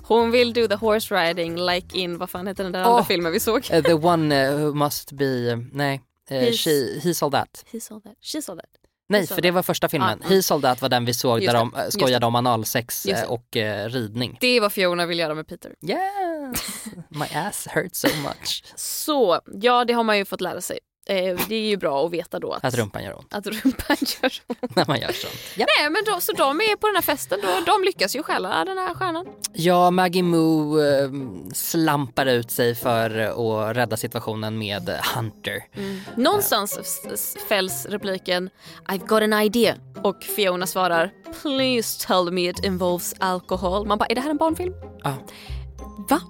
Hon 0.03 0.31
vill 0.31 0.53
do 0.53 0.69
the 0.69 0.75
horse 0.75 1.15
riding 1.15 1.57
like 1.57 1.99
in, 1.99 2.19
vad 2.19 2.31
fan 2.31 2.47
heter 2.47 2.63
den 2.65 2.73
där 2.73 2.81
Åh. 2.83 2.89
andra 2.91 3.05
filmen 3.05 3.33
vi 3.33 3.41
såg? 3.41 3.69
Eh, 3.71 3.83
the 3.83 3.95
one 3.95 4.45
eh, 4.45 4.55
who 4.55 4.75
must 4.75 5.13
be, 5.13 5.57
nej, 5.73 6.01
uh, 6.31 6.37
He's- 6.37 6.53
she, 6.53 7.01
he's 7.09 7.25
all 7.25 7.31
that. 7.33 7.65
He 7.73 7.81
saw 7.81 8.01
that, 8.01 8.17
she 8.21 8.43
saw 8.43 8.57
that. 8.61 8.71
Nej, 9.19 9.27
för 9.27 9.43
det 9.43 9.51
var 9.51 9.63
första 9.63 9.89
filmen. 9.89 10.23
Ah, 10.25 10.29
He's 10.29 10.53
all 10.53 10.63
that 10.63 10.83
var 10.83 10.89
den 10.89 11.05
vi 11.05 11.15
såg 11.15 11.43
Just 11.43 11.53
där 11.53 11.59
de 11.59 11.75
eh, 11.75 11.89
skojade 11.89 12.27
om 12.27 12.35
analsex 12.35 13.07
eh, 13.07 13.31
och 13.31 13.57
eh, 13.57 13.89
ridning. 13.89 14.39
Det 14.41 14.61
vad 14.61 14.73
Fiona 14.73 15.07
vill 15.07 15.19
göra 15.19 15.35
med 15.35 15.47
Peter. 15.49 15.73
Yes, 15.83 16.85
my 17.09 17.27
ass 17.39 17.69
hurts 17.71 18.01
so 18.01 18.09
much. 18.23 18.65
Så, 18.77 19.41
ja 19.47 19.85
det 19.85 19.93
har 19.93 20.03
man 20.05 20.19
ju 20.19 20.25
fått 20.25 20.41
lära 20.41 20.61
sig. 20.61 20.79
Eh, 21.07 21.39
det 21.49 21.55
är 21.55 21.61
ju 21.69 21.77
bra 21.77 22.07
att 22.07 22.13
veta 22.13 22.39
då 22.39 22.53
att, 22.53 22.65
Att 22.65 22.75
rumpan 22.75 23.05
gör 23.05 23.19
ont 23.19 23.35
att 23.35 23.47
rumpan 23.47 23.97
gör 24.23 24.29
så. 24.29 24.43
när 24.75 24.85
man 24.89 25.01
gör 25.01 25.13
sånt. 25.13 25.35
Ja, 25.57 25.67
Nej 25.81 25.91
men 25.91 26.03
då, 26.15 26.21
så 26.21 26.33
de 26.33 26.61
är 26.61 26.77
på 26.77 26.87
den 26.87 26.95
här 26.97 27.03
festen, 27.03 27.39
då, 27.43 27.49
de 27.73 27.85
lyckas 27.85 28.17
ju 28.17 28.23
stjäla 28.23 28.65
den 28.65 28.79
här 28.79 28.95
stjärnan. 28.95 29.27
ja 29.53 29.91
Maggie 29.91 30.23
Moo 30.23 30.81
eh, 30.81 31.11
slampar 31.53 32.27
ut 32.27 32.51
sig 32.51 32.75
för 32.75 33.11
att 33.71 33.77
rädda 33.77 33.97
situationen 33.97 34.59
med 34.59 34.91
Hunter. 35.15 35.65
Någonstans 36.17 36.79
s- 36.79 37.07
s- 37.13 37.37
fälls 37.49 37.87
repliken 37.87 38.51
I've 38.89 39.07
got 39.07 39.23
an 39.23 39.33
idea 39.33 39.75
och 40.03 40.23
Fiona 40.23 40.67
svarar 40.67 41.11
Please 41.43 42.07
tell 42.07 42.31
me 42.33 42.49
it 42.49 42.65
involves 42.65 43.15
alcohol. 43.19 43.87
Man 43.87 43.99
bara, 43.99 44.07
är 44.07 44.15
det 44.15 44.21
här 44.21 44.31
en 44.31 44.37
barnfilm? 44.37 44.75
Ja. 45.03 45.15
Va? 46.11 46.21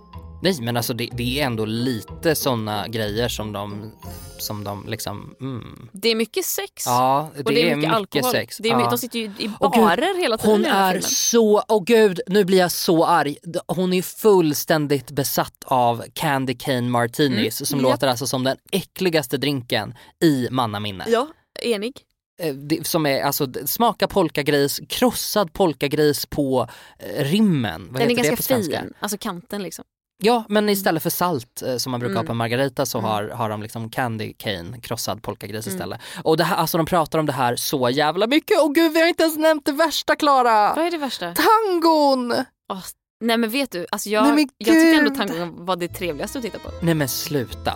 Nej 0.44 0.58
men 0.60 0.76
alltså 0.76 0.94
det, 0.94 1.08
det 1.12 1.40
är 1.40 1.46
ändå 1.46 1.64
lite 1.64 2.34
såna 2.34 2.88
grejer 2.88 3.28
som 3.28 3.52
de, 3.52 3.92
som 4.38 4.64
de 4.64 4.86
liksom, 4.88 5.34
mm. 5.40 5.88
Det 5.92 6.08
är 6.08 6.14
mycket 6.14 6.44
sex. 6.44 6.86
Ja, 6.86 7.30
det, 7.36 7.42
och 7.44 7.52
det 7.52 7.60
är 7.60 7.64
mycket, 7.64 7.78
mycket 7.78 7.94
alkohol. 7.94 8.32
sex. 8.32 8.56
Det 8.60 8.68
är, 8.68 8.72
ja. 8.80 8.90
De 8.90 8.98
sitter 8.98 9.18
ju 9.18 9.24
i 9.24 9.48
barer 9.60 10.20
hela 10.20 10.38
tiden 10.38 10.52
Hon 10.52 10.64
här 10.64 10.94
är 10.94 11.00
så, 11.00 11.62
åh 11.68 11.84
gud, 11.84 12.20
nu 12.26 12.44
blir 12.44 12.58
jag 12.58 12.72
så 12.72 13.04
arg. 13.06 13.36
Hon 13.66 13.92
är 13.92 14.02
fullständigt 14.02 15.10
besatt 15.10 15.64
av 15.64 16.04
Candy 16.12 16.54
Cane 16.54 16.88
Martinis 16.88 17.68
som 17.68 17.78
Mm. 17.78 17.90
låter 17.90 18.08
alltså 18.08 18.26
som 18.26 18.44
den 18.44 18.56
äckligaste 18.72 19.36
drinken 19.36 19.94
i 20.22 20.48
mannaminne. 20.50 21.04
Ja, 21.08 21.28
enig. 21.62 21.92
Eh, 22.40 22.82
Som 22.82 23.06
är 23.06 23.22
alltså 23.22 23.46
smaka 23.66 24.08
polkagris, 24.08 24.80
krossad 24.88 25.52
polkagris 25.52 26.26
på 26.26 26.68
eh, 26.98 27.24
rimmen. 27.24 27.88
Vad 27.90 28.02
Den 28.02 28.10
är 28.10 28.14
ganska 28.14 28.36
fin, 28.56 28.94
alltså 29.00 29.18
kanten 29.18 29.62
liksom. 29.62 29.84
Ja, 30.18 30.44
men 30.48 30.68
istället 30.68 31.02
för 31.02 31.10
salt 31.10 31.62
eh, 31.62 31.76
som 31.76 31.90
man 31.90 32.00
brukar 32.00 32.14
ha 32.14 32.20
Mm. 32.20 32.26
på 32.26 32.32
en 32.32 32.36
margarita 32.36 32.86
så 32.86 32.98
Mm. 32.98 33.10
har, 33.10 33.28
har 33.28 33.48
de 33.50 33.62
liksom 33.62 33.90
candy 33.90 34.32
cane, 34.32 34.80
krossad 34.80 35.22
polkagris 35.22 35.66
istället. 35.66 36.00
Och 36.22 36.36
det 36.36 36.44
här, 36.44 36.56
alltså 36.56 36.76
de 36.76 36.86
pratar 36.86 37.18
om 37.18 37.26
det 37.26 37.32
här 37.32 37.56
så 37.56 37.90
jävla 37.90 38.26
mycket. 38.26 38.62
Och 38.62 38.74
gud 38.74 38.92
vi 38.92 39.00
har 39.00 39.08
inte 39.08 39.22
ens 39.22 39.36
nämnt 39.38 39.66
det 39.66 39.72
värsta 39.72 40.16
Klara! 40.16 40.74
Vad 40.74 40.86
är 40.86 40.90
det 40.90 40.98
värsta? 40.98 41.34
Tangon! 41.34 42.32
Åh, 42.72 42.82
nej 43.20 43.36
men 43.36 43.50
vet 43.50 43.70
du, 43.70 43.86
alltså 43.90 44.08
jag, 44.08 44.34
Nej, 44.34 44.48
jag 44.58 44.74
tycker 44.74 44.98
ändå 44.98 45.10
tangon 45.14 45.66
var 45.66 45.76
det 45.76 45.88
trevligaste 45.88 46.38
att 46.38 46.44
titta 46.44 46.58
på. 46.58 46.70
Nej 46.82 46.94
men 46.94 47.08
sluta. 47.08 47.72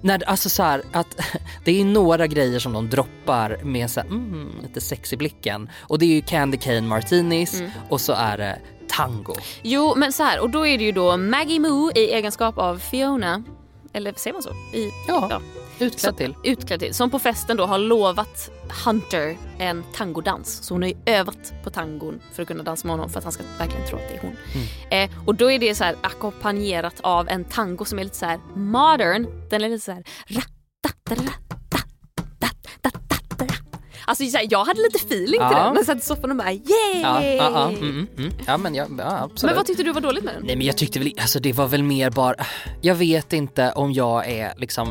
När, 0.00 0.28
alltså 0.28 0.48
så 0.48 0.62
här, 0.62 0.82
att 0.92 1.16
det 1.64 1.80
är 1.80 1.84
några 1.84 2.26
grejer 2.26 2.58
som 2.58 2.72
de 2.72 2.90
droppar 2.90 3.58
med 3.64 3.90
så 3.90 4.00
här, 4.00 4.06
mm, 4.06 4.50
lite 4.62 4.80
sex 4.80 5.12
i 5.12 5.16
blicken. 5.16 5.70
Och 5.80 5.98
det 5.98 6.04
är 6.06 6.14
ju 6.14 6.20
candy 6.22 6.58
cane 6.58 6.80
martinis 6.80 7.54
Mm. 7.60 7.70
och 7.88 8.00
så 8.00 8.12
är 8.12 8.38
det 8.38 8.58
tango. 9.06 9.34
Jo 9.62 9.94
men 9.96 10.12
så 10.12 10.22
här, 10.22 10.40
och 10.40 10.50
då 10.50 10.66
är 10.66 10.78
det 10.78 10.84
ju 10.84 10.92
då 10.92 11.16
Maggie 11.16 11.60
Moo 11.60 11.90
i 11.94 12.12
egenskap 12.12 12.58
av 12.58 12.78
Fiona, 12.78 13.42
eller 13.92 14.12
säger 14.16 14.32
man 14.34 14.42
så? 14.42 14.50
I, 14.72 14.90
Ja, 15.08 15.26
Ja. 15.30 15.40
utklädd 15.78 16.16
till. 16.16 16.34
Utklädd 16.44 16.80
till. 16.80 16.94
Som 16.94 17.10
på 17.10 17.18
festen 17.18 17.56
då 17.56 17.66
har 17.66 17.78
lovat 17.78 18.50
Hunter 18.84 19.36
en 19.58 19.84
tangodans. 19.94 20.64
Så 20.64 20.74
hon 20.74 20.82
har 20.82 20.88
ju 20.88 20.96
övat 21.06 21.52
på 21.64 21.70
tangon 21.70 22.20
för 22.32 22.42
att 22.42 22.48
kunna 22.48 22.62
dansa 22.62 22.86
med 22.86 22.92
honom 22.96 23.10
för 23.10 23.18
att 23.18 23.24
han 23.24 23.32
ska 23.32 23.42
verkligen 23.58 23.86
tro 23.88 23.98
att 23.98 24.08
det 24.08 24.14
är 24.14 24.20
hon. 24.20 24.36
Mm. 24.90 25.10
Eh, 25.10 25.18
och 25.26 25.34
då 25.34 25.50
är 25.50 25.58
det 25.58 25.74
så 25.74 25.84
här 25.84 25.96
ackompanjerat 26.00 27.00
av 27.00 27.28
en 27.28 27.44
tango 27.44 27.84
som 27.84 27.98
är 27.98 28.04
lite 28.04 28.16
så 28.16 28.26
här 28.26 28.40
modern. 28.54 29.48
Den 29.50 29.64
är 29.64 29.68
lite 29.68 29.84
så 29.84 29.92
här 29.92 30.04
ra, 30.26 30.42
da, 31.14 31.14
Alltså 34.08 34.26
så 34.26 34.36
här, 34.36 34.46
jag 34.50 34.64
hade 34.64 34.80
lite 34.80 34.98
feeling 34.98 35.40
till 35.40 35.56
den. 35.56 35.74
Jag 35.74 35.86
satt 35.86 35.98
i 35.98 36.00
soffan 36.00 36.30
och 36.30 36.36
bara 36.36 36.52
yay! 36.52 37.00
Ja, 37.02 37.24
ja, 37.24 37.68
mm, 37.68 37.80
mm, 37.80 38.08
mm. 38.18 38.32
ja 38.46 38.56
men 38.56 38.74
ja, 38.74 38.86
ja 38.98 39.18
absolut. 39.22 39.42
Men 39.42 39.56
vad 39.56 39.66
tyckte 39.66 39.82
du 39.82 39.92
var 39.92 40.00
dåligt 40.00 40.24
med 40.24 40.34
den? 40.34 40.42
Nej 40.46 40.56
men 40.56 40.66
jag 40.66 40.76
tyckte 40.76 40.98
väl, 40.98 41.12
alltså 41.20 41.40
det 41.40 41.52
var 41.52 41.66
väl 41.66 41.82
mer 41.82 42.10
bara, 42.10 42.34
jag 42.80 42.94
vet 42.94 43.32
inte 43.32 43.72
om 43.72 43.92
jag 43.92 44.30
är 44.30 44.52
liksom 44.56 44.88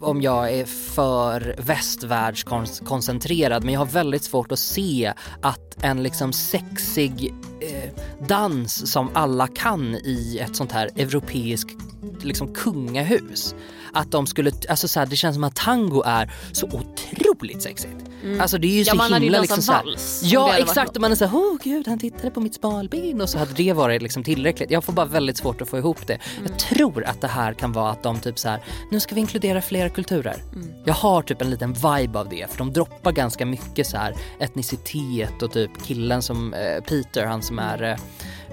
om 0.00 0.22
jag 0.22 0.52
är 0.52 0.64
för 0.64 1.54
västvärldskoncentrerad 1.58 3.64
men 3.64 3.74
jag 3.74 3.80
har 3.80 3.86
väldigt 3.86 4.22
svårt 4.22 4.52
att 4.52 4.58
se 4.58 5.12
att 5.42 5.84
en 5.84 6.02
liksom 6.02 6.32
sexig 6.32 7.34
eh, 7.60 7.90
dans 8.28 8.92
som 8.92 9.10
alla 9.14 9.46
kan 9.46 9.94
i 9.94 10.38
ett 10.42 10.56
sånt 10.56 10.72
här 10.72 10.90
europeiskt 10.96 11.76
liksom 12.22 12.54
kungahus 12.54 13.54
att 13.92 14.10
de 14.10 14.26
skulle, 14.26 14.52
alltså 14.68 14.88
så 14.88 15.00
här, 15.00 15.06
det 15.06 15.16
känns 15.16 15.36
som 15.36 15.44
att 15.44 15.56
tango 15.56 16.02
är 16.06 16.32
så 16.52 16.66
otroligt 16.66 17.62
sexigt. 17.62 17.96
Alltså 18.40 18.58
det 18.58 18.66
är 18.66 18.72
ju 18.72 18.82
Ja, 18.82 18.90
så 18.90 18.96
man 18.96 19.12
hade 19.12 19.24
ju 19.24 19.24
himla 19.24 19.40
liksom 19.40 19.62
så 19.62 19.72
här, 19.72 19.84
vals, 19.84 20.20
Ja 20.24 20.56
exakt 20.56 20.96
och 20.96 21.02
man 21.02 21.12
är 21.12 21.16
såhär, 21.16 21.36
åh 21.36 21.56
gud 21.62 21.88
han 21.88 21.98
tittade 21.98 22.30
på 22.30 22.40
mitt 22.40 22.54
smalben 22.54 23.20
och 23.20 23.28
så 23.28 23.38
hade 23.38 23.52
det 23.52 23.72
varit 23.72 24.02
liksom 24.02 24.24
tillräckligt. 24.24 24.70
Jag 24.70 24.84
får 24.84 24.92
bara 24.92 25.06
väldigt 25.06 25.36
svårt 25.36 25.60
att 25.60 25.68
få 25.68 25.78
ihop 25.78 26.06
det. 26.06 26.18
Jag 26.48 26.58
tror 26.58 27.04
att 27.04 27.20
det 27.20 27.28
här 27.28 27.52
kan 27.52 27.72
vara 27.72 27.90
att 27.90 28.02
de 28.02 28.18
typ 28.20 28.38
så 28.38 28.48
här, 28.48 28.60
nu 28.90 29.00
ska 29.00 29.14
vi 29.14 29.20
inkludera 29.20 29.62
flera 29.62 29.88
kulturer. 29.88 30.42
Jag 30.84 30.94
har 30.94 31.22
typ 31.22 31.42
en 31.42 31.50
liten 31.50 31.72
vibe 31.72 32.18
av 32.18 32.28
det 32.28 32.50
för 32.50 32.58
de 32.58 32.72
droppar 32.72 33.12
ganska 33.12 33.46
mycket 33.46 33.86
så 33.86 33.96
här 33.96 34.14
etnicitet 34.38 35.42
och 35.42 35.52
typ 35.52 35.70
killen 35.84 36.22
som 36.22 36.54
eh, 36.54 36.80
Peter, 36.84 37.26
han 37.26 37.42
som 37.42 37.58
är 37.58 37.82
eh, 37.82 37.96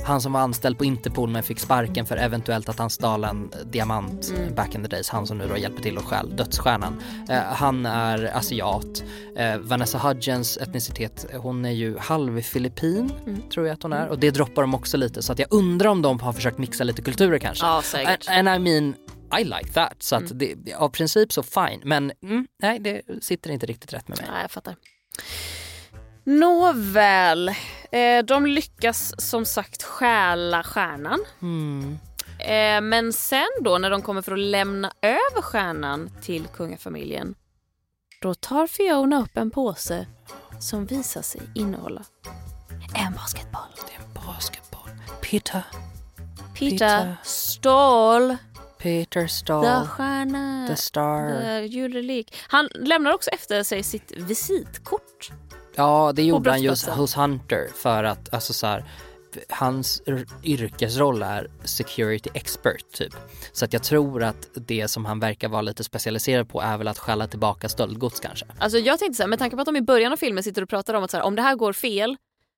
han 0.06 0.22
som 0.22 0.34
var 0.34 0.40
anställd 0.40 0.78
på 0.78 0.86
Interpol 0.86 1.30
men 1.30 1.44
fick 1.44 1.60
sparken 1.60 2.06
för 2.06 2.18
eventuellt 2.18 2.70
att 2.70 2.80
han 2.80 2.90
stal 2.90 3.24
en 3.24 3.52
diamant 3.66 4.34
back 4.56 4.76
in 4.76 4.84
the 4.84 4.88
days, 4.88 5.10
han 5.10 5.28
som 5.28 5.38
nu 5.38 5.48
då 5.48 5.58
hjälper 5.58 5.84
till 5.84 5.98
och 5.98 6.06
stjäl 6.06 6.36
dödsstjärnan. 6.36 7.02
Eh, 7.30 7.38
han 7.38 7.86
är 7.86 8.38
asiat. 8.38 9.04
Eh, 9.38 9.58
Vanessa 9.58 9.98
Hudgens 9.98 10.58
etnicitet, 10.58 11.26
hon 11.34 11.66
är 11.66 11.72
ju 11.72 11.98
halvfilippin 11.98 13.12
tror 13.54 13.68
jag 13.68 13.74
att 13.74 13.84
hon 13.84 13.94
är 13.94 14.08
och 14.08 14.20
det 14.20 14.32
droppar 14.32 14.62
de 14.62 14.76
också 14.76 14.98
lite 14.98 15.22
så 15.24 15.32
att 15.32 15.40
jag 15.40 15.48
undrar 15.52 15.90
om 15.90 16.02
de 16.02 16.20
har 16.20 16.34
försökt 16.34 16.58
mixa 16.58 16.84
lite 16.84 17.02
kulturer 17.02 17.40
kanske. 17.40 17.66
Ja, 17.66 17.82
säkert. 17.82 18.30
And, 18.30 18.48
and 18.48 18.62
I 18.62 18.72
mean 18.72 18.96
I 19.40 19.44
like 19.44 19.74
that 19.74 20.04
så 20.04 20.16
att 20.16 20.40
det, 20.40 20.74
av 20.78 20.90
princip 20.90 21.34
så 21.34 21.44
fine 21.44 21.82
men 21.84 22.12
mm, 22.24 22.48
nej 22.62 22.80
det 22.80 23.02
sitter 23.22 23.50
inte 23.50 23.66
riktigt 23.66 23.94
rätt 23.94 24.08
med 24.08 24.18
mig. 24.18 24.28
Nej, 24.32 24.42
jag 24.42 24.52
fattar. 24.52 24.76
Nåväl, 26.26 27.50
eh, 27.92 28.26
de 28.26 28.46
lyckas 28.46 29.14
som 29.18 29.46
sagt 29.46 29.84
stjäla 29.84 30.64
stjärnan. 30.64 31.20
Mm. 31.42 31.98
Eh, 32.40 32.82
men 32.82 33.14
sen 33.14 33.48
då 33.62 33.78
när 33.78 33.90
de 33.90 34.02
kommer 34.02 34.22
för 34.22 34.32
att 34.32 34.40
lämna 34.40 34.92
över 35.02 35.42
stjärnan 35.42 36.10
till 36.22 36.48
kungafamiljen 36.48 37.36
då 38.22 38.34
tar 38.34 38.68
Fiona 38.68 39.22
upp 39.22 39.38
en 39.38 39.52
påse 39.52 40.08
som 40.60 40.86
visar 40.86 41.22
sig 41.22 41.42
innehålla 41.56 42.02
en 42.96 43.14
basketboll. 43.14 43.62
Det 43.88 43.94
är 43.96 44.08
en 44.08 44.26
basketboll. 44.26 44.90
Peter, 45.22 45.64
Peter, 46.54 46.70
Peter. 46.70 47.16
stal 47.24 48.38
Peter 48.86 49.22
the 49.22 49.28
Stahl, 49.28 49.88
stjärna. 49.88 50.68
The 50.68 50.76
Star. 50.76 51.30
The. 51.68 52.38
Han 52.48 52.70
lämnar 52.74 53.14
också 53.14 53.30
efter 53.30 53.64
sig 53.64 53.84
sitt 53.84 54.12
visitkort. 54.12 55.32
Ja, 55.76 56.12
det 56.16 56.24
gjorde 56.24 56.50
han 56.50 56.62
just 56.62 56.88
hos 56.88 57.16
Hunter 57.16 57.68
för 57.76 58.04
att 58.04 58.34
alltså 58.34 58.54
så 58.54 58.68
här, 58.68 58.86
hans 59.50 60.02
yrkesroll 60.44 61.22
är 61.22 61.48
security 61.64 62.30
expert 62.34 62.92
typ. 62.92 63.16
Så 63.52 63.66
att 63.66 63.74
jag 63.74 63.84
tror 63.84 64.24
att 64.24 64.50
det 64.54 64.88
som 64.88 65.06
han 65.06 65.20
verkar 65.20 65.50
vara 65.50 65.62
lite 65.62 65.84
specialiserad 65.84 66.50
på 66.50 66.62
är 66.62 66.78
väl 66.78 66.88
att 66.88 67.00
stjäla 67.00 67.28
tillbaka 67.28 67.70
stöldgods 67.70 68.20
kanske. 68.20 68.46
Alltså 68.60 68.78
jag 68.78 69.00
tänkte 69.00 69.18
så 69.18 69.24
här, 69.24 69.28
med 69.28 69.40
tanke 69.40 69.56
på 69.56 69.62
att 69.62 69.66
de 69.66 69.76
i 69.76 69.82
början 69.82 70.14
av 70.14 70.18
filmen 70.18 70.44
sitter 70.44 70.62
och 70.62 70.70
pratar 70.70 70.94
om 70.94 71.04
att 71.04 71.12
så 71.12 71.18
här, 71.18 71.24
om 71.24 71.36
det 71.36 71.42
här 71.42 71.56
går 71.56 71.74
fel 71.74 72.18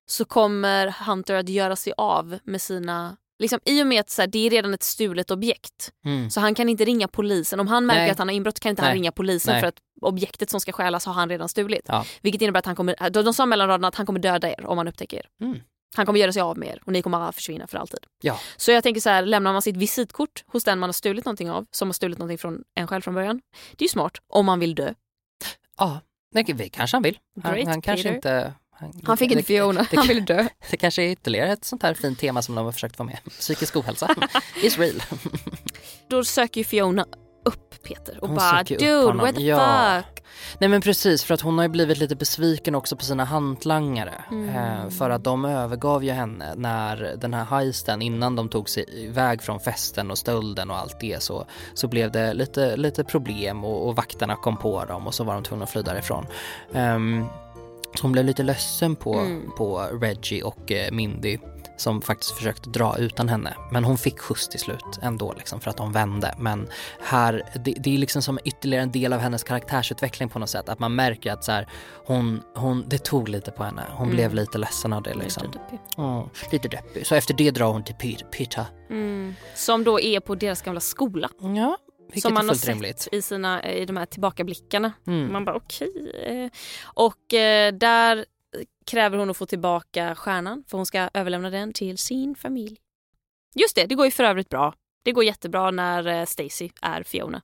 så 0.09 0.25
kommer 0.25 0.95
Hunter 1.05 1.35
att 1.35 1.49
göra 1.49 1.75
sig 1.75 1.93
av 1.97 2.39
med 2.43 2.61
sina 2.61 3.17
Liksom, 3.39 3.59
I 3.65 3.83
och 3.83 3.87
med 3.87 3.99
att 3.99 4.09
så 4.09 4.21
här, 4.21 4.27
det 4.27 4.45
är 4.45 4.49
redan 4.49 4.73
ett 4.73 4.83
stulet 4.83 5.31
objekt 5.31 5.91
Mm. 6.05 6.29
så 6.29 6.39
han 6.39 6.55
kan 6.55 6.69
inte 6.69 6.85
ringa 6.85 7.07
polisen. 7.07 7.59
Om 7.59 7.67
han 7.67 7.85
märker 7.85 8.01
Nej. 8.01 8.11
att 8.11 8.17
han 8.17 8.27
har 8.27 8.35
inbrott 8.35 8.59
kan 8.59 8.69
inte 8.69 8.81
han 8.81 8.89
Nej. 8.89 8.95
ringa 8.97 9.11
polisen 9.11 9.51
Nej. 9.53 9.61
för 9.61 9.67
att 9.67 9.77
objektet 10.01 10.49
som 10.49 10.59
ska 10.59 10.71
stjälas 10.71 11.05
har 11.05 11.13
han 11.13 11.29
redan 11.29 11.49
stulit. 11.49 11.85
Ja. 11.87 12.05
Vilket 12.21 12.41
innebär 12.41 12.59
att 12.59 12.65
han 12.65 12.75
kommer, 12.75 13.09
de, 13.09 13.23
de 13.23 13.33
sa 13.33 13.45
mellan 13.45 13.67
raderna 13.67 13.87
att 13.87 13.95
han 13.95 14.05
kommer 14.05 14.19
döda 14.19 14.49
er 14.49 14.65
om 14.65 14.77
han 14.77 14.87
upptäcker 14.87 15.17
er. 15.17 15.25
Mm. 15.41 15.59
Han 15.95 16.05
kommer 16.05 16.19
göra 16.19 16.31
sig 16.33 16.41
av 16.41 16.57
med 16.57 16.69
er 16.69 16.81
och 16.85 16.91
ni 16.91 17.01
kommer 17.01 17.17
alla 17.17 17.31
försvinna 17.31 17.67
för 17.67 17.77
alltid. 17.77 17.99
Ja. 18.21 18.39
Så 18.57 18.71
jag 18.71 18.83
tänker 18.83 19.01
så 19.01 19.09
här, 19.09 19.25
lämnar 19.25 19.53
man 19.53 19.61
sitt 19.61 19.77
visitkort 19.77 20.43
hos 20.47 20.63
den 20.63 20.79
man 20.79 20.87
har 20.89 20.93
stulit 20.93 21.25
någonting 21.25 21.51
av, 21.51 21.65
som 21.71 21.87
har 21.87 21.93
stulit 21.93 22.17
någonting 22.19 22.37
från 22.37 22.63
en 22.75 22.87
själv 22.87 23.01
från 23.01 23.13
början. 23.13 23.41
Det 23.71 23.83
är 23.83 23.85
ju 23.85 23.89
smart 23.89 24.17
om 24.27 24.45
man 24.45 24.59
vill 24.59 24.75
dö. 24.75 24.93
Ja, 25.77 25.99
det 26.33 26.69
kanske 26.69 26.95
han 26.95 27.03
vill. 27.03 27.19
Han, 27.43 27.53
Great, 27.53 27.67
han 27.67 27.81
kanske 27.81 28.13
Peter. 28.13 28.37
inte... 28.37 28.53
Han 29.03 29.17
fick 29.17 29.31
inte 29.31 29.41
det- 29.41 29.45
Fiona, 29.47 29.85
det- 29.91 29.97
han 29.97 30.07
ville 30.07 30.21
dö. 30.21 30.47
Det 30.71 30.77
kanske 30.77 31.03
är 31.03 31.11
ytterligare 31.11 31.51
ett 31.51 31.65
sånt 31.65 31.83
här 31.83 31.93
fint 31.93 32.19
tema 32.19 32.41
som 32.41 32.55
de 32.55 32.65
har 32.65 32.71
försökt 32.71 32.97
få 32.97 33.03
med. 33.03 33.17
Psykisk 33.39 33.75
ohälsa 33.75 34.15
is 34.63 34.77
real. 34.77 35.03
Då 36.09 36.23
söker 36.23 36.61
ju 36.61 36.65
Fiona 36.65 37.05
upp 37.45 37.83
Peter 37.83 38.17
och 38.21 38.27
Hon 38.27 38.37
bara 38.37 38.63
dude 38.63 38.93
honom." 38.93 39.17
what 39.17 39.35
the 39.35 39.41
Ja. 39.41 40.01
fuck. 40.03 40.23
Nej 40.59 40.69
men 40.69 40.81
precis 40.81 41.23
för 41.23 41.33
att 41.33 41.41
hon 41.41 41.57
har 41.57 41.65
ju 41.65 41.69
blivit 41.69 41.97
lite 41.97 42.15
besviken 42.15 42.75
också 42.75 42.95
på 42.95 43.03
sina 43.05 43.25
hantlangare. 43.25 44.13
Eh, 44.55 44.89
för 44.89 45.09
att 45.09 45.23
de 45.23 45.45
övergav 45.45 46.03
ju 46.03 46.11
henne 46.11 46.53
när 46.55 47.15
den 47.17 47.33
här 47.33 47.45
heisten 47.45 48.01
innan 48.01 48.35
de 48.35 48.49
tog 48.49 48.69
sig 48.69 48.85
iväg 49.05 49.41
från 49.41 49.59
festen 49.59 50.11
och 50.11 50.17
stölden 50.17 50.71
och 50.71 50.77
allt 50.77 50.99
det 50.99 51.23
så, 51.23 51.45
så 51.73 51.87
blev 51.87 52.11
det 52.11 52.33
lite, 52.33 52.75
lite 52.77 53.03
problem 53.03 53.63
och, 53.65 53.87
och 53.87 53.95
vakterna 53.95 54.35
kom 54.35 54.57
på 54.57 54.85
dem 54.85 55.07
och 55.07 55.13
så 55.13 55.23
var 55.23 55.33
de 55.33 55.43
tvungna 55.43 55.63
att 55.63 55.69
fly 55.71 55.81
därifrån. 55.81 56.25
Så 56.71 56.77
hon 57.99 58.11
blev 58.11 58.25
lite 58.25 58.43
ledsen 58.43 58.95
på, 58.95 59.41
på 59.57 59.77
Reggie 60.01 60.43
och 60.43 60.71
eh, 60.71 60.91
Mindy 60.91 61.37
som 61.77 62.01
faktiskt 62.01 62.31
försökte 62.31 62.69
dra 62.69 62.97
utan 62.97 63.29
henne. 63.29 63.55
Men 63.71 63.83
hon 63.83 63.97
fick 63.97 64.19
skjuts 64.19 64.47
till 64.47 64.59
slut 64.59 64.99
ändå 65.01 65.33
liksom 65.37 65.59
för 65.59 65.69
att 65.69 65.77
de 65.77 65.91
vände. 65.91 66.35
Men 66.37 66.67
här, 67.01 67.43
det, 67.65 67.73
det 67.79 67.93
är 67.93 67.97
liksom 67.97 68.21
som 68.21 68.39
ytterligare 68.45 68.83
en 68.83 68.91
del 68.91 69.13
av 69.13 69.19
hennes 69.19 69.43
karaktärsutveckling 69.43 70.29
på 70.29 70.39
något 70.39 70.49
sätt. 70.49 70.69
Att 70.69 70.79
man 70.79 70.95
märker 70.95 71.31
att 71.31 71.43
så 71.43 71.51
här, 71.51 71.67
hon, 72.05 72.41
hon, 72.55 72.83
det 72.87 72.97
tog 72.97 73.29
lite 73.29 73.51
på 73.51 73.63
henne. 73.63 73.83
Hon 73.91 74.09
blev 74.09 74.33
lite 74.33 74.57
ledsen 74.57 74.93
av 74.93 75.03
det 75.03 75.13
liksom. 75.13 75.43
Lite 75.45 75.59
deppig. 75.59 75.79
Ja, 75.97 76.29
lite 76.51 76.67
deppig. 76.67 77.07
Så 77.07 77.15
efter 77.15 77.33
det 77.33 77.51
drar 77.51 77.71
hon 77.71 77.83
till. 77.83 78.23
Peter. 78.31 78.65
Mm. 78.89 79.35
Som 79.55 79.83
då 79.83 79.99
är 79.99 80.19
på 80.19 80.35
deras 80.35 80.61
gamla 80.61 80.79
skola. 80.79 81.29
Ja, 81.39 81.77
vilket 82.07 82.21
som 82.21 82.33
man 82.33 82.47
har 82.47 82.55
sett 82.55 82.69
rimligt. 82.69 83.07
i, 83.11 83.21
sina, 83.21 83.73
i 83.73 83.85
de 83.85 83.97
här 83.97 84.05
tillbakablickarna. 84.05 84.93
Mm. 85.07 85.31
Man 85.31 85.45
bara 85.45 85.55
okej. 85.55 86.11
eh. 86.25 86.49
Och 86.83 87.33
eh, 87.33 87.73
där 87.73 88.25
kräver 88.85 89.17
hon 89.17 89.29
att 89.29 89.37
få 89.37 89.45
tillbaka 89.45 90.15
stjärnan 90.15 90.63
för 90.67 90.77
hon 90.77 90.85
ska 90.85 91.09
överlämna 91.13 91.49
den 91.49 91.73
till 91.73 91.97
sin 91.97 92.35
familj. 92.35 92.77
Just 93.55 93.75
det, 93.75 93.85
det 93.85 93.95
går 93.95 94.05
ju 94.05 94.11
för 94.11 94.23
övrigt 94.23 94.49
bra. 94.49 94.73
Det 95.05 95.11
går 95.11 95.23
jättebra 95.23 95.71
när 95.71 96.07
eh, 96.07 96.25
Stacy 96.25 96.69
är 96.81 97.03
Fiona. 97.03 97.41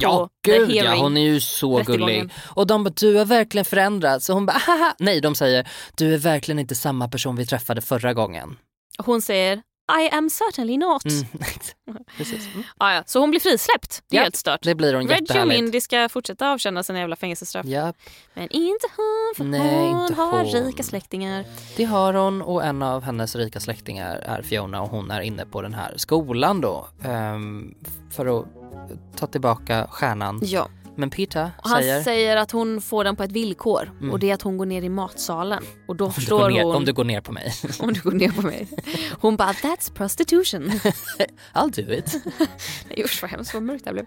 Ja, 0.00 0.28
gud 0.42 0.70
ja, 0.70 0.94
hon 0.94 1.16
är 1.16 1.20
ju 1.22 1.40
så 1.40 1.82
gullig. 1.82 2.30
Och 2.56 2.66
de 2.66 2.84
bara, 2.84 2.94
du 2.96 3.14
har 3.14 3.24
verkligen 3.24 3.64
förändrats. 3.64 4.28
Och 4.28 4.34
hon 4.34 4.46
bara, 4.46 4.58
haha. 4.58 4.94
Nej, 4.98 5.20
de 5.20 5.34
säger, 5.34 5.68
du 5.96 6.14
är 6.14 6.18
verkligen 6.18 6.58
inte 6.58 6.74
samma 6.74 7.08
person 7.08 7.36
vi 7.36 7.46
träffade 7.46 7.80
förra 7.80 8.14
gången. 8.14 8.58
Hon 8.98 9.22
säger 9.22 9.62
I 10.02 10.08
am 10.16 10.30
certainly 10.30 10.76
not. 10.76 11.04
Mm. 11.04 12.04
Precis. 12.16 12.46
Mm. 12.54 12.62
Ah, 12.78 12.94
ja. 12.94 13.02
Så 13.06 13.20
hon 13.20 13.30
blir 13.30 13.40
frisläppt. 13.40 14.02
Det 14.08 14.16
är 14.16 14.20
Ja, 14.20 14.22
helt 14.22 14.36
stört. 14.36 14.62
Det 14.62 14.74
blir 14.74 14.94
hon 14.94 15.06
jättehärligt. 15.06 15.60
Mindy 15.62 15.80
ska 15.80 16.08
fortsätta 16.08 16.50
avtjäna 16.52 16.82
sina 16.82 16.98
jävla 16.98 17.16
fängelsestraff. 17.16 17.66
Japp, 17.66 17.96
Men 18.34 18.48
inte 18.50 18.86
hon 18.96 19.34
för 19.36 19.44
Nej, 19.44 19.92
hon 19.92 20.02
inte 20.02 20.14
har 20.14 20.30
hon. 20.44 20.46
rika 20.52 20.82
släktingar. 20.82 21.44
det 21.76 21.84
har 21.84 22.14
hon 22.14 22.42
och 22.42 22.64
en 22.64 22.82
av 22.82 23.02
hennes 23.02 23.36
rika 23.36 23.60
släktingar 23.60 24.16
är 24.16 24.42
Fiona 24.42 24.82
och 24.82 24.88
hon 24.90 25.10
är 25.10 25.20
inne 25.20 25.46
på 25.46 25.62
den 25.62 25.74
här 25.74 25.94
skolan 25.96 26.60
då 26.60 26.86
ehm, 27.04 27.74
för 28.10 28.40
att 28.40 28.46
ta 29.16 29.26
tillbaka 29.26 29.86
stjärnan. 29.90 30.40
Ja. 30.42 30.68
Men 30.96 31.10
Peter 31.10 31.50
Och 31.62 31.68
han 31.70 31.82
säger, 31.82 32.02
säger... 32.02 32.36
att 32.36 32.50
hon 32.50 32.80
får 32.80 33.04
den 33.04 33.16
på 33.16 33.22
ett 33.22 33.32
villkor 33.32 33.90
Mm. 34.00 34.12
och 34.12 34.18
det 34.18 34.30
är 34.30 34.34
att 34.34 34.42
hon 34.42 34.56
går 34.56 34.66
ner 34.66 34.82
i 34.82 34.88
matsalen. 34.88 35.62
Och 35.88 35.96
då 35.96 36.04
om 36.04 36.10
du, 36.10 36.14
förstår 36.14 36.50
ner, 36.50 36.64
hon... 36.64 36.76
om 36.76 36.84
du 36.84 36.92
går 36.92 37.04
ner 37.04 37.20
på 37.20 37.32
mig. 37.32 37.52
om 37.80 37.92
du 37.92 38.00
går 38.00 38.12
ner 38.12 38.28
på 38.28 38.42
mig. 38.42 38.68
Hon 39.20 39.36
bara 39.36 39.52
that's 39.52 39.92
prostitution. 39.94 40.70
I'll 41.54 41.86
do 41.86 41.92
it. 41.92 42.14
Usch 43.04 43.22
vad 43.22 43.30
hemskt 43.30 43.54
vad 43.54 43.62
mörkt 43.62 43.84
det 43.84 43.92
blev. 43.92 44.06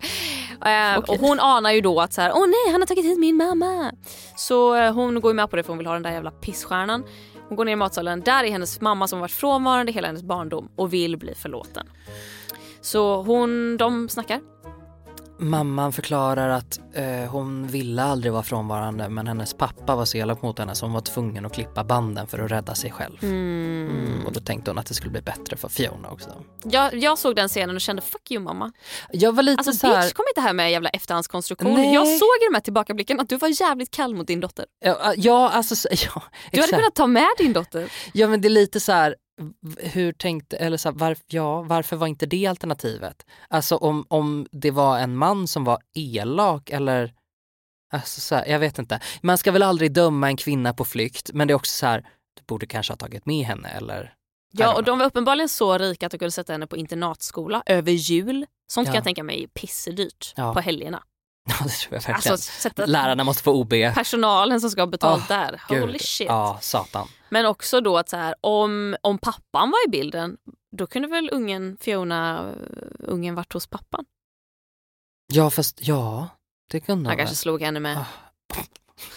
Eh, 0.66 0.98
Och 0.98 1.18
hon 1.20 1.40
anar 1.40 1.72
ju 1.72 1.82
då 1.82 2.00
att 2.02 2.14
så 2.14 2.22
här, 2.22 2.32
åh 2.36 2.48
nej 2.48 2.72
han 2.72 2.82
har 2.82 2.86
tagit 2.88 3.06
hit 3.06 3.20
min 3.20 3.36
mamma. 3.36 3.92
Så 4.38 4.76
eh, 4.76 4.94
hon 4.94 5.22
går 5.22 5.32
ju 5.32 5.36
med 5.36 5.50
på 5.50 5.56
det 5.56 5.64
för 5.64 5.70
hon 5.70 5.78
vill 5.78 5.88
ha 5.88 5.94
den 5.94 6.04
där 6.04 6.12
jävla 6.12 6.32
pissstjärnan. 6.32 7.04
Hon 7.48 7.58
går 7.58 7.66
ner 7.66 7.74
i 7.74 7.76
matsalen, 7.76 8.22
där 8.22 8.44
är 8.44 8.52
hennes 8.52 8.82
mamma 8.82 9.08
som 9.08 9.20
varit 9.20 9.32
frånvarande 9.32 9.92
hela 9.92 10.08
hennes 10.08 10.24
barndom 10.24 10.70
och 10.76 10.94
vill 10.94 11.18
bli 11.18 11.36
förlåten. 11.36 11.88
Så 12.82 13.22
hon, 13.22 13.78
de 13.78 14.10
snackar. 14.10 14.40
Mamman 15.40 15.94
förklarar 15.94 16.50
att 16.50 16.80
eh, 16.94 17.06
hon 17.32 17.68
ville 17.68 18.04
aldrig 18.04 18.34
vara 18.34 18.44
frånvarande 18.44 19.10
men 19.10 19.28
hennes 19.28 19.54
pappa 19.54 19.96
var 19.96 20.06
så 20.06 20.18
elak 20.18 20.42
mot 20.42 20.60
henne 20.60 20.76
så 20.76 20.86
hon 20.86 20.94
var 20.94 21.02
tvungen 21.02 21.46
att 21.46 21.54
klippa 21.54 21.84
banden 21.84 22.28
för 22.28 22.40
att 22.40 22.52
rädda 22.52 22.76
sig 22.76 22.92
själv. 22.92 23.18
Mm, 23.24 24.24
och 24.26 24.34
då 24.34 24.40
tänkte 24.40 24.72
hon 24.72 24.78
att 24.78 24.86
det 24.86 24.94
skulle 24.94 25.12
bli 25.12 25.22
bättre 25.22 25.58
för 25.58 25.70
Fiona 25.70 26.10
också. 26.10 26.30
Jag, 26.64 26.94
jag 26.96 27.18
såg 27.18 27.36
den 27.36 27.48
scenen 27.50 27.76
och 27.76 27.82
kände 27.82 28.02
fuck 28.02 28.32
you 28.32 28.44
mamma. 28.44 28.72
Jag 29.12 29.36
var 29.36 29.44
lite 29.44 29.60
Alltså 29.60 29.74
så 29.74 29.88
här, 29.88 30.02
bitch 30.02 30.14
kom 30.14 30.26
inte 30.30 30.42
här 30.42 30.54
med 30.54 30.72
jävla 30.72 30.90
efterhandskonstruktion. 30.90 31.74
Nej. 31.74 31.94
Jag 31.94 32.08
såg 32.08 32.36
i 32.42 32.46
de 32.50 32.54
här 32.56 32.62
tillbakablicken 32.62 33.20
att 33.20 33.30
du 33.30 33.38
var 33.38 33.62
jävligt 33.62 33.92
kall 33.92 34.16
mot 34.16 34.28
din 34.28 34.40
dotter. 34.40 34.66
ja, 34.84 35.14
ja 35.18 35.50
alltså 35.50 35.76
så- 35.76 35.90
ja, 35.92 36.24
Du 36.52 36.62
hade 36.62 36.72
kunnat 36.74 36.96
ta 36.96 37.08
med 37.08 37.28
din 37.38 37.54
dotter. 37.54 37.92
Ja 38.14 38.28
men 38.28 38.42
det 38.42 38.48
är 38.48 38.50
lite 38.50 38.80
så 38.80 38.92
här, 38.92 39.16
hur 39.80 40.12
tänkte, 40.14 40.58
eller 40.58 40.78
så 40.78 40.90
här, 40.90 40.96
varf, 40.98 41.20
ja, 41.28 41.62
varför 41.62 41.96
var 41.96 42.08
inte 42.08 42.26
det 42.26 42.46
alternativet? 42.48 43.26
Alltså 43.50 43.76
om, 43.76 44.06
om 44.10 44.48
det 44.52 44.72
var 44.72 45.00
en 45.00 45.16
man 45.18 45.48
som 45.48 45.64
var 45.64 45.80
elak 45.94 46.70
eller, 46.70 47.14
alltså 47.94 48.22
så 48.22 48.36
här, 48.36 48.46
jag 48.46 48.60
vet 48.60 48.80
inte. 48.80 49.00
Man 49.22 49.38
ska 49.38 49.52
väl 49.52 49.64
aldrig 49.64 49.92
döma 49.94 50.28
en 50.28 50.38
kvinna 50.38 50.74
på 50.74 50.86
flykt 50.86 51.30
men 51.34 51.48
det 51.48 51.52
är 51.52 51.56
också 51.56 51.72
så 51.78 51.86
här, 51.86 52.02
du 52.38 52.44
borde 52.48 52.66
kanske 52.68 52.94
ha 52.94 52.98
tagit 52.98 53.26
med 53.26 53.46
henne 53.46 53.70
eller 53.70 54.14
Ja 54.52 54.74
och 54.76 54.84
de 54.84 55.00
var 55.00 55.06
uppenbarligen 55.06 55.50
så 55.50 55.78
rika 55.78 56.06
att 56.06 56.12
de 56.12 56.18
kunde 56.18 56.32
sätta 56.32 56.54
henne 56.54 56.68
på 56.68 56.78
internatskola 56.78 57.64
över 57.66 57.92
jul. 57.92 58.46
Sånt 58.72 58.86
kan 58.88 58.94
Ja. 58.94 58.98
jag 58.98 59.04
tänka 59.04 59.24
mig 59.24 59.44
är 59.44 59.48
pissedyrt 59.48 60.34
Ja. 60.36 60.54
på 60.54 60.60
helgerna. 60.60 61.04
Ja 61.50 61.56
det 61.64 61.70
tror 61.70 61.94
jag 61.96 62.02
verkligen. 62.02 62.32
Alltså 62.34 62.70
Lärarna 62.86 63.24
måste 63.24 63.44
få 63.44 63.52
OB. 63.54 63.70
personalen 63.94 64.62
som 64.62 64.70
ska 64.70 64.82
ha 64.82 64.88
betalt 64.88 65.32
Ah, 65.32 65.36
där. 65.36 65.62
Gud. 65.70 65.82
Holy 65.82 66.00
shit. 66.00 66.28
Ja, 66.28 66.58
satan. 66.62 67.08
Men 67.30 67.46
också 67.46 67.82
då 67.82 67.98
att 67.98 68.10
så 68.10 68.18
här, 68.18 68.36
om, 68.42 68.96
om 69.02 69.18
pappan 69.18 69.72
var 69.72 69.88
i 69.88 69.90
bilden 69.90 70.38
då 70.72 70.88
kunde 70.88 71.08
väl 71.08 71.30
ungen 71.32 71.78
Fiona, 71.80 72.50
uh, 72.50 72.54
ungen 72.98 73.36
varit 73.36 73.54
hos 73.54 73.68
pappan. 73.68 74.06
Ja 75.34 75.50
fast 75.50 75.88
ja, 75.88 76.30
det 76.72 76.80
kunde 76.80 77.00
Han 77.00 77.06
han 77.06 77.18
kanske 77.18 77.32
väl. 77.32 77.38
slog 77.38 77.62
henne 77.62 77.80
med. 77.80 77.98
Ah. 77.98 78.06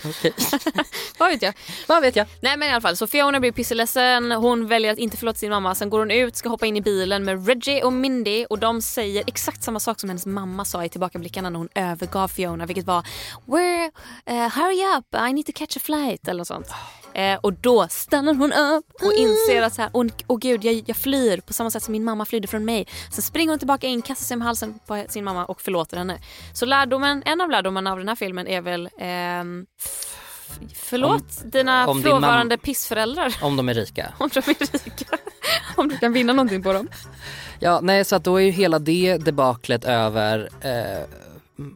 Okej. 0.05 0.33
Vad 1.19 1.31
vet 1.31 1.43
jag. 1.43 1.55
Vad 1.87 2.03
vet 2.03 2.17
jag? 2.17 2.27
Nej 2.41 2.57
men 2.57 2.69
i 2.69 2.73
alla 2.73 2.81
fall, 2.81 2.97
så 2.97 3.07
Fiona 3.07 3.41
blir 3.41 3.53
pisseledsen, 3.53 4.33
hon 4.33 4.67
väljer 4.67 4.93
att 4.93 4.99
inte 4.99 5.17
förlåta 5.17 5.39
sin 5.39 5.51
mamma. 5.51 5.75
Sen 5.75 5.91
går 5.91 5.99
hon 5.99 6.11
ut, 6.11 6.37
ska 6.37 6.49
hoppa 6.49 6.67
in 6.67 6.77
i 6.77 6.81
bilen 6.81 7.25
med 7.25 7.47
Reggie 7.47 7.85
och 7.85 7.93
Mindy 7.93 8.45
och 8.45 8.59
de 8.59 8.83
säger 8.83 9.25
exakt 9.27 9.63
samma 9.63 9.81
sak 9.81 10.01
som 10.01 10.09
hennes 10.09 10.27
mamma 10.27 10.65
sa 10.65 10.85
i 10.85 10.89
tillbakablickarna 10.89 11.51
när 11.51 11.59
hon 11.59 11.69
övergav 11.75 12.29
Fiona. 12.29 12.67
Vilket 12.67 12.87
var 12.87 13.07
Where, 13.47 13.91
uh, 14.31 14.49
hurry 14.49 14.99
up, 14.99 15.29
I 15.31 15.33
need 15.33 15.47
to 15.47 15.53
catch 15.55 15.77
a 15.77 15.81
flight 15.83 16.29
eller 16.29 16.39
något 16.39 16.49
sånt. 16.49 16.67
Eh, 17.15 17.39
och 17.41 17.53
då 17.53 17.89
stannar 17.89 18.35
hon 18.35 18.53
upp 18.53 18.87
och 19.03 19.13
inser 19.13 19.63
att 19.63 19.75
så 19.75 19.83
här, 19.83 19.91
åh 19.95 20.07
åh 20.27 20.39
gud 20.39 20.65
jag, 20.65 20.83
jag 20.87 20.97
flyr 20.97 21.41
på 21.41 21.53
samma 21.53 21.71
sätt 21.71 21.83
som 21.83 21.93
min 21.93 22.05
mamma 22.05 22.25
flydde 22.25 22.49
från 22.49 22.65
mig. 22.65 22.87
Sen 23.13 23.23
springer 23.23 23.51
hon 23.51 23.59
tillbaka 23.59 23.87
in, 23.87 24.03
kastar 24.03 24.25
sig 24.25 24.37
med 24.37 24.47
halsen 24.47 24.79
på 24.87 25.05
sin 25.09 25.25
mamma 25.25 25.45
och 25.45 25.61
förlåter 25.61 25.97
henne. 25.97 26.19
Så 26.55 26.67
lärdomen, 26.67 27.23
en 27.27 27.41
av 27.41 27.51
lärdomarna 27.51 27.93
av 27.93 27.99
den 27.99 28.09
här 28.09 28.17
filmen 28.17 28.47
är 28.47 28.61
väl 28.61 28.89
ehm, 28.99 29.67
Förlåt 30.75 31.53
dina 31.53 31.89
om 31.89 32.03
frånvarande 32.03 32.59
pissföräldrar 32.59 33.37
Om 33.43 33.57
de 33.57 33.69
är 33.69 33.75
rika. 33.75 34.13
om 34.19 34.31
de 34.35 34.39
är 34.39 34.73
rika. 34.85 35.19
Om 35.77 35.89
du 35.89 35.99
kan 35.99 36.13
vinna 36.13 36.33
någonting 36.33 36.63
på 36.63 36.73
dem. 36.73 36.89
Ja, 37.59 37.81
nej 37.83 38.05
så 38.05 38.17
att 38.17 38.25
då 38.25 38.37
är 38.37 38.41
ju 38.45 38.51
hela 38.51 38.79
det 38.79 39.17
debaklet 39.17 39.85
över. 39.85 40.49
Eh, 40.61 41.05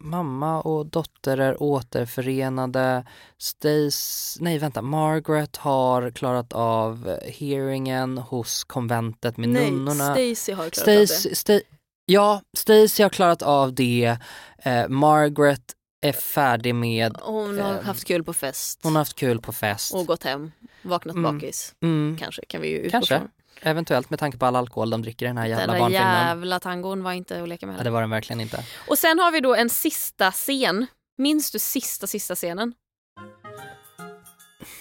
mamma 0.01 0.61
och 0.63 0.87
dotter 0.87 1.39
är 1.39 1.63
återförenade. 1.63 3.05
Stace, 3.39 4.39
nej 4.43 4.59
vänta, 4.59 4.83
Margaret 4.83 5.57
har 5.57 6.11
klarat 6.11 6.53
av 6.53 7.19
hearingen 7.25 8.19
hos 8.19 8.65
konventet 8.65 9.37
med 9.37 9.49
nunnorna. 9.49 10.05
Stacy 10.15 10.53
har 10.53 10.71
klarat 10.71 10.89
av 10.89 10.95
det. 10.95 11.07
Sta- 11.35 11.61
ja, 12.07 12.41
Stacy 12.57 13.03
har 13.03 13.11
klarat 13.11 13.43
av 13.43 13.75
det. 13.75 14.17
Eh, 14.59 14.89
Margaret 14.89 15.63
är 16.09 16.13
färdig 16.13 16.75
med, 16.75 17.17
Hon 17.23 17.59
har 17.61 17.73
ehm, 17.79 17.85
haft 17.85 18.05
kul 18.05 18.25
på 18.25 18.33
fest 18.33 18.81
hon 18.83 18.93
har 18.93 19.01
haft 19.01 19.15
kul 19.17 19.41
på 19.41 19.53
fest. 19.53 19.95
och 19.95 20.07
gått 20.07 20.25
hem, 20.25 20.53
vaknat 20.83 21.17
Mm. 21.17 21.35
bakis. 21.35 21.75
Mm, 21.83 22.17
Kanske 22.21 22.45
kan 22.49 22.61
vi 22.61 22.69
ju 22.69 22.79
utgå 22.79 22.91
kanske, 22.91 23.19
från. 23.19 23.31
eventuellt 23.63 24.11
med 24.11 24.19
tanke 24.19 24.39
på 24.39 24.47
all 24.47 24.57
alkohol 24.57 24.91
de 24.91 25.03
dricker 25.03 25.27
i 25.27 25.29
den 25.29 25.37
här 25.39 25.49
Den 25.49 25.59
jävla 25.59 25.73
där 25.73 25.81
barnfilmen. 25.81 26.27
jävla 26.27 26.61
tangon 26.61 27.03
var 27.03 27.13
inte 27.13 27.43
att 27.43 27.49
leka 27.49 27.67
med. 27.67 27.79
Ja, 27.79 27.83
det 27.85 27.91
var 27.91 28.01
den 28.01 28.11
verkligen 28.11 28.41
inte. 28.41 28.65
Och 28.89 28.99
sen 28.99 29.19
har 29.19 29.31
vi 29.33 29.41
då 29.41 29.55
en 29.55 29.71
sista 29.71 30.33
scen. 30.33 30.87
Minns 31.19 31.51
du 31.51 31.59
sista, 31.59 32.07
sista 32.07 32.35
scenen? 32.35 32.75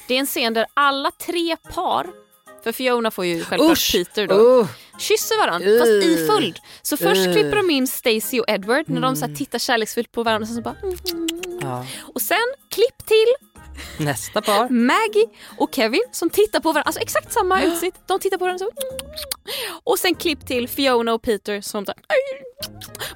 Det 0.08 0.14
är 0.16 0.20
en 0.20 0.26
scen 0.26 0.54
där 0.54 0.66
alla 0.74 1.12
tre 1.12 1.58
par, 1.74 2.08
för 2.64 2.72
Fiona 2.72 3.12
får 3.12 3.26
ju 3.26 3.44
självklart 3.44 3.72
Usch! 3.72 3.92
Peter 3.92 4.28
då, 4.28 4.36
Uh, 4.60 4.68
kysser 5.00 5.38
varandra 5.48 5.80
fast 5.80 5.92
i 5.92 6.22
Uh. 6.22 6.28
följd. 6.28 6.60
Så 6.82 6.98
först 6.98 7.28
Uh. 7.28 7.34
klipper 7.34 7.56
de 7.56 7.70
in 7.70 7.88
Stacy 7.88 8.40
och 8.40 8.50
Edward 8.50 8.90
när 8.90 9.02
de 9.02 9.16
så 9.16 9.26
Mm. 9.26 9.38
tittar 9.38 9.60
kärleksfullt 9.60 10.12
på 10.12 10.24
varandra 10.24 10.44
och 10.44 10.48
sen 10.48 10.56
så 10.56 10.62
bara 10.62 10.76
mm, 10.84 10.98
mm, 11.12 11.60
ja. 11.62 11.86
Och 12.14 12.22
sen 12.22 12.38
klipp 12.70 13.06
till 13.06 13.13
Nästa 14.06 14.42
par. 14.42 14.70
Maggie 14.70 15.30
och 15.58 15.70
Kevin 15.76 16.02
som 16.12 16.30
tittar 16.30 16.60
på 16.60 16.70
varandra, 16.72 16.82
alltså 16.82 17.02
exakt 17.02 17.34
samma 17.34 17.64
utsikt. 17.64 17.98
De 18.08 18.20
tittar 18.20 18.38
på 18.38 18.46
varandra 18.46 18.66
så. 18.66 18.72
Och 19.84 20.00
sen 20.00 20.16
klipp 20.16 20.48
till 20.48 20.68
Fiona 20.70 21.14
och 21.14 21.22
Peter 21.22 21.62
som 21.62 21.86
här, 21.88 21.96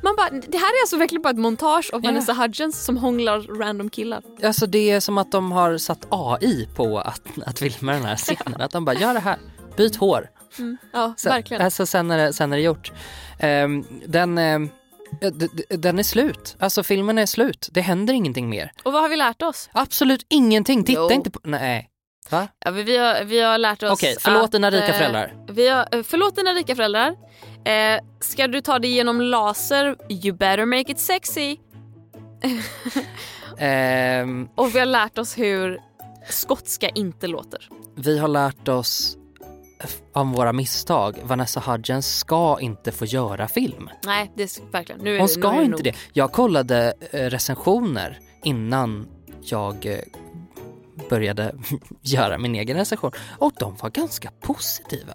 Man 0.01 0.15
bara, 0.15 0.29
det 0.29 0.57
här 0.57 0.67
är 0.77 0.81
alltså 0.83 0.97
verkligen 0.97 1.21
bara 1.21 1.29
ett 1.29 1.37
montage 1.39 1.89
av. 1.93 2.01
Vanessa 2.01 2.33
Hudgens 2.33 2.85
som 2.85 2.97
hånglar 2.97 3.41
random 3.41 3.89
killar. 3.89 4.21
Alltså 4.43 4.65
det 4.65 4.91
är 4.91 4.99
som 4.99 5.17
att 5.17 5.31
de 5.31 5.51
har 5.51 5.77
satt 5.77 6.07
AI 6.09 6.67
på 6.75 6.99
att, 6.99 7.21
att 7.45 7.59
filma 7.59 7.91
den 7.91 8.05
här 8.05 8.15
scenen. 8.15 8.61
Att 8.61 8.71
de 8.71 8.85
bara, 8.85 8.95
gör 8.95 9.13
det 9.13 9.19
här, 9.19 9.37
byt 9.77 9.95
hår. 9.95 10.29
Ja, 10.93 11.13
Sen, 11.17 11.29
verkligen. 11.31 11.63
Alltså 11.63 11.85
sen 11.85 12.11
är 12.11 12.17
det, 12.17 12.33
sen 12.33 12.53
är 12.53 12.57
det 12.57 12.63
gjort. 12.63 12.91
Ehm, 13.39 13.85
den, 14.07 14.35
d- 14.35 14.69
den 15.69 15.99
är 15.99 16.03
slut. 16.03 16.55
Alltså 16.59 16.83
filmen 16.83 17.17
är 17.17 17.25
slut. 17.25 17.69
Det 17.71 17.81
händer 17.81 18.13
ingenting 18.13 18.49
mer. 18.49 18.71
Och 18.83 18.93
vad 18.93 19.01
har 19.01 19.09
vi 19.09 19.15
lärt 19.17 19.41
oss? 19.41 19.69
Absolut 19.73 20.25
ingenting. 20.29 20.83
Titta 20.83 20.99
Jo. 21.01 21.11
inte 21.11 21.31
på... 21.31 21.39
Nej. 21.43 21.89
Va? 22.29 22.47
Ja, 22.65 22.71
vi, 22.71 22.97
har, 22.97 23.23
vi 23.23 23.39
har 23.41 23.57
lärt 23.57 23.83
oss 23.83 23.91
Okej, 23.91 24.15
förlåt 24.19 24.43
att, 24.43 24.51
dina 24.51 24.71
rika 24.71 24.87
eh, 24.87 24.93
föräldrar. 24.93 25.33
Vi 25.49 25.67
har, 25.67 25.87
eh, 25.91 26.03
förlåt 26.03 26.35
dina 26.35 26.53
rika 26.53 26.75
föräldrar. 26.75 27.15
Eh, 27.65 27.99
ska 28.19 28.47
du 28.47 28.61
ta 28.61 28.79
dig 28.79 28.91
genom 28.91 29.21
laser, 29.21 29.95
you 30.09 30.37
better 30.37 30.65
make 30.65 30.91
it 30.91 30.99
sexy. 30.99 31.57
Ehm, 33.57 34.49
Och 34.55 34.75
vi 34.75 34.79
har 34.79 34.85
lärt 34.85 35.17
oss 35.17 35.37
hur 35.37 35.79
skotska 36.29 36.89
inte 36.89 37.27
låter. 37.27 37.69
vi 37.95 38.17
har 38.19 38.27
lärt 38.27 38.67
oss 38.67 39.17
om 40.13 40.31
våra 40.31 40.53
misstag. 40.53 41.15
Vanessa 41.23 41.59
Hudgens 41.65 42.17
ska 42.17 42.57
inte 42.61 42.91
få 42.91 43.05
göra 43.05 43.47
film. 43.47 43.89
Nej, 44.05 44.31
det 44.35 44.43
är 44.43 44.71
verkligen. 44.71 45.01
Nu 45.01 45.15
är, 45.15 45.19
Hon 45.19 45.27
nu 45.27 45.31
är 45.31 45.41
ska 45.41 45.61
inte 45.61 45.69
nog. 45.69 45.83
det. 45.83 45.95
Jag 46.13 46.31
kollade 46.31 46.93
eh, 47.11 47.19
recensioner 47.19 48.19
innan 48.43 49.07
jag 49.43 49.85
eh, 49.85 49.97
började 51.09 51.55
göra 52.01 52.37
min 52.37 52.55
egen 52.55 52.77
recension 52.77 53.11
och 53.37 53.53
de 53.59 53.75
var 53.81 53.89
ganska 53.89 54.31
positiva. 54.41 55.13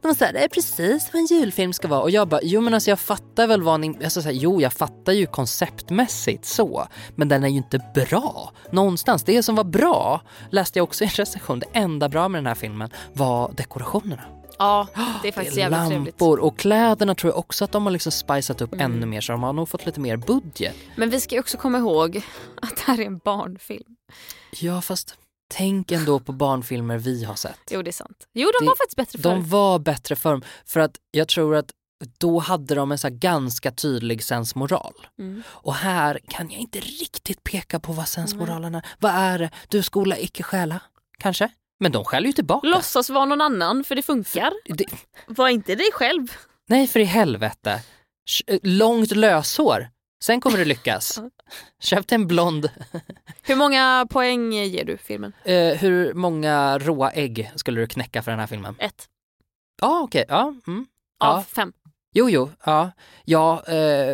De 0.00 0.08
var 0.08 0.14
såhär, 0.14 0.32
det 0.32 0.44
är 0.44 0.48
precis 0.48 1.10
vad 1.12 1.20
en 1.20 1.26
julfilm 1.26 1.72
ska 1.72 1.88
vara 1.88 2.00
och 2.02 2.10
jag 2.10 2.28
bara, 2.28 2.40
jo 2.42 2.60
men 2.60 2.74
alltså 2.74 2.90
jag 2.90 3.00
fattar 3.00 3.46
väl 3.46 3.62
vad 3.62 3.80
ni, 3.80 4.04
alltså 4.04 4.22
så 4.22 4.28
här, 4.28 4.34
jo 4.34 4.60
jag 4.60 4.72
fattar 4.72 5.12
ju 5.12 5.26
konceptmässigt 5.26 6.44
så, 6.44 6.86
men 7.14 7.28
den 7.28 7.44
är 7.44 7.48
ju 7.48 7.56
inte 7.56 7.80
bra 7.94 8.52
någonstans. 8.70 9.22
Det 9.22 9.42
som 9.42 9.54
var 9.54 9.64
bra, 9.64 10.20
läste 10.50 10.78
jag 10.78 10.84
också 10.84 11.04
i 11.04 11.06
en 11.06 11.10
recension, 11.10 11.58
det 11.58 11.66
enda 11.72 12.08
bra 12.08 12.28
med 12.28 12.38
den 12.38 12.46
här 12.46 12.54
filmen 12.54 12.90
var 13.12 13.52
dekorationerna. 13.56 14.22
Ja, 14.58 14.86
det 15.22 15.28
är 15.28 15.32
faktiskt 15.40 15.56
jävligt 15.56 15.88
trevligt. 15.88 16.20
Lampor 16.20 16.38
och 16.40 16.58
kläderna 16.58 17.14
tror 17.14 17.32
jag 17.32 17.38
också 17.38 17.64
att 17.64 17.72
de 17.72 17.86
har 17.86 17.90
liksom 17.90 18.12
spicat 18.12 18.60
upp 18.60 18.72
Mm. 18.74 18.92
ännu 18.92 19.06
mer 19.06 19.20
så 19.20 19.32
de 19.32 19.42
har 19.42 19.52
nog 19.52 19.68
fått 19.68 19.86
lite 19.86 20.00
mer 20.00 20.16
budget. 20.16 20.74
Men 20.96 21.10
vi 21.10 21.20
ska 21.20 21.40
också 21.40 21.58
komma 21.58 21.78
ihåg 21.78 22.22
att 22.62 22.76
det 22.76 22.82
här 22.82 23.00
är 23.00 23.06
en 23.06 23.18
barnfilm. 23.18 23.96
Ja 24.60 24.80
fast 24.80 25.14
tänk 25.56 25.90
ändå 25.92 26.20
på 26.20 26.32
barnfilmer 26.32 26.98
vi 26.98 27.24
har 27.24 27.34
sett. 27.34 27.60
Jo, 27.70 27.82
det 27.82 27.90
är 27.90 27.92
sant. 27.92 28.26
Jo, 28.32 28.50
de 28.60 28.64
Det- 28.64 28.68
var 28.68 28.76
faktiskt 28.76 28.96
bättre 28.96 29.18
förr. 29.18 29.30
De 29.30 29.48
var 29.48 29.78
bättre 29.78 30.16
för 30.16 30.40
för 30.66 30.80
att 30.80 30.96
jag 31.10 31.28
tror 31.28 31.56
att 31.56 31.70
då 32.18 32.38
hade 32.38 32.74
de 32.74 32.92
en 32.92 32.98
så 32.98 33.08
ganska 33.10 33.70
tydlig 33.70 34.24
sensmoral. 34.24 34.94
Mm. 35.18 35.42
Och 35.48 35.74
här 35.74 36.20
kan 36.28 36.50
jag 36.50 36.60
inte 36.60 36.80
riktigt 36.80 37.44
peka 37.44 37.80
på 37.80 37.92
vad 37.92 38.08
sensmoralen 38.08 38.74
är. 38.74 38.86
Vad 38.98 39.12
är 39.12 39.38
det? 39.38 39.50
Du 39.68 39.82
skola 39.82 40.18
icke 40.18 40.42
stjäla? 40.42 40.80
Kanske? 41.18 41.48
Men 41.80 41.92
de 41.92 42.04
skäller 42.04 42.26
ju 42.26 42.32
tillbaka. 42.32 42.66
Låtsas 42.66 43.10
vara 43.10 43.24
någon 43.24 43.40
annan 43.40 43.84
för 43.84 43.94
det 43.94 44.02
funkar. 44.02 44.52
Det, 44.76 44.84
Var 45.26 45.48
inte 45.48 45.74
dig 45.74 45.90
själv. 45.92 46.32
nej 46.68 46.86
för 46.86 47.00
i 47.00 47.04
helvete. 47.04 47.82
Sh- 48.30 48.58
Långt 48.62 49.10
löshår. 49.10 49.88
Sen 50.24 50.40
kommer 50.40 50.58
det 50.58 50.64
lyckas. 50.64 51.20
Köp 51.80 52.12
en 52.12 52.26
blond. 52.26 52.70
Hur 53.42 53.56
många 53.56 54.06
poäng 54.10 54.52
ger 54.52 54.84
du 54.84 54.96
filmen? 54.96 55.32
Eh, 55.44 55.74
hur 55.76 56.14
många 56.14 56.78
råa 56.78 57.10
ägg 57.10 57.52
skulle 57.56 57.80
du 57.80 57.86
knäcka 57.86 58.22
för 58.22 58.30
den 58.30 58.40
här 58.40 58.46
filmen? 58.46 58.76
Ett. 58.78 59.08
Ja 59.80 60.00
okej, 60.02 60.24
ja. 60.28 60.54
Mm. 60.66 60.86
Av 61.24 61.38
Ja. 61.38 61.44
fem. 61.54 61.72
Jo, 62.14 62.30
jo, 62.30 62.50
ja. 62.64 62.90
Ja, 63.24 63.62
eh, 63.68 64.08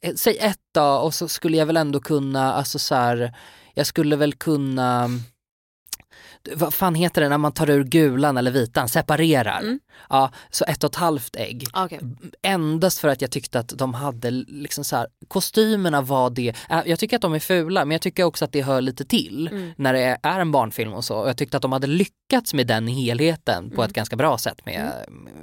eh, 0.00 0.14
säg 0.16 0.36
ett 0.38 0.58
då 0.74 0.82
och 0.82 1.14
så 1.14 1.28
skulle 1.28 1.56
jag 1.56 1.66
väl 1.66 1.76
ändå 1.76 2.00
kunna, 2.00 2.52
alltså 2.54 2.78
så 2.78 2.94
här, 2.94 3.36
jag 3.74 3.86
skulle 3.86 4.16
väl 4.16 4.34
kunna 4.34 5.08
vad 6.54 6.74
fan 6.74 6.94
heter 6.94 7.20
det 7.22 7.28
när 7.28 7.38
man 7.38 7.52
tar 7.52 7.70
ur 7.70 7.84
gulan 7.84 8.36
eller 8.36 8.50
vitan, 8.50 8.88
separerar. 8.88 9.60
Mm. 9.60 9.80
Ja, 10.08 10.30
så 10.50 10.64
ett 10.64 10.84
och 10.84 10.90
ett 10.90 10.96
halvt 10.96 11.36
ägg. 11.36 11.66
Okej. 11.72 12.00
Endast 12.42 12.98
för 12.98 13.08
att 13.08 13.20
jag 13.20 13.30
tyckte 13.30 13.58
att 13.58 13.68
de 13.68 13.94
hade 13.94 14.30
liksom 14.30 14.84
så 14.84 14.96
här, 14.96 15.06
kostymerna 15.28 16.00
var 16.02 16.30
det, 16.30 16.54
jag 16.86 16.98
tycker 16.98 17.16
att 17.16 17.22
de 17.22 17.34
är 17.34 17.38
fula 17.38 17.84
men 17.84 17.92
jag 17.94 18.02
tycker 18.02 18.24
också 18.24 18.44
att 18.44 18.52
det 18.52 18.62
hör 18.62 18.80
lite 18.80 19.04
till 19.04 19.48
Mm. 19.52 19.72
när 19.76 19.92
det 19.92 20.18
är 20.22 20.40
en 20.40 20.52
barnfilm 20.52 20.92
och 20.92 21.04
så. 21.04 21.16
Och 21.18 21.28
jag 21.28 21.36
tyckte 21.36 21.56
att 21.56 21.62
de 21.62 21.72
hade 21.72 21.86
lyckats 21.86 22.54
med 22.54 22.66
den 22.66 22.86
helheten 22.86 23.68
på 23.70 23.74
Mm. 23.74 23.88
ett 23.88 23.92
ganska 23.92 24.16
bra 24.16 24.38
sätt 24.38 24.66
med, 24.66 24.92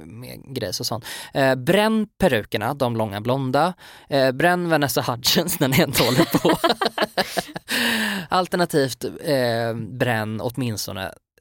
med 0.06 0.40
grejs 0.54 0.80
och 0.80 0.86
sånt. 0.86 1.04
Eh, 1.34 1.54
bränn 1.54 2.06
perukerna, 2.18 2.74
de 2.74 2.96
långa 2.96 3.20
blonda. 3.20 3.74
Eh, 4.08 4.32
bränn 4.32 4.68
Vanessa 4.70 5.00
Hudgens 5.02 5.60
när 5.60 5.68
ni 5.68 5.80
ändå 5.80 6.04
håller 6.04 6.38
på. 6.38 6.58
Alternativt 8.28 9.04
eh, 9.04 9.74
bränn 9.74 10.40
åtminstone 10.40 10.87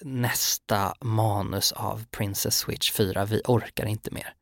nästa 0.02 0.93
manus 1.02 1.72
av 1.72 2.06
Princess 2.12 2.58
Switch 2.58 2.91
4. 2.91 3.26
Vi 3.26 3.41
orkar 3.45 3.86
inte 3.86 4.12
mer. 4.12 4.34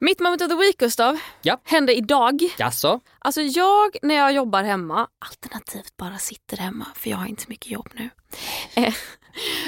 Mitt 0.00 0.20
moment 0.20 0.42
of 0.42 0.48
the 0.48 0.54
week 0.54 0.78
Gustav 0.78 1.18
Ja. 1.42 1.60
hände 1.64 1.94
idag. 1.94 2.42
Jaså? 2.58 3.00
Alltså 3.18 3.40
jag 3.40 3.96
när 4.02 4.14
jag 4.14 4.32
jobbar 4.32 4.62
hemma, 4.62 5.08
alternativt 5.18 5.96
bara 5.96 6.18
sitter 6.18 6.56
hemma 6.56 6.86
för 6.94 7.10
jag 7.10 7.16
har 7.16 7.26
inte 7.26 7.42
så 7.42 7.48
mycket 7.48 7.70
jobb 7.70 7.88
nu. 7.94 8.10
Eh, 8.74 8.94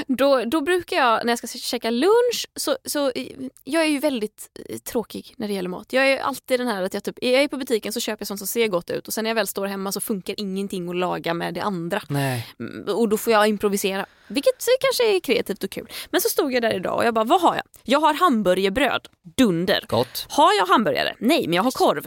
då, 0.06 0.44
då 0.44 0.60
brukar 0.60 0.96
jag 0.96 1.24
när 1.24 1.32
jag 1.32 1.38
ska 1.38 1.46
käka 1.58 1.90
lunch 1.90 2.46
så, 2.56 2.76
så 2.84 3.10
eh, 3.10 3.26
jag 3.64 3.82
är 3.82 3.88
ju 3.88 3.98
väldigt 3.98 4.60
eh, 4.68 4.78
tråkig 4.78 5.34
när 5.36 5.48
det 5.48 5.54
gäller 5.54 5.68
mat. 5.68 5.92
Jag 5.92 6.08
är 6.12 6.18
alltid 6.18 6.60
den 6.60 6.68
här 6.68 6.82
att 6.82 6.94
jag 6.94 7.04
typ, 7.04 7.18
är 7.22 7.40
jag 7.40 7.50
på 7.50 7.56
butiken 7.56 7.92
så 7.92 8.00
köper 8.00 8.20
jag 8.22 8.28
sånt 8.28 8.40
som 8.40 8.46
ser 8.46 8.68
gott 8.68 8.90
ut 8.90 9.06
och 9.08 9.12
sen 9.14 9.24
när 9.24 9.30
jag 9.30 9.34
väl 9.34 9.46
står 9.46 9.66
hemma 9.66 9.92
så 9.92 10.00
funkar 10.00 10.34
ingenting 10.38 10.88
att 10.88 10.96
laga 10.96 11.34
med 11.34 11.54
det 11.54 11.60
andra. 11.62 12.02
Nej. 12.08 12.46
Mm, 12.60 12.94
Och 12.96 13.08
då 13.08 13.16
får 13.16 13.32
jag 13.32 13.48
improvisera. 13.48 14.06
Vilket 14.28 14.54
kanske 14.80 15.16
är 15.16 15.20
kreativt 15.20 15.64
och 15.64 15.70
kul. 15.70 15.88
Men 16.10 16.20
så 16.20 16.28
stod 16.28 16.52
jag 16.52 16.62
där 16.62 16.74
idag 16.74 16.96
och 16.96 17.04
jag 17.04 17.14
bara, 17.14 17.24
vad 17.24 17.40
har 17.40 17.54
jag? 17.54 17.64
Jag 17.82 18.00
har 18.00 18.14
hamburgerbröd. 18.14 19.08
Dunder. 19.36 19.84
Gott. 19.88 20.26
Har 20.28 20.52
jag 20.58 20.66
hamburgare? 20.66 21.14
Nej, 21.18 21.44
men 21.46 21.52
jag 21.56 21.62
har 21.62 21.70
korv. 21.70 22.06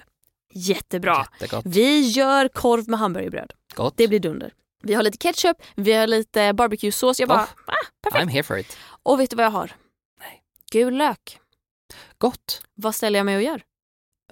Jättebra. 0.53 1.26
Jättegott. 1.39 1.66
Vi 1.66 1.99
gör 2.01 2.47
korv 2.47 2.89
med 2.89 2.99
hamburgerbröd. 2.99 3.51
Gott. 3.76 3.93
Det 3.97 4.07
blir 4.07 4.20
dunder. 4.20 4.53
Vi 4.82 4.93
har 4.93 5.03
lite 5.03 5.17
ketchup, 5.17 5.57
vi 5.75 5.93
har 5.93 6.07
lite 6.07 6.53
barbecuesås. 6.53 7.19
Jag 7.19 7.29
bara, 7.29 7.41
Oh. 7.41 7.47
ah, 7.65 7.86
perfekt. 8.03 8.23
I'm 8.25 8.29
here 8.32 8.43
for 8.43 8.57
it. 8.59 8.77
Och 9.03 9.19
vet 9.19 9.29
du 9.29 9.36
vad 9.36 9.45
jag 9.45 9.51
har? 9.51 9.71
Nej. 10.19 10.41
Gul 10.71 10.97
lök. 10.97 11.39
Gott. 12.17 12.61
Vad 12.75 12.95
ställer 12.95 13.19
jag 13.19 13.25
mig 13.25 13.36
och 13.36 13.43
gör? 13.43 13.61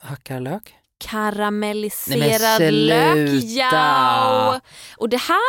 Hackar 0.02 0.39
lök. 0.39 0.76
Karamelliserad 0.97 2.62
Nej, 2.62 2.72
lök. 2.72 3.43
Ja! 3.43 4.60
Och 4.97 5.10
det 5.10 5.18
här, 5.18 5.39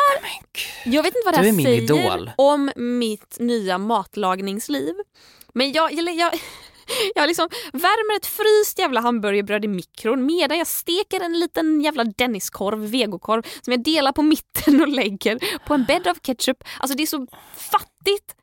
jag 0.85 1.03
vet 1.03 1.15
inte 1.17 1.23
vad 1.25 1.35
det 1.35 1.39
här 1.39 1.63
säger 1.63 1.83
idol. 1.83 2.31
om 2.37 2.71
mitt 2.77 3.37
nya 3.41 3.79
matlagningsliv. 3.79 4.95
Men 5.55 5.73
jag, 5.73 5.93
jag, 5.93 6.15
jag, 6.15 6.33
jag 7.15 7.27
liksom 7.29 7.49
värmer 7.73 8.17
ett 8.17 8.27
fryst 8.27 8.79
jävla 8.79 9.01
hamburgerbröd 9.01 9.65
i 9.65 9.69
mikron 9.69 10.27
medan 10.27 10.59
jag 10.59 10.67
steker 10.67 11.21
en 11.21 11.39
liten 11.41 11.81
jävla 11.81 12.05
Denniskorv, 12.05 12.79
vegokorv 12.91 13.43
som 13.63 13.73
jag 13.73 13.83
delar 13.85 14.13
på 14.13 14.23
mitten 14.23 14.81
och 14.81 14.89
lägger 14.89 15.59
på 15.67 15.75
en 15.75 15.85
bädd 15.85 16.07
av 16.07 16.15
ketchup. 16.15 16.65
Alltså 16.81 16.97
det 16.97 17.03
är 17.03 17.07
så 17.07 17.27
fattigt. 17.57 18.35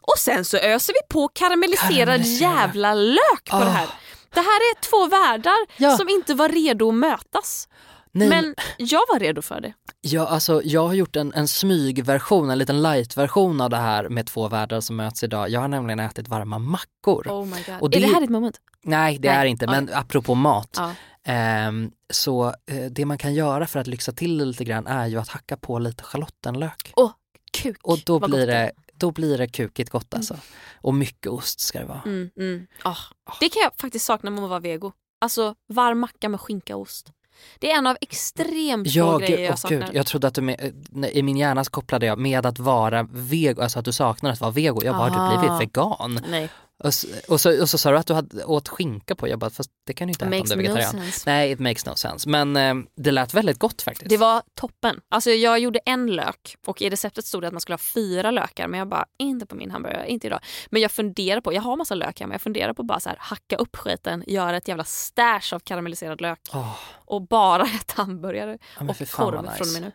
Och 0.00 0.18
sen 0.18 0.44
så 0.44 0.56
öser 0.56 0.92
vi 0.92 0.98
på 1.14 1.28
karamelliserad 1.28 2.20
jävla 2.20 2.94
lök 2.94 3.50
på 3.50 3.58
det 3.58 3.70
här. 3.70 3.88
Det 4.34 4.40
här 4.40 4.46
är 4.60 4.80
två 4.80 5.06
världar 5.06 5.56
Ja. 5.76 5.96
som 5.96 6.08
inte 6.08 6.34
var 6.34 6.48
redo 6.48 6.88
att 6.88 6.94
mötas. 6.94 7.68
Nej, 8.14 8.28
Men 8.28 8.54
jag 8.78 9.00
var 9.12 9.18
redo 9.18 9.42
för 9.42 9.60
det. 9.60 9.72
Ja, 10.00 10.26
alltså, 10.28 10.62
jag 10.64 10.86
har 10.86 10.94
gjort 10.94 11.16
en, 11.16 11.32
en 11.32 11.48
smygversion, 11.48 12.50
en 12.50 12.58
liten 12.58 12.82
light-version 12.82 13.60
av 13.60 13.70
det 13.70 13.76
här 13.76 14.08
med 14.08 14.26
två 14.26 14.48
världar 14.48 14.80
som 14.80 14.96
möts 14.96 15.22
idag. 15.22 15.48
Jag 15.50 15.60
har 15.60 15.68
nämligen 15.68 16.00
ätit 16.00 16.28
varma 16.28 16.58
mackor. 16.58 17.26
Oh 17.28 17.46
my 17.46 17.56
God. 17.66 17.80
Och 17.80 17.90
det- 17.90 17.96
Är 17.96 18.00
det 18.00 18.06
här 18.14 18.20
ditt 18.20 18.30
moment? 18.30 18.60
Nej, 18.84 19.18
det 19.18 19.28
Nej, 19.28 19.38
är 19.38 19.44
inte, 19.44 19.66
men 19.66 19.90
apropå 19.94 20.34
mat. 20.34 20.74
Ja. 20.76 20.94
ehm, 21.24 21.90
så 22.10 22.46
eh, 22.66 22.84
det 22.90 23.04
man 23.06 23.18
kan 23.18 23.34
göra 23.34 23.66
för 23.66 23.80
att 23.80 23.86
lyxa 23.86 24.12
till 24.12 24.38
det 24.38 24.44
lite 24.44 24.64
grann 24.64 24.86
är 24.86 25.06
ju 25.06 25.16
att 25.20 25.28
hacka 25.28 25.56
på 25.56 25.78
lite 25.78 26.02
schalottenlök. 26.04 26.92
Åh, 26.96 27.10
kuk. 27.52 27.76
Och 27.82 27.98
då 28.06 28.18
vad 28.18 28.30
blir, 28.30 28.46
det, 28.46 28.72
då 28.94 29.10
blir 29.10 29.38
det 29.38 29.48
kukigt 29.48 29.90
gott 29.90 30.14
alltså. 30.14 30.36
Och 30.80 30.94
mycket 30.94 31.26
ost 31.32 31.60
ska 31.60 31.78
det 31.78 31.84
vara. 31.84 32.02
Mm, 32.06 32.30
mm. 32.36 32.66
Ah. 32.84 32.96
Det 33.40 33.48
kan 33.48 33.62
jag 33.62 33.72
faktiskt 33.80 34.04
sakna 34.06 34.30
med 34.30 34.44
att 34.44 34.50
vara 34.50 34.60
vego. 34.60 34.92
Alltså 35.20 35.54
varm 35.68 35.98
macka 35.98 36.28
med 36.28 36.40
skinka 36.40 36.76
och 36.76 36.82
ost. 36.82 37.12
Det 37.58 37.70
är 37.72 37.78
en 37.78 37.86
av 37.86 37.96
extremt 38.00 38.92
få 38.92 38.98
Ja, 38.98 39.18
grejer 39.18 39.38
jag 39.44 39.58
saknar. 39.58 39.78
gud, 39.78 39.88
jag 39.92 40.06
trodde 40.06 40.26
att 40.26 40.34
du 40.34 40.40
med, 40.40 40.72
eh, 41.04 41.08
i 41.10 41.22
min 41.22 41.36
hjärna 41.36 41.64
kopplade 41.64 42.06
jag 42.06 42.18
med 42.18 42.46
att 42.46 42.58
vara 42.58 43.06
vego, 43.12 43.62
alltså 43.62 43.78
att 43.78 43.84
du 43.84 43.92
saknar 43.92 44.30
att 44.30 44.40
vara 44.40 44.50
vego. 44.50 44.84
Jag 44.84 44.96
bara, 44.96 45.10
har 45.10 45.30
du 45.30 45.36
Ah. 45.36 45.40
blivit 45.40 45.60
vegan? 45.60 46.20
Nej, 46.30 46.48
Och, 46.82 46.88
s- 46.88 47.06
och, 47.28 47.40
så, 47.40 47.60
och 47.62 47.68
så 47.70 47.78
sa 47.78 47.90
du 47.90 47.96
att 47.98 48.06
du 48.06 48.14
hade 48.14 48.44
åt 48.44 48.68
skinka 48.68 49.14
på, 49.14 49.28
jag 49.28 49.38
bara, 49.38 49.50
fast 49.50 49.70
det 49.86 49.92
kan 49.92 50.06
du 50.08 50.10
inte 50.12 50.24
äta 50.24 50.36
om 50.36 50.44
du 50.48 50.52
är 50.52 50.56
no 50.56 50.62
vegetarian. 50.62 50.90
sense. 50.92 51.30
Nej, 51.30 51.50
it 51.50 51.58
makes 51.58 51.86
no 51.86 51.94
sense. 51.96 52.28
Men 52.28 52.56
eh, 52.56 52.74
det 52.96 53.10
lät 53.10 53.34
väldigt 53.34 53.58
gott 53.58 53.82
faktiskt. 53.82 54.08
Det 54.08 54.16
var 54.16 54.42
toppen. 54.54 55.00
Alltså 55.08 55.30
jag 55.30 55.58
gjorde 55.58 55.78
en 55.84 56.06
lök 56.06 56.56
och 56.66 56.82
i 56.82 56.90
receptet 56.90 57.24
stod 57.26 57.42
det 57.42 57.46
att 57.46 57.52
man 57.54 57.60
skulle 57.60 57.74
ha 57.74 57.78
fyra 57.78 58.30
lökar 58.30 58.68
men 58.68 58.78
jag 58.78 58.88
bara, 58.88 59.06
inte 59.18 59.46
på 59.46 59.54
min 59.54 59.70
hamburgare, 59.70 60.08
inte 60.10 60.26
idag. 60.26 60.40
Men 60.70 60.82
jag 60.82 60.90
funderar 60.92 61.40
på, 61.40 61.52
jag 61.52 61.62
har 61.62 61.76
massa 61.76 61.94
lök 61.94 62.20
hemma, 62.20 62.34
jag 62.34 62.40
funderar 62.42 62.72
på 62.72 62.82
bara 62.82 63.00
så 63.00 63.08
här, 63.08 63.16
hacka 63.20 63.56
upp 63.56 63.76
skiten, 63.76 64.24
göra 64.26 64.56
ett 64.56 64.68
jävla 64.68 64.84
stash 64.84 65.54
av 65.54 65.58
karamelliserad 65.58 66.20
lök 66.20 66.40
Åh, 66.52 66.76
och 67.04 67.22
bara 67.22 67.62
äta 67.80 68.02
hamburgare 68.02 68.58
ja, 68.80 68.86
och 68.90 68.96
korv 69.10 69.32
från 69.32 69.44
nice. 69.44 69.72
med 69.80 69.82
nu. 69.82 69.92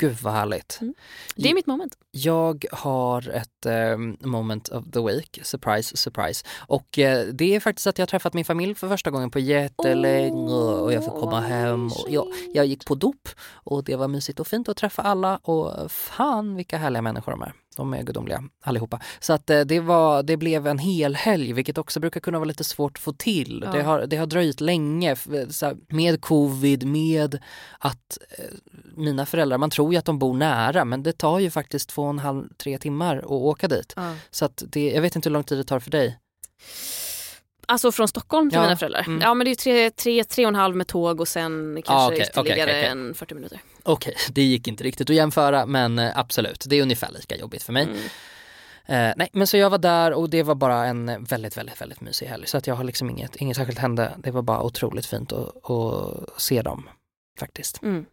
Gud 0.00 0.16
vad 0.22 0.32
härligt. 0.32 0.78
Mm. 0.80 0.94
Det 1.36 1.50
är 1.50 1.54
mitt 1.54 1.66
moment. 1.66 1.96
Jag 2.10 2.64
har 2.72 3.28
ett 3.28 3.66
eh, 3.66 3.98
moment 4.28 4.68
of 4.68 4.84
the 4.92 5.00
week, 5.00 5.40
surprise, 5.42 5.96
surprise. 5.96 6.46
Och 6.58 6.98
eh, 6.98 7.26
det 7.26 7.56
är 7.56 7.60
faktiskt 7.60 7.86
att 7.86 7.98
jag 7.98 8.02
har 8.02 8.06
träffat 8.06 8.34
min 8.34 8.44
familj 8.44 8.74
för 8.74 8.88
första 8.88 9.10
gången 9.10 9.30
på 9.30 9.38
jättelänge 9.38 10.52
och 10.54 10.92
jag 10.92 11.04
får 11.04 11.20
komma 11.20 11.40
hem. 11.40 11.86
Och 11.86 12.06
jag, 12.08 12.26
jag 12.54 12.66
gick 12.66 12.86
på 12.86 12.94
dop 12.94 13.28
och 13.52 13.84
det 13.84 13.96
var 13.96 14.08
mysigt 14.08 14.40
och 14.40 14.46
fint 14.46 14.68
att 14.68 14.76
träffa 14.76 15.02
alla 15.02 15.36
och 15.36 15.92
fan 15.92 16.56
vilka 16.56 16.78
härliga 16.78 17.02
människor 17.02 17.32
de 17.32 17.42
är. 17.42 17.52
De 17.76 17.94
är 17.94 18.02
gudomliga 18.02 18.44
allihopa. 18.62 19.00
Så 19.20 19.32
att 19.32 19.50
eh, 19.50 19.60
det, 19.60 19.80
var, 19.80 20.22
det 20.22 20.36
blev 20.36 20.66
en 20.66 20.78
hel 20.78 21.14
helg 21.14 21.52
vilket 21.52 21.78
också 21.78 22.00
brukar 22.00 22.20
kunna 22.20 22.38
vara 22.38 22.46
lite 22.46 22.64
svårt 22.64 22.96
att 22.96 23.02
få 23.02 23.12
till. 23.12 23.62
Ja. 23.66 23.72
Det, 23.72 23.82
har, 23.82 24.06
det 24.06 24.16
har 24.16 24.26
dröjt 24.26 24.60
länge 24.60 25.16
så 25.50 25.66
här, 25.66 25.76
med 25.88 26.20
covid, 26.20 26.86
med 26.86 27.38
att 27.78 28.18
eh, 28.38 28.44
mina 28.96 29.26
föräldrar, 29.26 29.58
man 29.58 29.70
tror 29.70 29.92
ju 29.92 29.98
att 29.98 30.04
de 30.04 30.18
bor 30.18 30.34
nära 30.34 30.84
men 30.84 31.02
det 31.02 31.12
tar 31.12 31.38
ju 31.38 31.50
faktiskt 31.50 31.88
två 31.88 32.02
och 32.02 32.10
en 32.10 32.18
halv, 32.18 32.48
tre 32.56 32.78
timmar 32.78 33.16
att 33.16 33.24
åka 33.24 33.68
dit. 33.68 33.92
Ja. 33.96 34.14
Så 34.30 34.44
att 34.44 34.62
det, 34.66 34.90
jag 34.90 35.02
vet 35.02 35.16
inte 35.16 35.28
hur 35.28 35.34
lång 35.34 35.44
tid 35.44 35.58
det 35.58 35.64
tar 35.64 35.80
för 35.80 35.90
dig. 35.90 36.18
Alltså 37.70 37.92
från 37.92 38.08
Stockholm 38.08 38.50
till 38.50 38.56
Ja, 38.56 38.62
mina 38.62 38.76
föräldrar? 38.76 39.04
mm. 39.06 39.20
Ja 39.22 39.34
men 39.34 39.44
det 39.44 39.48
är 39.48 39.52
ju 39.52 39.54
tre, 39.56 39.90
tre, 39.90 40.24
tre 40.24 40.44
och 40.44 40.48
en 40.48 40.54
halv 40.54 40.76
med 40.76 40.86
tåg 40.86 41.20
och 41.20 41.28
sen 41.28 41.82
kanske 41.84 42.14
okej, 42.14 42.26
ytterligare 42.30 42.70
okej, 42.70 42.80
okej, 42.80 42.90
okej. 42.92 43.08
en 43.08 43.14
40 43.14 43.34
minuter. 43.34 43.60
Okej, 43.82 44.14
det 44.30 44.42
gick 44.42 44.68
inte 44.68 44.84
riktigt 44.84 45.10
att 45.10 45.16
jämföra 45.16 45.66
men 45.66 45.98
eh, 45.98 46.18
absolut, 46.18 46.64
det 46.68 46.76
är 46.76 46.82
ungefär 46.82 47.10
lika 47.12 47.36
jobbigt 47.36 47.62
för 47.62 47.72
mig. 47.72 47.82
Mm. 47.84 47.96
Eh, 48.86 49.14
nej, 49.16 49.28
men 49.32 49.46
så 49.46 49.56
jag 49.56 49.70
var 49.70 49.78
där 49.78 50.12
och 50.12 50.30
det 50.30 50.42
var 50.42 50.54
bara 50.54 50.86
en 50.86 51.24
väldigt, 51.24 51.56
väldigt, 51.56 51.80
väldigt 51.80 52.00
mysig 52.00 52.26
helg. 52.26 52.46
Så 52.46 52.58
att 52.58 52.66
jag 52.66 52.74
har 52.74 52.84
liksom 52.84 53.10
inget, 53.10 53.36
inget 53.36 53.56
särskilt 53.56 53.78
hände. 53.78 54.12
Det 54.18 54.30
var 54.30 54.42
bara 54.42 54.62
otroligt 54.62 55.06
fint 55.06 55.32
att, 55.32 55.70
att 55.70 56.40
se 56.42 56.62
dem 56.62 56.88
faktiskt. 57.40 57.82
Mm. 57.82 58.06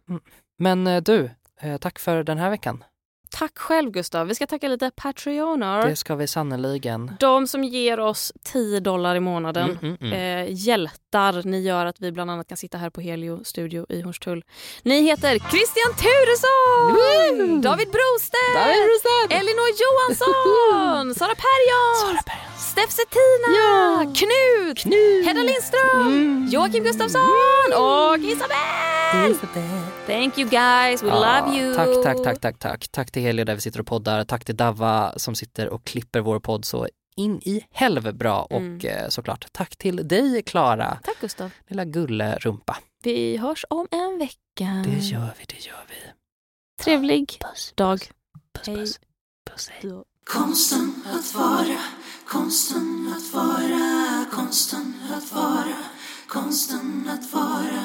Men 0.58 0.86
eh, 0.86 1.02
du, 1.02 1.30
eh, 1.60 1.76
tack 1.76 1.98
för 1.98 2.22
den 2.22 2.38
här 2.38 2.50
veckan. 2.50 2.84
Tack 3.30 3.58
själv 3.58 3.90
Gustav. 3.90 4.26
Vi 4.26 4.34
ska 4.34 4.46
tacka 4.46 4.68
lite 4.68 4.90
Patreoner. 4.96 5.88
Det 5.88 5.96
ska 5.96 6.14
vi 6.14 6.26
sannoliken. 6.26 7.12
De 7.20 7.46
som 7.46 7.64
ger 7.64 8.00
oss 8.00 8.32
10 8.44 8.80
dollar 8.80 9.14
i 9.16 9.20
månaden. 9.20 9.78
Mm, 9.82 9.96
mm, 10.00 10.12
mm. 10.12 10.46
Eh, 10.46 10.54
hjältar. 10.54 11.42
Ni 11.44 11.60
gör 11.60 11.86
att 11.86 12.00
vi 12.00 12.12
bland 12.12 12.30
annat 12.30 12.48
kan 12.48 12.56
sitta 12.56 12.78
här 12.78 12.90
på 12.90 13.00
Helio 13.00 13.44
studio 13.44 13.86
i 13.88 14.02
Hornstull. 14.02 14.44
Ni 14.82 15.02
heter 15.02 15.38
Christian 15.38 15.92
Turesson! 16.02 17.60
David 17.60 17.88
Brostedt! 17.88 18.56
Elinor 19.30 19.70
Johansson! 19.82 21.14
Sara 21.18 21.34
Perjon! 21.34 22.18
Steff 22.58 22.90
Settina! 22.90 24.14
Knut! 24.14 24.84
Hedda 25.26 25.42
Lindström! 25.42 26.48
Joakim 26.50 26.84
Gustafsson! 26.84 27.72
Och 27.74 28.18
Isabel! 28.18 28.97
Thank 30.06 30.38
you 30.38 30.48
guys, 30.50 31.02
we 31.02 31.08
Ja, 31.08 31.40
love 31.40 31.56
you! 31.58 31.74
Tack, 31.74 31.88
tack, 32.04 32.24
tack, 32.24 32.40
tack, 32.40 32.58
tack. 32.58 32.88
Tack 32.88 33.10
till 33.10 33.22
Helio 33.22 33.44
där 33.44 33.54
vi 33.54 33.60
sitter 33.60 33.80
och 33.80 33.86
poddar. 33.86 34.24
Tack 34.24 34.44
till 34.44 34.56
Davva 34.56 35.12
som 35.16 35.34
sitter 35.34 35.68
och 35.68 35.84
klipper 35.84 36.20
vår 36.20 36.40
podd 36.40 36.64
så 36.64 36.88
in 37.16 37.40
i 37.44 37.64
helvete 37.70 38.12
bra. 38.12 38.42
Och 38.42 38.56
Mm. 38.60 38.80
eh, 38.86 39.08
såklart 39.08 39.46
tack 39.52 39.76
till 39.76 40.08
dig 40.08 40.42
Klara, 40.42 40.98
Tack 41.04 41.20
Gustav. 41.20 41.50
lilla 41.68 41.84
gullerumpa. 41.84 42.76
Vi 43.02 43.36
hörs 43.36 43.64
om 43.70 43.88
en 43.90 44.18
vecka. 44.18 44.84
Det 44.84 44.98
gör 44.98 45.34
vi, 45.38 45.44
det 45.48 45.66
gör 45.66 45.84
vi. 45.88 45.94
Trevlig 46.84 47.38
dag. 47.74 47.98
Puss, 48.52 48.66
Hej. 48.66 48.76
puss. 48.76 49.00
Puss, 49.50 49.68
hej. 49.68 49.92
Konsten 50.24 50.94
att 51.06 51.34
vara, 51.34 51.78
konsten 52.26 53.14
att 53.16 53.34
vara, 53.34 54.24
konsten 54.32 54.94
att 55.16 55.32
vara, 55.32 55.76
konsten 56.28 57.08
att 57.10 57.32
vara, 57.32 57.84